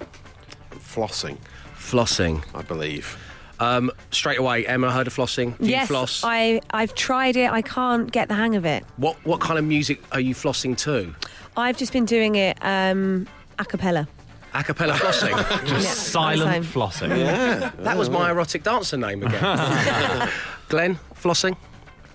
Flossing, 0.70 1.38
flossing. 1.74 2.44
I 2.54 2.62
believe. 2.62 3.16
Um, 3.60 3.92
straight 4.10 4.38
away, 4.38 4.66
Emma 4.66 4.90
heard 4.90 5.06
of 5.06 5.14
flossing. 5.14 5.56
Do 5.58 5.68
yes, 5.68 5.82
you 5.82 5.86
floss? 5.86 6.22
I 6.24 6.60
I've 6.70 6.94
tried 6.94 7.36
it. 7.36 7.50
I 7.50 7.62
can't 7.62 8.10
get 8.10 8.28
the 8.28 8.34
hang 8.34 8.56
of 8.56 8.66
it. 8.66 8.84
What 8.96 9.16
what 9.24 9.40
kind 9.40 9.58
of 9.58 9.64
music 9.64 10.02
are 10.12 10.20
you 10.20 10.34
flossing 10.34 10.76
to? 10.78 11.14
I've 11.56 11.76
just 11.76 11.92
been 11.92 12.04
doing 12.04 12.34
it 12.34 12.58
um, 12.62 13.26
a 13.58 13.64
cappella. 13.64 14.08
A 14.54 14.62
cappella 14.62 14.94
flossing. 14.94 15.32
Yeah, 15.66 15.78
Silent 15.80 16.66
flossing. 16.66 17.16
Yeah. 17.16 17.70
that 17.78 17.96
was 17.96 18.10
my 18.10 18.30
erotic 18.30 18.64
dancer 18.64 18.96
name 18.96 19.22
again. 19.22 19.40
Glenn, 20.68 20.98
flossing. 21.14 21.56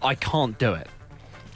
I 0.02 0.16
can't 0.16 0.58
do 0.60 0.74
it. 0.74 0.88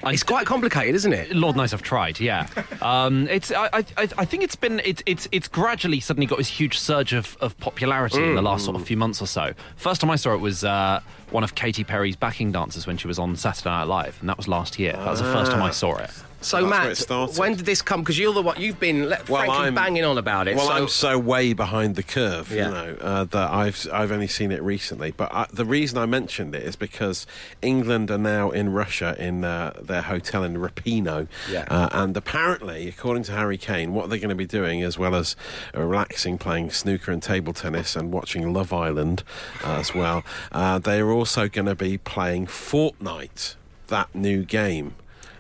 I, 0.04 0.14
It's 0.14 0.24
quite 0.24 0.46
complicated, 0.46 0.96
isn't 0.96 1.14
it? 1.14 1.36
Lord 1.36 1.56
knows 1.56 1.74
I've 1.74 1.82
tried. 1.82 2.20
Yeah, 2.20 2.48
um, 2.82 3.28
it's. 3.28 3.52
I, 3.52 3.70
I, 3.74 3.84
I 3.98 4.26
think 4.26 4.44
it's 4.44 4.56
been. 4.56 4.82
It's. 4.84 5.04
It's. 5.06 5.28
It's 5.32 5.48
gradually 5.48 6.00
suddenly 6.00 6.28
got 6.28 6.38
this 6.38 6.48
huge 6.48 6.78
surge 6.78 7.14
of, 7.14 7.38
of 7.42 7.58
popularity 7.60 8.24
in 8.24 8.36
the 8.36 8.42
last 8.42 8.66
sort 8.66 8.76
of 8.76 8.86
few 8.86 8.98
months 8.98 9.22
or 9.22 9.28
so. 9.28 9.54
First 9.76 10.02
time 10.02 10.10
I 10.10 10.16
saw 10.16 10.34
it 10.34 10.40
was 10.40 10.64
uh, 10.64 11.02
one 11.30 11.44
of 11.44 11.56
Katy 11.56 11.84
Perry's 11.84 12.16
backing 12.16 12.52
dancers 12.52 12.88
when 12.88 12.98
she 12.98 13.08
was 13.08 13.20
on 13.20 13.36
Saturday 13.36 13.70
Night 13.70 13.84
Live, 13.84 14.18
and 14.20 14.30
that 14.30 14.38
was 14.38 14.48
last 14.48 14.80
year. 14.80 14.94
That 14.94 15.10
was 15.10 15.20
the 15.20 15.32
first 15.32 15.52
time 15.52 15.62
I 15.62 15.72
saw 15.72 15.98
it. 15.98 16.12
So, 16.42 16.68
That's 16.68 17.08
Matt, 17.08 17.38
when 17.38 17.56
did 17.56 17.66
this 17.68 17.82
come? 17.84 18.02
Because 18.02 18.18
you're 18.18 18.34
the 18.34 18.42
one 18.42 18.60
you've 18.60 18.80
been 18.80 19.10
Well, 19.10 19.18
frankly 19.26 19.56
I'm- 19.58 19.76
banging 19.76 20.04
on 20.04 20.18
about 20.18 20.48
it. 20.48 20.56
Well, 20.56 20.68
so 20.68 20.74
I'm 20.74 20.88
so 20.88 21.18
way 21.20 21.54
behind 21.54 21.96
the 21.96 22.02
curve, 22.04 22.52
Yeah. 22.52 22.66
you 22.66 22.72
know, 22.74 22.96
uh, 23.00 23.24
that 23.26 23.52
I've 23.52 23.88
I've 23.94 24.12
only 24.12 24.28
seen 24.28 24.52
it 24.52 24.62
recently. 24.64 25.12
But 25.12 25.32
I, 25.34 25.46
the 25.54 25.66
reason 25.66 26.00
I 26.00 26.08
mentioned 26.08 26.56
it 26.56 26.64
is 26.64 26.76
because 26.76 27.28
England 27.62 28.10
are 28.10 28.18
now 28.18 28.50
in 28.50 28.74
Russia 28.74 29.16
in 29.20 29.44
uh, 29.44 29.74
their 29.82 30.02
hotel 30.02 30.44
in 30.44 30.58
Repino, 30.58 31.28
Yeah. 31.50 31.66
uh, 31.70 31.90
and 31.92 32.18
apparently, 32.18 32.88
according 32.88 33.24
to 33.24 33.34
Harry 33.34 33.58
Kane, 33.60 33.94
what 33.94 34.10
they're 34.10 34.18
going 34.20 34.30
to 34.30 34.36
be 34.36 34.48
doing, 34.48 34.82
as 34.82 34.98
well 34.98 35.14
as 35.16 35.36
uh, 35.78 35.82
relaxing, 35.82 36.38
playing 36.40 36.72
snooker 36.72 37.12
and 37.12 37.22
table 37.22 37.54
tennis, 37.54 37.96
and 37.96 38.12
watching 38.12 38.52
Love 38.52 38.74
Island 38.74 39.24
uh, 39.64 39.74
as 39.74 39.94
well, 39.94 40.24
uh, 40.52 40.80
they 40.80 41.00
are 41.02 41.12
also 41.12 41.48
going 41.48 41.68
to 41.68 41.76
be 41.76 42.00
playing 42.00 42.48
Fortnite, 42.48 43.56
that 43.88 44.14
new 44.16 44.44
game. 44.44 44.96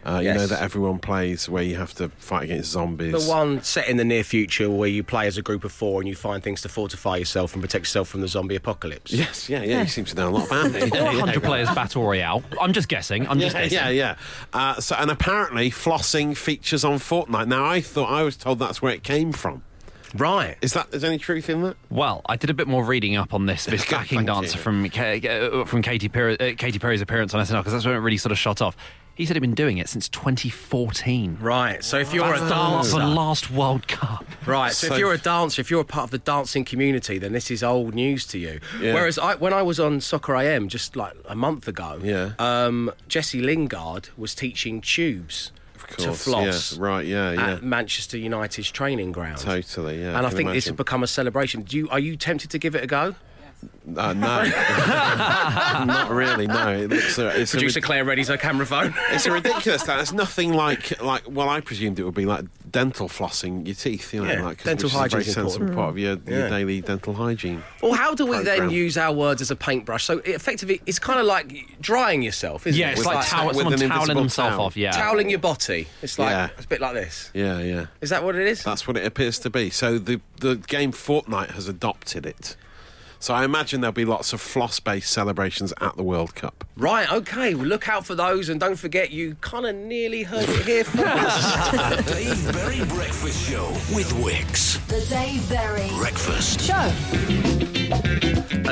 Uh, 0.05 0.19
You 0.23 0.33
know 0.33 0.47
that 0.47 0.61
everyone 0.61 0.97
plays 0.99 1.47
where 1.47 1.63
you 1.63 1.75
have 1.75 1.93
to 1.95 2.09
fight 2.17 2.43
against 2.45 2.71
zombies. 2.71 3.11
the 3.11 3.29
one 3.29 3.61
set 3.63 3.87
in 3.87 3.97
the 3.97 4.03
near 4.05 4.23
future 4.23 4.69
where 4.69 4.89
you 4.89 5.03
play 5.03 5.27
as 5.27 5.37
a 5.37 5.41
group 5.41 5.63
of 5.63 5.71
four 5.71 6.01
and 6.01 6.07
you 6.09 6.15
find 6.15 6.41
things 6.43 6.61
to 6.63 6.69
fortify 6.69 7.17
yourself 7.17 7.53
and 7.53 7.61
protect 7.61 7.83
yourself 7.83 8.07
from 8.09 8.21
the 8.21 8.27
zombie 8.27 8.55
apocalypse. 8.55 9.11
Yes, 9.13 9.49
yeah, 9.49 9.61
yeah. 9.63 9.81
You 9.81 9.87
seem 9.87 10.05
to 10.05 10.15
know 10.15 10.29
a 10.29 10.31
lot 10.31 10.47
about 10.47 10.73
it. 10.75 10.95
Or 10.95 11.03
100 11.03 11.43
players 11.43 11.69
battle 11.69 12.03
royale. 12.03 12.43
I'm 12.59 12.73
just 12.73 12.87
guessing. 12.87 13.27
I'm 13.27 13.39
just 13.39 13.55
Yeah, 13.55 13.61
guessing. 13.63 13.77
yeah, 13.77 13.89
yeah. 13.89 14.15
Uh, 14.53 14.81
so, 14.81 14.95
and 14.97 15.11
apparently, 15.11 15.69
flossing 15.69 16.35
features 16.35 16.83
on 16.83 16.97
Fortnite. 16.99 17.47
Now, 17.47 17.65
I 17.65 17.81
thought 17.81 18.09
I 18.11 18.23
was 18.23 18.37
told 18.37 18.59
that's 18.59 18.81
where 18.81 18.93
it 18.93 19.03
came 19.03 19.31
from. 19.31 19.63
Right. 20.13 20.57
Is 20.61 20.73
that? 20.73 20.87
Is 20.93 21.03
there 21.03 21.09
any 21.09 21.19
truth 21.19 21.49
in 21.49 21.61
that? 21.63 21.77
Well, 21.89 22.21
I 22.25 22.35
did 22.35 22.49
a 22.49 22.53
bit 22.53 22.67
more 22.67 22.83
reading 22.83 23.15
up 23.15 23.33
on 23.33 23.45
this 23.45 23.63
this 23.63 23.89
backing 23.89 24.25
dancer 24.25 24.57
you. 24.57 24.61
from 24.63 24.89
Ka- 24.89 25.01
uh, 25.25 25.63
from 25.65 25.81
Katy 25.81 26.09
Perry, 26.09 26.37
uh, 26.37 26.53
Katy 26.57 26.79
Perry's 26.79 26.99
appearance 27.01 27.33
on 27.33 27.39
SNL 27.45 27.59
because 27.61 27.71
that's 27.71 27.85
when 27.85 27.93
it 27.95 27.99
really 27.99 28.17
sort 28.17 28.33
of 28.33 28.37
shot 28.37 28.61
off. 28.61 28.75
He 29.15 29.25
said 29.25 29.35
he'd 29.35 29.41
been 29.41 29.53
doing 29.53 29.77
it 29.77 29.87
since 29.89 30.07
2014. 30.09 31.37
Right. 31.41 31.83
So 31.83 31.97
if 31.99 32.13
you're 32.13 32.25
That's 32.27 32.41
a 32.41 32.97
the 32.99 33.05
last 33.05 33.51
World 33.51 33.87
Cup. 33.87 34.25
right. 34.47 34.71
So, 34.71 34.87
So- 34.87 34.93
if 34.93 34.99
you're 34.99 35.13
a 35.13 35.17
dancer, 35.17 35.61
if 35.61 35.69
you're 35.69 35.81
a 35.81 35.85
part 35.85 36.05
of 36.05 36.11
the 36.11 36.17
dancing 36.17 36.65
community, 36.65 37.17
then 37.19 37.33
this 37.33 37.51
is 37.51 37.61
old 37.63 37.93
news 37.93 38.25
to 38.27 38.39
you. 38.39 38.59
Yeah. 38.79 38.93
Whereas 38.93 39.19
I, 39.19 39.35
when 39.35 39.53
I 39.53 39.61
was 39.61 39.79
on 39.79 40.01
Soccer 40.01 40.35
AM 40.35 40.69
just 40.69 40.95
like 40.95 41.13
a 41.27 41.35
month 41.35 41.67
ago, 41.67 41.99
Yeah. 42.01 42.31
um, 42.39 42.91
Jesse 43.07 43.41
Lingard 43.41 44.09
was 44.17 44.33
teaching 44.33 44.81
tubes 44.81 45.51
Of 45.75 45.87
to 45.97 46.05
course. 46.07 46.23
floss 46.23 46.77
Yeah, 46.77 46.81
right. 46.83 47.05
Yeah. 47.05 47.31
Yeah. 47.33 47.51
at 47.55 47.63
Manchester 47.63 48.17
United's 48.17 48.71
training 48.71 49.11
ground. 49.11 49.39
Totally. 49.39 50.01
Yeah. 50.01 50.17
and 50.17 50.25
I 50.25 50.29
can 50.29 50.37
think 50.37 50.51
this 50.53 50.65
has 50.65 50.75
become 50.75 51.03
a 51.03 51.07
celebration. 51.07 51.61
Do 51.63 51.77
you, 51.77 51.89
are 51.89 51.99
you 51.99 52.15
tempted 52.15 52.49
to 52.51 52.57
give 52.57 52.75
it 52.75 52.83
a 52.83 52.87
go? 52.87 53.15
Uh, 53.97 54.13
no, 54.13 54.43
not 55.85 56.11
really. 56.11 56.47
No, 56.47 56.71
it 56.71 56.89
looks. 56.89 57.17
Uh, 57.17 57.33
it's, 57.35 57.53
a, 57.53 57.57
Producer 57.57 57.77
rid- 57.79 57.83
Claire 57.83 58.05
readies 58.05 58.27
her 58.27 58.37
camera 58.37 58.65
phone. 58.65 58.93
it's 59.11 59.25
a 59.25 59.31
ridiculous. 59.31 59.83
thing. 59.83 59.99
it's 59.99 60.13
nothing 60.13 60.53
like 60.53 61.01
like. 61.01 61.23
Well, 61.27 61.49
I 61.49 61.61
presumed 61.61 61.99
it 61.99 62.03
would 62.03 62.13
be 62.13 62.25
like 62.25 62.45
dental 62.69 63.09
flossing 63.09 63.65
your 63.65 63.75
teeth. 63.75 64.13
You 64.13 64.23
know, 64.23 64.31
Yeah, 64.31 64.43
like 64.43 64.57
'cause- 64.59 64.65
dental 64.65 64.89
hygiene 64.89 65.21
is 65.21 65.29
a 65.29 65.33
very 65.33 65.45
important. 65.47 65.75
part 65.75 65.89
of 65.89 65.97
your, 65.97 66.17
your 66.27 66.49
daily 66.49 66.81
dental 66.81 67.13
hygiene. 67.13 67.63
Well, 67.81 67.93
how 67.93 68.13
do 68.13 68.25
we 68.25 68.41
then 68.43 68.69
use 68.69 68.97
our 68.97 69.11
words 69.13 69.41
as 69.41 69.51
a 69.51 69.55
paintbrush? 69.55 70.03
So 70.05 70.19
it 70.19 70.27
effectively, 70.29 70.81
it's 70.85 70.99
kind 70.99 71.19
of 71.19 71.25
like 71.25 71.53
drying 71.81 72.21
yourself, 72.21 72.67
isn't 72.67 72.79
Yeah, 72.79 72.89
it? 72.89 72.91
it's 72.91 72.99
With 72.99 73.07
like, 73.07 73.25
towel, 73.27 73.47
with 73.47 73.57
someone 73.57 73.73
an 73.73 73.79
toweling 73.79 73.91
invisible 73.99 74.21
himself 74.21 74.49
towel. 74.51 74.65
off. 74.67 74.77
Yeah, 74.77 74.91
toweling 74.91 75.29
your 75.29 75.39
body. 75.39 75.87
It's 76.01 76.17
like 76.19 76.29
Yeah. 76.29 76.49
it's 76.55 76.65
a 76.65 76.69
bit 76.69 76.81
like 76.81 76.93
this. 76.93 77.31
Yeah, 77.33 77.59
yeah. 77.59 77.85
Is 77.99 78.11
that 78.11 78.23
what 78.23 78.35
it 78.35 78.47
is? 78.47 78.63
That's 78.63 78.87
what 78.87 78.95
it 78.95 79.05
appears 79.05 79.39
to 79.39 79.49
be. 79.49 79.69
So 79.71 79.97
the 79.97 80.21
the 80.37 80.55
game 80.55 80.91
Fortnite 80.93 81.51
has 81.51 81.67
adopted 81.67 82.25
it. 82.25 82.55
So 83.21 83.35
I 83.35 83.45
imagine 83.45 83.81
there'll 83.81 83.91
be 83.93 84.03
lots 84.03 84.33
of 84.33 84.41
floss-based 84.41 85.07
celebrations 85.07 85.75
at 85.79 85.95
the 85.95 86.01
World 86.01 86.33
Cup. 86.33 86.65
Right. 86.75 87.09
Okay. 87.11 87.53
Well, 87.53 87.67
look 87.67 87.87
out 87.87 88.03
for 88.03 88.15
those, 88.15 88.49
and 88.49 88.59
don't 88.59 88.77
forget, 88.77 89.11
you 89.11 89.35
kind 89.41 89.67
of 89.67 89.75
nearly 89.75 90.23
heard 90.23 90.49
it 90.49 90.65
here 90.65 90.83
first. 90.83 91.71
The 92.01 92.13
Dave 92.13 92.51
Berry 92.51 92.83
Breakfast 92.85 93.47
Show 93.47 93.67
with 93.95 94.11
Wickes. 94.13 94.83
The 94.87 95.05
Dave 95.07 95.47
Berry 95.49 95.89
Breakfast. 95.99 96.61
Show. 96.61 96.91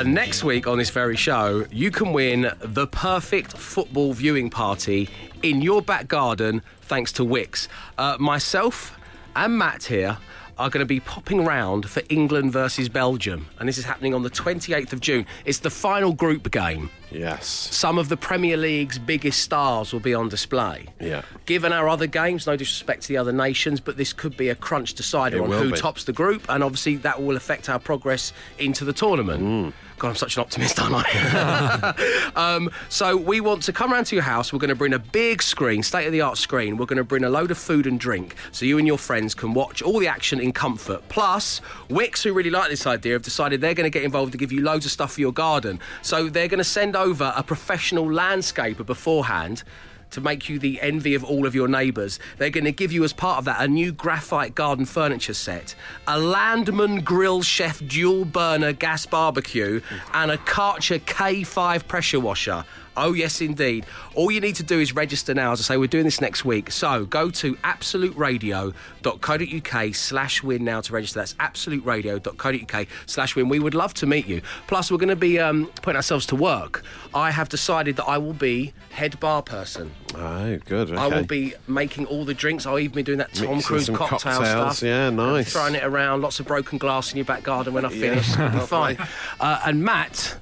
and 0.00 0.12
next 0.12 0.42
week 0.42 0.66
on 0.66 0.78
this 0.78 0.90
very 0.90 1.16
show, 1.16 1.64
you 1.70 1.92
can 1.92 2.12
win 2.12 2.50
the 2.58 2.88
perfect 2.88 3.56
football 3.56 4.12
viewing 4.14 4.50
party 4.50 5.08
in 5.44 5.62
your 5.62 5.80
back 5.80 6.08
garden, 6.08 6.62
thanks 6.82 7.12
to 7.12 7.24
Wickes. 7.24 7.68
Uh, 7.96 8.16
myself 8.18 8.98
and 9.36 9.56
Matt 9.56 9.84
here 9.84 10.18
are 10.60 10.68
going 10.68 10.80
to 10.80 10.86
be 10.86 11.00
popping 11.00 11.42
round 11.42 11.88
for 11.88 12.02
England 12.10 12.52
versus 12.52 12.90
Belgium, 12.90 13.46
and 13.58 13.66
this 13.66 13.78
is 13.78 13.84
happening 13.86 14.12
on 14.12 14.22
the 14.22 14.28
28th 14.28 14.92
of 14.92 15.00
June. 15.00 15.24
It's 15.46 15.60
the 15.60 15.70
final 15.70 16.12
group 16.12 16.50
game. 16.50 16.90
Yes. 17.10 17.46
Some 17.46 17.98
of 17.98 18.08
the 18.08 18.16
Premier 18.16 18.56
League's 18.56 18.98
biggest 18.98 19.40
stars 19.40 19.92
will 19.92 20.00
be 20.00 20.14
on 20.14 20.28
display. 20.28 20.86
Yeah. 21.00 21.22
Given 21.46 21.72
our 21.72 21.88
other 21.88 22.06
games, 22.06 22.46
no 22.46 22.56
disrespect 22.56 23.02
to 23.02 23.08
the 23.08 23.16
other 23.16 23.32
nations, 23.32 23.80
but 23.80 23.96
this 23.96 24.12
could 24.12 24.36
be 24.36 24.48
a 24.48 24.54
crunch 24.54 24.94
decider 24.94 25.38
It 25.38 25.42
on 25.42 25.50
who 25.50 25.72
be. 25.72 25.78
tops 25.78 26.04
the 26.04 26.12
group, 26.12 26.44
and 26.48 26.62
obviously 26.62 26.96
that 26.96 27.22
will 27.22 27.36
affect 27.36 27.68
our 27.68 27.78
progress 27.78 28.32
into 28.58 28.84
the 28.84 28.92
tournament. 28.92 29.42
Mm. 29.42 29.72
God, 30.00 30.08
I'm 30.08 30.16
such 30.16 30.38
an 30.38 30.40
optimist, 30.40 30.80
aren't 30.80 30.94
I? 30.96 32.30
um, 32.34 32.70
so 32.88 33.18
we 33.18 33.42
want 33.42 33.64
to 33.64 33.72
come 33.72 33.92
round 33.92 34.06
to 34.06 34.16
your 34.16 34.22
house. 34.22 34.50
We're 34.50 34.58
going 34.58 34.70
to 34.70 34.74
bring 34.74 34.94
a 34.94 34.98
big 34.98 35.42
screen, 35.42 35.82
state 35.82 36.06
of 36.06 36.12
the 36.12 36.22
art 36.22 36.38
screen. 36.38 36.78
We're 36.78 36.86
going 36.86 36.96
to 36.96 37.04
bring 37.04 37.22
a 37.22 37.28
load 37.28 37.50
of 37.50 37.58
food 37.58 37.86
and 37.86 38.00
drink, 38.00 38.34
so 38.50 38.64
you 38.64 38.78
and 38.78 38.86
your 38.86 38.96
friends 38.96 39.34
can 39.34 39.52
watch 39.52 39.82
all 39.82 39.98
the 39.98 40.08
action 40.08 40.40
in 40.40 40.52
comfort. 40.52 41.06
Plus, 41.10 41.60
Wickes, 41.90 42.22
who 42.22 42.32
really 42.32 42.48
like 42.48 42.70
this 42.70 42.86
idea, 42.86 43.12
have 43.12 43.22
decided 43.22 43.60
they're 43.60 43.74
going 43.74 43.84
to 43.84 43.90
get 43.90 44.02
involved 44.02 44.32
to 44.32 44.38
give 44.38 44.52
you 44.52 44.62
loads 44.62 44.86
of 44.86 44.90
stuff 44.90 45.12
for 45.12 45.20
your 45.20 45.34
garden. 45.34 45.78
So 46.00 46.30
they're 46.30 46.48
going 46.48 46.58
to 46.58 46.64
send 46.64 46.96
over 47.00 47.32
a 47.34 47.42
professional 47.42 48.04
landscaper 48.04 48.84
beforehand 48.84 49.64
to 50.10 50.20
make 50.20 50.48
you 50.48 50.58
the 50.58 50.80
envy 50.82 51.14
of 51.14 51.24
all 51.24 51.46
of 51.46 51.54
your 51.54 51.66
neighbours. 51.68 52.18
They're 52.36 52.50
going 52.50 52.64
to 52.64 52.72
give 52.72 52.92
you, 52.92 53.04
as 53.04 53.12
part 53.12 53.38
of 53.38 53.46
that, 53.46 53.62
a 53.62 53.68
new 53.68 53.90
graphite 53.90 54.54
garden 54.54 54.84
furniture 54.84 55.34
set, 55.34 55.74
a 56.06 56.18
Landmann 56.18 57.02
Grill 57.02 57.40
Chef 57.42 57.80
dual 57.86 58.26
burner 58.26 58.72
gas 58.72 59.06
barbecue, 59.06 59.80
and 60.12 60.30
a 60.30 60.36
Karcher 60.36 61.00
K5 61.00 61.86
pressure 61.86 62.20
washer. 62.20 62.64
Oh, 63.00 63.12
yes, 63.14 63.40
indeed. 63.40 63.86
All 64.14 64.30
you 64.30 64.40
need 64.40 64.56
to 64.56 64.62
do 64.62 64.78
is 64.78 64.94
register 64.94 65.34
now. 65.34 65.52
As 65.52 65.60
I 65.60 65.64
say, 65.64 65.76
we're 65.76 65.86
doing 65.86 66.04
this 66.04 66.20
next 66.20 66.44
week. 66.44 66.70
So 66.70 67.04
go 67.06 67.30
to 67.30 67.54
absoluteradio.co.uk 67.56 69.94
slash 69.94 70.42
win 70.42 70.64
now 70.64 70.80
to 70.80 70.92
register. 70.92 71.20
That's 71.20 71.34
absoluteradio.co.uk 71.34 72.86
slash 73.06 73.36
win. 73.36 73.48
We 73.48 73.58
would 73.58 73.74
love 73.74 73.94
to 73.94 74.06
meet 74.06 74.26
you. 74.26 74.42
Plus, 74.66 74.90
we're 74.90 74.98
going 74.98 75.08
to 75.08 75.16
be 75.16 75.38
um, 75.38 75.66
putting 75.82 75.96
ourselves 75.96 76.26
to 76.26 76.36
work. 76.36 76.82
I 77.14 77.30
have 77.30 77.48
decided 77.48 77.96
that 77.96 78.04
I 78.04 78.18
will 78.18 78.32
be 78.32 78.72
head 78.90 79.18
bar 79.20 79.42
person. 79.42 79.92
Oh, 80.14 80.56
good. 80.66 80.92
I 80.96 81.06
will 81.08 81.24
be 81.24 81.54
making 81.68 82.06
all 82.06 82.24
the 82.24 82.34
drinks. 82.34 82.66
I'll 82.66 82.78
even 82.78 82.94
be 82.96 83.02
doing 83.02 83.18
that 83.18 83.32
Tom 83.32 83.56
Mixing 83.56 83.62
Cruise 83.66 83.88
cocktail 83.88 84.18
cocktails, 84.18 84.76
stuff. 84.78 84.82
yeah, 84.86 85.10
nice. 85.10 85.52
Throwing 85.52 85.74
it 85.74 85.84
around, 85.84 86.22
lots 86.22 86.40
of 86.40 86.46
broken 86.46 86.78
glass 86.78 87.12
in 87.12 87.16
your 87.16 87.24
back 87.26 87.42
garden 87.42 87.74
when 87.74 87.84
I 87.84 87.90
Yeah, 87.90 88.20
finish. 88.20 88.36
Be 88.36 88.60
fine. 88.66 88.98
Uh, 89.38 89.60
and 89.64 89.84
Matt. 89.84 90.36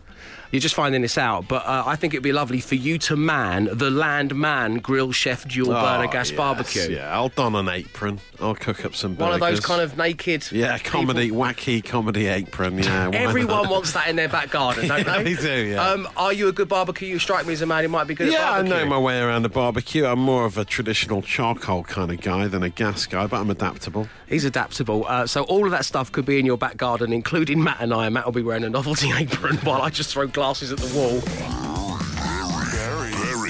You're 0.51 0.61
just 0.61 0.74
finding 0.74 1.03
this 1.03 1.18
out, 1.18 1.46
but 1.46 1.66
uh, 1.66 1.82
I 1.86 1.96
think 1.96 2.14
it'd 2.14 2.22
be 2.22 2.32
lovely 2.32 2.61
for 2.61 2.74
you 2.74 2.96
to 3.01 3.16
man 3.16 3.64
the 3.64 3.90
Landmann 3.90 4.80
Grill 4.80 5.12
Chef 5.12 5.46
Dual 5.46 5.72
Burner 5.72 6.07
Oh, 6.09 6.11
Gas 6.11 6.30
yes, 6.30 6.36
Barbecue. 6.38 6.82
Yeah, 6.96 7.14
I'll 7.14 7.28
don 7.28 7.55
an 7.55 7.68
apron. 7.68 8.18
I'll 8.40 8.55
cook 8.55 8.84
up 8.86 8.94
some 8.94 9.16
One 9.16 9.34
of 9.34 9.40
those 9.40 9.61
kind 9.61 9.82
of 9.82 9.99
naked. 9.99 10.51
Yeah, 10.51 10.78
comedy, 10.78 11.30
wacky 11.30 11.84
comedy 11.84 12.28
apron. 12.28 12.78
Yeah, 12.78 13.11
Everyone 13.12 13.68
wants 13.68 13.92
that 13.92 14.09
in 14.09 14.16
their 14.16 14.28
back 14.28 14.51
garden, 14.51 14.88
don't 14.88 14.99
Yeah, 15.07 15.22
they? 15.22 15.34
they 15.34 15.42
do, 15.42 15.66
yeah. 15.72 15.86
Um, 15.86 16.09
are 16.16 16.32
you 16.32 16.49
a 16.49 16.53
good 16.53 16.68
barbecue? 16.68 17.09
You 17.09 17.18
strike 17.18 17.46
me 17.46 17.53
as 17.53 17.61
a 17.62 17.66
man 17.66 17.82
who 17.84 17.88
might 17.90 18.07
be 18.07 18.14
good 18.14 18.32
Yeah, 18.32 18.51
I 18.53 18.62
know 18.62 18.86
my 18.86 18.99
way 18.99 19.20
around 19.20 19.44
a 19.44 19.51
barbecue. 19.51 20.07
I'm 20.07 20.18
more 20.18 20.46
of 20.46 20.57
a 20.57 20.64
traditional 20.64 21.20
charcoal 21.20 21.84
kind 21.84 22.11
of 22.11 22.20
guy 22.22 22.49
than 22.49 22.62
a 22.62 22.70
gas 22.70 23.05
guy, 23.07 23.26
but 23.26 23.38
I'm 23.40 23.51
adaptable. 23.51 24.09
He's 24.29 24.45
adaptable. 24.45 25.07
Uh, 25.07 25.26
so 25.26 25.45
all 25.45 25.64
of 25.64 25.70
that 25.70 25.85
stuff 25.85 26.12
could 26.12 26.26
be 26.26 26.39
in 26.39 26.47
your 26.47 26.59
back 26.59 26.76
garden, 26.76 27.12
including 27.12 27.62
Matt 27.62 27.79
and 27.81 27.95
I. 27.95 28.09
Matt 28.09 28.24
will 28.26 28.33
be 28.33 28.43
wearing 28.43 28.64
a 28.64 28.70
novelty 28.70 29.11
apron 29.16 29.57
while 29.59 29.83
I 29.83 29.91
just 29.91 30.12
throw 30.12 30.26
glasses 30.26 30.72
at 30.72 30.79
the 30.79 30.97
wall. 30.97 31.20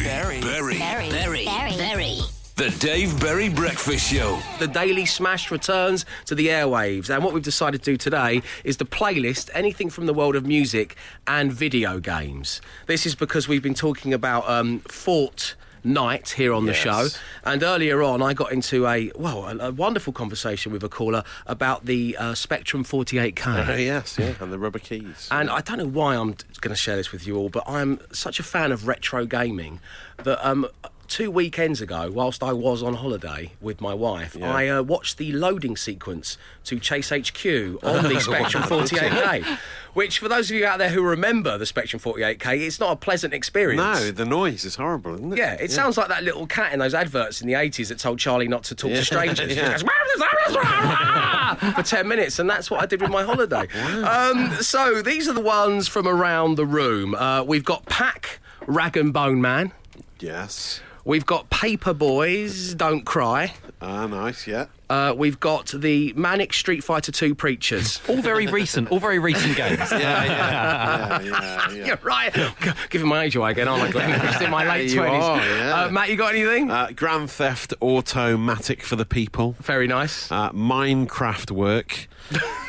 Berry. 0.04 0.40
Berry. 0.40 0.78
Berry. 0.78 1.44
Berry. 1.44 1.76
Berry. 1.76 2.18
The 2.56 2.70
Dave 2.80 3.20
Berry 3.20 3.48
Breakfast 3.48 4.12
Show. 4.12 4.40
The 4.58 4.66
Daily 4.66 5.06
Smash 5.06 5.52
returns 5.52 6.04
to 6.24 6.34
the 6.34 6.48
airwaves, 6.48 7.08
and 7.08 7.22
what 7.22 7.32
we've 7.32 7.40
decided 7.40 7.84
to 7.84 7.92
do 7.92 7.96
today 7.96 8.42
is 8.64 8.76
to 8.78 8.84
playlist 8.84 9.48
anything 9.54 9.90
from 9.90 10.06
the 10.06 10.12
world 10.12 10.34
of 10.34 10.44
music 10.44 10.96
and 11.28 11.52
video 11.52 12.00
games. 12.00 12.60
This 12.86 13.06
is 13.06 13.14
because 13.14 13.46
we've 13.46 13.62
been 13.62 13.74
talking 13.74 14.12
about 14.12 14.48
um, 14.48 14.80
Fort 14.88 15.54
Night 15.84 16.30
here 16.30 16.52
on 16.52 16.66
the 16.66 16.74
show, 16.74 17.08
and 17.44 17.62
earlier 17.62 18.02
on 18.02 18.22
I 18.22 18.34
got 18.34 18.52
into 18.52 18.86
a 18.86 19.10
well 19.16 19.46
a, 19.46 19.68
a 19.68 19.72
wonderful 19.72 20.12
conversation 20.12 20.72
with 20.72 20.82
a 20.82 20.88
caller 20.88 21.24
about 21.46 21.86
the 21.86 22.16
uh, 22.16 22.34
Spectrum 22.34 22.84
48K. 22.84 23.68
Uh, 23.68 23.72
yes, 23.76 24.18
yeah, 24.18 24.34
and 24.40 24.52
the 24.52 24.58
rubber 24.58 24.78
keys. 24.78 25.28
And 25.30 25.50
I 25.50 25.60
don't 25.60 25.78
know 25.78 25.86
why 25.86 26.14
I'm 26.14 26.36
going 26.60 26.70
to 26.70 26.76
share 26.76 26.96
this 26.96 27.12
with 27.12 27.26
you 27.26 27.36
all, 27.36 27.48
but 27.48 27.64
I'm 27.66 28.00
such 28.12 28.40
a 28.40 28.42
fan 28.42 28.72
of 28.72 28.86
retro 28.86 29.24
gaming 29.26 29.80
that 30.24 30.44
um, 30.46 30.66
two 31.08 31.30
weekends 31.30 31.80
ago, 31.80 32.10
whilst 32.12 32.42
I 32.42 32.52
was 32.52 32.82
on 32.82 32.94
holiday 32.94 33.52
with 33.60 33.80
my 33.80 33.94
wife, 33.94 34.36
Yeah. 34.38 34.52
I 34.54 34.68
uh, 34.68 34.82
watched 34.82 35.16
the 35.16 35.32
loading 35.32 35.76
sequence 35.76 36.36
to 36.64 36.78
Chase 36.78 37.08
HQ 37.10 37.44
on 37.82 38.04
the 38.04 38.20
Spectrum 38.20 38.62
48K. 38.64 39.58
Which, 39.94 40.18
for 40.20 40.28
those 40.28 40.50
of 40.50 40.56
you 40.56 40.66
out 40.66 40.78
there 40.78 40.90
who 40.90 41.02
remember 41.02 41.58
the 41.58 41.66
Spectrum 41.66 41.98
48K, 42.00 42.60
it's 42.66 42.78
not 42.78 42.92
a 42.92 42.96
pleasant 42.96 43.34
experience. 43.34 43.80
No, 44.00 44.10
the 44.12 44.24
noise 44.24 44.64
is 44.64 44.76
horrible, 44.76 45.14
isn't 45.14 45.32
it? 45.32 45.38
Yeah, 45.38 45.54
it 45.54 45.70
sounds 45.72 45.96
like 45.96 46.08
that 46.08 46.22
little 46.22 46.46
cat 46.46 46.72
in 46.72 46.78
those 46.78 46.94
adverts 46.94 47.40
in 47.40 47.48
the 47.48 47.54
80s 47.54 47.88
that 47.88 47.98
told 47.98 48.18
Charlie 48.18 48.46
not 48.46 48.62
to 48.64 48.74
talk 48.74 48.90
Yeah, 48.90 48.98
to 48.98 49.04
strangers. 49.04 49.56
yeah. 49.56 49.70
Goes, 49.72 49.82
for 51.74 51.82
10 51.82 52.06
minutes, 52.06 52.38
and 52.38 52.48
that's 52.48 52.70
what 52.70 52.80
I 52.82 52.86
did 52.86 53.00
with 53.00 53.10
my 53.10 53.22
holiday. 53.24 53.66
Um, 54.02 54.52
so 54.60 55.02
these 55.02 55.26
are 55.28 55.32
the 55.34 55.40
ones 55.40 55.88
from 55.88 56.06
around 56.06 56.56
the 56.56 56.66
room. 56.66 57.14
Uh, 57.14 57.42
we've 57.42 57.64
got 57.64 57.86
Pack, 57.86 58.38
Rag 58.66 58.96
and 58.96 59.12
Bone 59.12 59.40
Man. 59.40 59.72
Yes. 60.20 60.80
We've 61.04 61.26
got 61.26 61.48
Paper 61.50 61.94
Boys, 61.94 62.74
Don't 62.74 63.04
Cry. 63.04 63.54
Ah, 63.80 64.06
nice, 64.06 64.46
yeah. 64.46 64.66
Uh, 64.90 65.14
we've 65.16 65.38
got 65.38 65.66
the 65.74 66.12
Manic 66.16 66.52
Street 66.52 66.82
Fighter 66.82 67.12
2 67.12 67.34
Preachers. 67.34 68.00
All 68.08 68.22
very 68.22 68.46
recent, 68.46 68.90
all 68.90 68.98
very 69.00 69.18
recent 69.18 69.54
games. 69.56 69.78
Yeah, 69.90 69.98
yeah, 69.98 70.24
yeah, 70.24 71.20
yeah, 71.22 71.70
yeah. 71.70 71.84
You're 71.86 71.98
right. 72.02 72.32
G- 72.32 72.70
Giving 72.90 73.08
my 73.08 73.24
age 73.24 73.36
away 73.36 73.50
again, 73.50 73.68
aren't 73.68 73.82
I, 73.84 73.90
Glenn? 73.90 74.20
Just 74.20 74.40
in 74.40 74.50
my 74.50 74.66
late 74.66 74.90
You 74.90 75.00
20s. 75.02 75.20
are, 75.20 75.36
yeah. 75.46 75.84
uh, 75.84 75.90
Matt, 75.90 76.08
you 76.08 76.16
got 76.16 76.34
anything? 76.34 76.70
Uh, 76.70 76.90
Grand 76.94 77.30
Theft 77.30 77.74
Automatic 77.82 78.82
for 78.82 78.96
the 78.96 79.04
people. 79.04 79.56
Very 79.60 79.86
nice. 79.86 80.30
Uh, 80.32 80.50
Minecraft 80.52 81.50
work. 81.50 82.08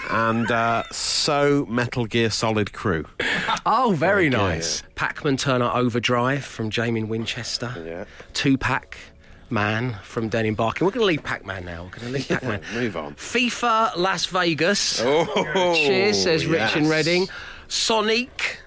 and 0.10 0.50
uh, 0.52 0.84
so 0.92 1.66
Metal 1.70 2.06
Gear 2.06 2.30
Solid 2.30 2.74
Crew. 2.74 3.06
Oh, 3.66 3.94
very, 3.96 4.28
Very 4.28 4.30
good. 4.30 4.38
nice. 4.38 4.84
Pac-Man 4.96 5.38
Turner 5.38 5.70
Overdrive 5.74 6.44
from 6.46 6.70
Jamie 6.70 7.04
Winchester. 7.04 7.74
Yeah. 7.86 8.06
Two-Pack 8.34 8.98
Man 9.52 9.98
from 10.04 10.30
Denim 10.30 10.56
Barking. 10.56 10.86
We're 10.86 10.92
going 10.92 11.02
to 11.02 11.06
leave 11.08 11.24
Pac-Man 11.24 11.66
now. 11.66 11.84
We're 11.86 11.90
going 12.00 12.08
to 12.08 12.10
leave 12.10 12.28
Pac-Man. 12.28 12.62
Move 12.74 12.98
on. 12.98 13.16
FIFA 13.16 13.98
Las 13.98 14.26
Vegas. 14.28 15.02
Oh, 15.04 15.74
Cheers, 15.76 16.24
says 16.24 16.46
Rich 16.46 16.76
in 16.76 16.84
yes. 16.86 16.92
Reading. 16.92 17.28
Sonic 17.68 18.62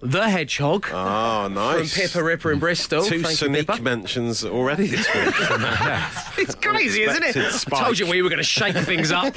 the 0.00 0.28
Hedgehog 0.28 0.86
Oh, 0.92 1.48
nice. 1.48 1.50
from 1.50 1.54
nice. 1.54 1.96
Pippa 2.12 2.22
Ripper 2.22 2.52
in 2.52 2.60
Bristol. 2.60 3.02
Two 3.04 3.20
Thank 3.20 3.36
Sonic 3.36 3.82
mentions 3.82 4.44
already 4.44 4.86
this 4.86 5.06
week. 5.12 5.34
It's 6.38 6.54
crazy, 6.54 7.02
isn't 7.02 7.22
it? 7.24 7.36
Unexpected 7.36 7.74
I 7.74 7.82
told 7.82 7.98
you 7.98 8.06
we 8.06 8.22
were 8.22 8.28
going 8.28 8.38
to 8.38 8.44
shake 8.44 8.76
things 8.76 9.10
up. 9.10 9.34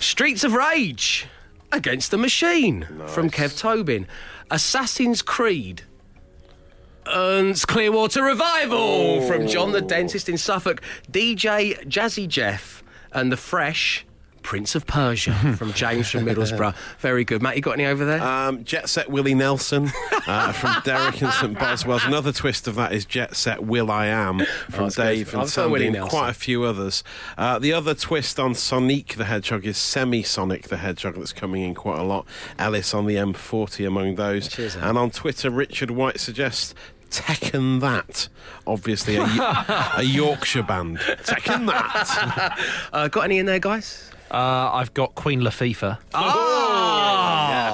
Streets 0.00 0.42
of 0.44 0.54
Rage 0.54 1.26
against 1.72 2.10
the 2.10 2.16
Machine 2.18 2.86
from 3.08 3.28
Kev 3.30 3.58
Tobin. 3.58 4.06
Assassin's 4.50 5.20
Creed. 5.22 5.82
Earns 7.12 7.64
Clearwater 7.64 8.22
Revival 8.22 9.26
from 9.26 9.46
John 9.46 9.72
the 9.72 9.80
Dentist 9.80 10.28
in 10.28 10.38
Suffolk. 10.38 10.82
DJ 11.10 11.84
Jazzy 11.86 12.28
Jeff 12.28 12.82
and 13.12 13.30
the 13.32 13.36
Fresh 13.36 14.06
Prince 14.42 14.74
of 14.74 14.86
Persia 14.86 15.32
from 15.58 15.72
James 15.74 16.10
from 16.10 16.24
Middlesbrough. 16.24 16.74
Very 16.98 17.24
good. 17.24 17.42
Matt, 17.42 17.56
you 17.56 17.62
got 17.62 17.72
any 17.72 17.84
over 17.84 18.06
there? 18.06 18.22
Um, 18.22 18.64
Jet 18.64 18.88
Set 18.88 19.10
Willie 19.10 19.34
Nelson 19.34 19.90
uh, 20.26 20.52
from 20.52 20.80
Derek 20.84 21.20
and 21.20 21.30
St 21.32 21.58
Boswell's. 21.58 22.04
Another 22.06 22.32
twist 22.32 22.66
of 22.66 22.74
that 22.76 22.92
is 22.92 23.04
Jet 23.04 23.36
Set 23.36 23.62
Will 23.62 23.90
I 23.90 24.06
Am 24.06 24.38
from 24.70 24.84
that's 24.84 24.96
good. 24.96 25.02
Dave 25.02 25.32
and 25.34 25.42
I've 25.42 25.54
got 25.54 25.70
Willie 25.70 25.84
Sandy 25.84 25.86
and 25.88 25.94
Nelson. 25.96 26.18
quite 26.18 26.30
a 26.30 26.34
few 26.34 26.64
others. 26.64 27.04
Uh, 27.36 27.58
the 27.58 27.74
other 27.74 27.94
twist 27.94 28.40
on 28.40 28.54
Sonic 28.54 29.08
the 29.08 29.26
Hedgehog 29.26 29.66
is 29.66 29.76
Semi 29.76 30.22
Sonic 30.22 30.68
the 30.68 30.78
Hedgehog 30.78 31.16
that's 31.16 31.34
coming 31.34 31.62
in 31.62 31.74
quite 31.74 31.98
a 31.98 32.04
lot. 32.04 32.26
Ellis 32.58 32.94
on 32.94 33.04
the 33.06 33.16
M40 33.16 33.86
among 33.86 34.14
those. 34.14 34.48
Cheers, 34.48 34.74
and 34.76 34.96
on 34.96 35.10
Twitter, 35.10 35.50
Richard 35.50 35.90
White 35.90 36.18
suggests. 36.18 36.74
Tekken 37.10 37.80
That, 37.80 38.28
obviously 38.66 39.16
a, 39.16 39.22
a 39.96 40.02
Yorkshire 40.02 40.62
band. 40.62 40.98
Tekken 40.98 41.66
That. 41.66 42.58
Uh, 42.92 43.08
got 43.08 43.22
any 43.24 43.38
in 43.38 43.46
there, 43.46 43.58
guys? 43.58 44.10
Uh, 44.30 44.70
I've 44.72 44.94
got 44.94 45.14
Queen 45.16 45.40
Latifah. 45.40 45.98
yes, 46.12 46.12
Uh, 46.14 46.18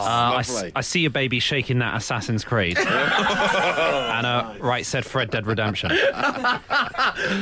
I, 0.09 0.39
s- 0.41 0.55
lovely. 0.55 0.73
I 0.75 0.81
see 0.81 1.05
a 1.05 1.11
baby 1.11 1.39
shaking 1.39 1.79
that 1.81 1.95
Assassin's 1.97 2.45
Creed. 2.45 2.79
and 2.79 2.87
uh, 4.27 4.55
right 4.61 4.85
said 4.87 5.05
Fred 5.05 5.31
Dead 5.31 5.47
Redemption. 5.47 5.91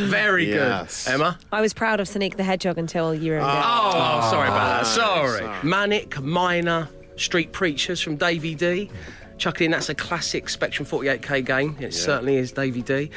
Very 0.08 0.48
Yes. 0.50 1.04
good. 1.06 1.14
Emma? 1.14 1.38
I 1.52 1.60
was 1.60 1.72
proud 1.72 2.00
of 2.00 2.08
Sonic 2.08 2.36
the 2.36 2.42
Hedgehog 2.44 2.78
until 2.78 3.14
you 3.14 3.32
ruined 3.32 3.46
it. 3.46 3.62
Oh, 3.64 4.28
sorry 4.30 4.48
about 4.48 4.82
that. 4.84 4.86
Sorry. 4.86 5.48
Manic 5.62 6.20
Miner 6.20 6.88
Street 7.16 7.52
Preachers 7.52 8.00
from 8.00 8.16
Davy 8.16 8.54
D. 8.54 8.90
Chucking 9.38 9.66
in, 9.66 9.70
that's 9.72 9.88
a 9.88 9.94
classic 9.94 10.48
Spectrum 10.48 10.86
48K 10.86 11.44
game. 11.44 11.76
It 11.80 11.92
certainly 11.92 12.36
is 12.36 12.52
Davy 12.52 12.82
D. 12.82 13.10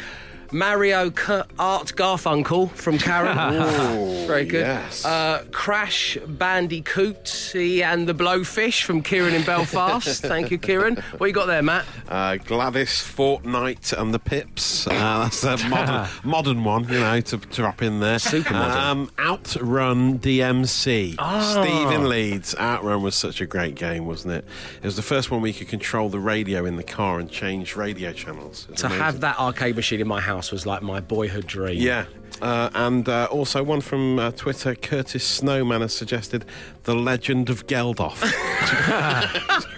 Mario 0.51 1.09
K- 1.09 1.43
Art 1.59 1.93
Garfunkel 1.95 2.69
from 2.71 2.97
Karen. 2.97 3.35
Very 4.27 4.45
good. 4.45 4.61
yes. 4.61 5.05
Uh, 5.05 5.43
Crash 5.51 6.17
Bandicoot 6.27 7.53
and 7.55 8.07
the 8.07 8.13
Blowfish 8.13 8.83
from 8.83 9.01
Kieran 9.01 9.33
in 9.33 9.43
Belfast. 9.43 10.21
Thank 10.21 10.51
you, 10.51 10.57
Kieran. 10.57 10.97
What 11.17 11.27
you 11.27 11.33
got 11.33 11.47
there, 11.47 11.61
Matt? 11.61 11.85
Uh, 12.07 12.37
Gladys 12.37 12.89
Fortnite 12.89 13.97
and 13.99 14.13
the 14.13 14.19
Pips. 14.19 14.87
Uh, 14.87 14.91
that's 15.23 15.43
a 15.43 15.57
modern, 15.69 16.07
modern 16.23 16.63
one, 16.63 16.83
you 16.85 16.99
know, 16.99 17.19
to 17.21 17.37
drop 17.37 17.81
in 17.81 17.99
there. 17.99 18.19
Super 18.19 18.53
modern. 18.53 18.77
Um, 18.77 19.11
Outrun 19.19 20.19
DMC. 20.19 21.15
Ah. 21.19 21.61
Stephen 21.63 22.07
Leeds. 22.09 22.55
Outrun 22.57 23.01
was 23.01 23.15
such 23.15 23.41
a 23.41 23.45
great 23.45 23.75
game, 23.75 24.05
wasn't 24.05 24.33
it? 24.33 24.45
It 24.77 24.85
was 24.85 24.95
the 24.95 25.01
first 25.01 25.31
one 25.31 25.41
where 25.41 25.49
you 25.49 25.53
could 25.53 25.69
control 25.69 26.09
the 26.09 26.19
radio 26.19 26.65
in 26.65 26.75
the 26.75 26.83
car 26.83 27.19
and 27.19 27.29
change 27.29 27.75
radio 27.75 28.13
channels. 28.13 28.67
To 28.77 28.85
amazing. 28.85 29.03
have 29.03 29.19
that 29.21 29.39
arcade 29.39 29.75
machine 29.75 29.99
in 30.01 30.07
my 30.07 30.21
house 30.21 30.36
was 30.51 30.65
like 30.65 30.81
my 30.81 30.99
boyhood 30.99 31.47
dream. 31.47 31.81
Yeah. 31.81 32.05
Uh, 32.41 32.69
and 32.75 33.09
uh, 33.09 33.27
also 33.31 33.63
one 33.63 33.81
from 33.81 34.19
uh, 34.19 34.31
Twitter, 34.31 34.75
Curtis 34.75 35.23
Snowman 35.23 35.81
has 35.81 35.93
suggested 35.93 36.45
The 36.83 36.93
Legend 36.93 37.49
of 37.49 37.65
Geldof. 37.65 38.21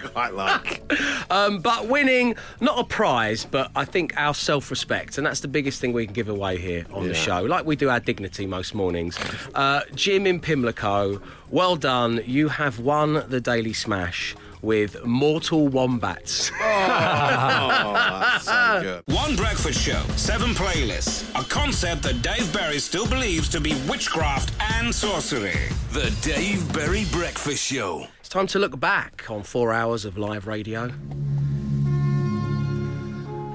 quite 0.12 0.34
like. 0.34 0.82
Um, 1.30 1.60
but 1.60 1.86
winning, 1.88 2.34
not 2.60 2.78
a 2.78 2.84
prize, 2.84 3.44
but 3.44 3.70
I 3.74 3.84
think 3.84 4.12
our 4.16 4.34
self 4.34 4.70
respect. 4.70 5.18
And 5.18 5.26
that's 5.26 5.40
the 5.40 5.48
biggest 5.48 5.80
thing 5.80 5.92
we 5.92 6.04
can 6.04 6.12
give 6.14 6.28
away 6.28 6.58
here 6.58 6.84
on 6.92 7.06
the 7.06 7.14
show, 7.14 7.42
like 7.42 7.64
we 7.64 7.76
do 7.76 7.88
our 7.88 8.00
dignity 8.00 8.46
most 8.46 8.74
mornings. 8.74 9.18
Uh, 9.54 9.82
Jim 9.94 10.26
in 10.26 10.40
Pimlico, 10.40 11.22
well 11.50 11.76
done. 11.76 12.22
You 12.26 12.48
have 12.48 12.78
won 12.80 13.24
the 13.28 13.40
Daily 13.40 13.72
Smash 13.72 14.34
with 14.62 15.04
Mortal 15.04 15.68
Wombats. 15.68 16.50
Oh, 16.62 17.92
that's 17.92 18.44
so 18.44 18.78
good. 18.82 19.14
One 19.14 19.36
breakfast 19.36 19.80
show, 19.80 20.02
seven 20.16 20.50
playlists, 20.50 21.28
a 21.38 21.44
concept 21.48 22.02
that 22.02 22.22
Dave 22.22 22.52
Berry 22.52 22.78
still 22.78 23.06
believes 23.06 23.48
to 23.50 23.60
be 23.60 23.74
witchcraft 23.88 24.52
and 24.72 24.94
sorcery. 24.94 25.54
The 25.92 26.10
Dave 26.22 26.72
Berry 26.72 27.04
Breakfast 27.12 27.62
Show. 27.62 28.06
It's 28.20 28.28
time 28.28 28.46
to 28.48 28.58
look 28.58 28.78
back 28.80 29.26
on 29.30 29.42
four 29.42 29.72
hours 29.72 30.04
of 30.04 30.16
live 30.18 30.46
radio 30.46 30.84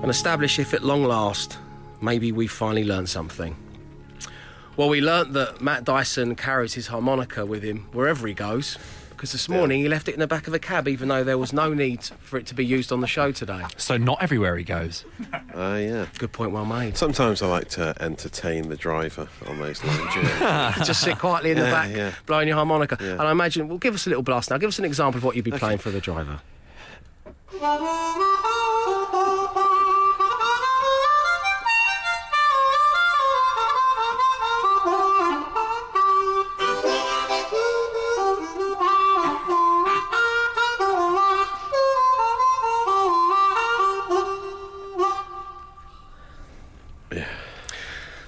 and 0.02 0.10
establish 0.10 0.60
if 0.60 0.74
at 0.74 0.84
long 0.84 1.04
last 1.04 1.58
maybe 2.02 2.32
we 2.32 2.48
finally 2.48 2.84
learned 2.84 3.10
something. 3.10 3.56
Well, 4.78 4.90
we 4.90 5.02
learnt 5.02 5.34
that 5.34 5.62
Matt 5.62 5.84
Dyson 5.84 6.36
carries 6.36 6.74
his 6.74 6.88
harmonica 6.88 7.46
with 7.46 7.64
him 7.64 7.88
wherever 7.92 8.28
he 8.28 8.34
goes 8.34 8.78
because 9.16 9.32
this 9.32 9.48
morning 9.50 9.80
he 9.82 9.88
left 9.90 10.08
it 10.08 10.14
in 10.14 10.20
the 10.20 10.28
back 10.28 10.48
of 10.48 10.54
a 10.54 10.60
cab 10.60 10.88
even 10.88 11.08
though 11.08 11.24
there 11.24 11.38
was 11.38 11.52
no 11.54 11.74
need 11.74 12.04
for 12.04 12.38
it 12.38 12.46
to 12.48 12.54
be 12.56 12.66
used 12.66 12.92
on 12.92 13.02
the 13.02 13.08
show 13.08 13.32
today. 13.32 13.64
So 13.78 13.98
not 13.98 14.22
everywhere 14.22 14.56
he 14.58 14.64
goes. 14.64 15.06
Uh, 15.34 15.80
yeah. 15.82 16.06
Good 16.18 16.32
point, 16.32 16.52
well 16.52 16.66
made. 16.66 16.98
Sometimes 16.98 17.42
I 17.42 17.48
like 17.48 17.70
to 17.70 17.96
entertain 18.02 18.70
the 18.70 18.76
driver 18.76 19.28
on 19.48 19.60
those 19.60 19.84
long 19.84 19.98
journeys. 20.12 20.76
Just 20.88 21.02
sit 21.02 21.18
quietly 21.18 21.52
in 21.52 21.58
the 21.58 21.66
Yeah, 21.66 21.72
back, 21.72 21.96
yeah. 21.96 22.14
blowing 22.26 22.48
your 22.48 22.58
harmonica. 22.58 22.98
Yeah. 23.00 23.12
And 23.14 23.22
I 23.22 23.32
imagine, 23.32 23.68
well, 23.68 23.78
give 23.78 23.94
us 23.96 24.06
a 24.06 24.10
little 24.10 24.24
blast 24.24 24.50
now. 24.52 24.58
Give 24.58 24.68
us 24.68 24.80
an 24.80 24.86
example 24.86 25.18
of 25.18 25.24
what 25.24 25.36
you'd 25.36 25.46
be 25.46 25.52
playing 25.52 25.78
for 25.80 25.90
the 25.92 26.02
driver. 26.02 26.40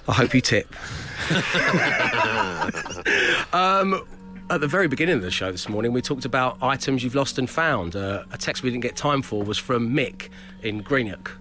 I 0.08 0.12
hope 0.12 0.34
you 0.34 0.40
tip. 0.40 0.74
um, 3.52 4.02
at 4.50 4.62
the 4.62 4.66
very 4.66 4.88
beginning 4.88 5.16
of 5.16 5.22
the 5.22 5.30
show 5.30 5.52
this 5.52 5.68
morning, 5.68 5.92
we 5.92 6.00
talked 6.00 6.24
about 6.24 6.56
items 6.62 7.04
you've 7.04 7.14
lost 7.14 7.38
and 7.38 7.48
found. 7.48 7.94
Uh, 7.94 8.24
a 8.32 8.38
text 8.38 8.62
we 8.62 8.70
didn't 8.70 8.82
get 8.82 8.96
time 8.96 9.20
for 9.20 9.42
was 9.42 9.58
from 9.58 9.90
Mick 9.90 10.30
in 10.62 10.82
Greenock, 10.82 11.32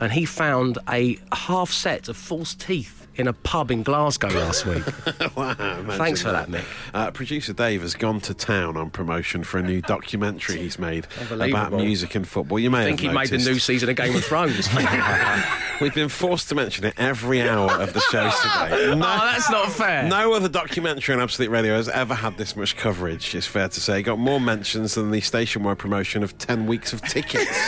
and 0.00 0.12
he 0.12 0.24
found 0.24 0.78
a 0.90 1.18
half 1.32 1.70
set 1.70 2.08
of 2.08 2.16
false 2.16 2.54
teeth 2.54 3.05
in 3.16 3.28
a 3.28 3.32
pub 3.32 3.70
in 3.70 3.82
Glasgow 3.82 4.28
last 4.28 4.66
week. 4.66 4.84
wow, 5.36 5.54
Thanks 5.90 6.22
for 6.22 6.32
that, 6.32 6.48
Mick. 6.48 6.64
Uh, 6.92 7.10
Producer 7.10 7.52
Dave 7.52 7.82
has 7.82 7.94
gone 7.94 8.20
to 8.20 8.34
town 8.34 8.76
on 8.76 8.90
promotion 8.90 9.44
for 9.44 9.58
a 9.58 9.62
new 9.62 9.80
documentary 9.80 10.58
he's 10.58 10.78
made 10.78 11.06
about 11.30 11.72
music 11.72 12.14
and 12.14 12.26
football. 12.26 12.58
You 12.58 12.70
may 12.70 12.82
I 12.82 12.84
think 12.84 13.00
he 13.00 13.06
have 13.06 13.14
made 13.14 13.28
the 13.28 13.38
new 13.38 13.58
season 13.58 13.88
of 13.88 13.96
Game 13.96 14.14
of 14.14 14.24
Thrones. 14.24 14.68
We've 15.80 15.94
been 15.94 16.08
forced 16.08 16.48
to 16.50 16.54
mention 16.54 16.84
it 16.84 16.94
every 16.96 17.42
hour 17.42 17.70
of 17.70 17.92
the 17.92 18.00
show 18.00 18.30
today. 18.30 18.86
oh, 18.92 18.96
that's 18.96 19.50
not 19.50 19.70
fair. 19.72 20.04
No 20.08 20.32
other 20.32 20.48
documentary 20.48 21.14
on 21.14 21.20
Absolute 21.20 21.50
Radio 21.50 21.74
has 21.76 21.88
ever 21.88 22.14
had 22.14 22.36
this 22.38 22.56
much 22.56 22.76
coverage, 22.76 23.34
it's 23.34 23.46
fair 23.46 23.68
to 23.68 23.80
say. 23.80 24.00
It 24.00 24.02
got 24.02 24.18
more 24.18 24.40
mentions 24.40 24.94
than 24.94 25.10
the 25.10 25.20
station-wide 25.20 25.78
promotion 25.78 26.22
of 26.22 26.36
10 26.38 26.66
weeks 26.66 26.92
of 26.92 27.02
tickets. 27.02 27.58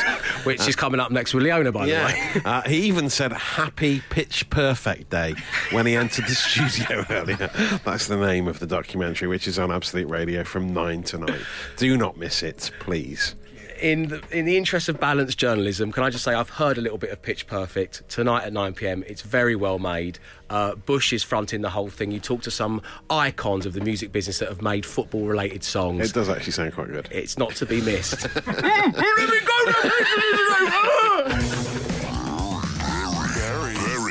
Which 0.44 0.66
is 0.68 0.76
coming 0.76 1.00
up 1.00 1.10
next 1.10 1.34
with 1.34 1.42
Leona, 1.42 1.72
by 1.72 1.86
the 1.86 1.92
way. 1.92 2.42
Uh, 2.44 2.62
he 2.62 2.82
even 2.82 3.10
said 3.10 3.32
Happy 3.32 4.02
Pitch 4.08 4.48
Perfect 4.50 5.10
Day 5.10 5.34
when 5.70 5.86
he 5.86 5.94
entered 5.96 6.26
the 6.26 6.34
studio 6.34 7.04
earlier. 7.10 7.50
That's 7.84 8.06
the 8.08 8.16
name 8.16 8.48
of 8.48 8.58
the 8.58 8.66
documentary, 8.66 9.28
which 9.28 9.46
is 9.48 9.58
on 9.58 9.70
Absolute 9.72 10.08
Radio 10.08 10.44
from 10.44 10.72
9 10.72 11.02
tonight. 11.02 11.40
Do 11.76 11.96
not 11.96 12.16
miss 12.16 12.42
it, 12.42 12.70
please. 12.80 13.34
in 13.80 14.08
the, 14.08 14.22
in 14.30 14.44
the 14.44 14.56
interest 14.56 14.88
of 14.88 14.98
balanced 14.98 15.38
journalism, 15.38 15.92
can 15.92 16.02
I 16.02 16.10
just 16.10 16.24
say 16.24 16.34
I've 16.34 16.50
heard 16.50 16.78
a 16.78 16.80
little 16.80 16.98
bit 16.98 17.10
of 17.10 17.22
Pitch 17.22 17.46
Perfect 17.46 18.08
tonight 18.08 18.44
at 18.44 18.52
9 18.52 18.74
pm. 18.74 19.04
It's 19.06 19.22
very 19.22 19.54
well 19.54 19.78
made. 19.78 20.18
Uh, 20.50 20.74
Bush 20.74 21.12
is 21.12 21.22
fronting 21.22 21.60
the 21.60 21.70
whole 21.70 21.88
thing. 21.88 22.10
You 22.10 22.18
talk 22.20 22.42
to 22.42 22.50
some 22.50 22.82
icons 23.10 23.66
of 23.66 23.74
the 23.74 23.80
music 23.80 24.10
business 24.10 24.38
that 24.40 24.48
have 24.48 24.62
made 24.62 24.84
football 24.86 25.26
related 25.26 25.62
songs. 25.62 26.10
It 26.10 26.14
does 26.14 26.28
actually 26.28 26.52
sound 26.52 26.72
quite 26.74 26.88
good. 26.88 27.08
It's 27.12 27.36
not 27.38 27.54
to 27.56 27.66
be 27.66 27.80
missed. 27.82 28.26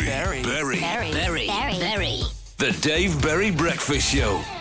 Berry, 0.05 0.41
Berry, 0.43 0.79
Berry. 0.79 1.11
The 2.57 2.71
Dave 2.81 3.21
Berry 3.21 3.51
Breakfast 3.51 4.11
Show. 4.11 4.56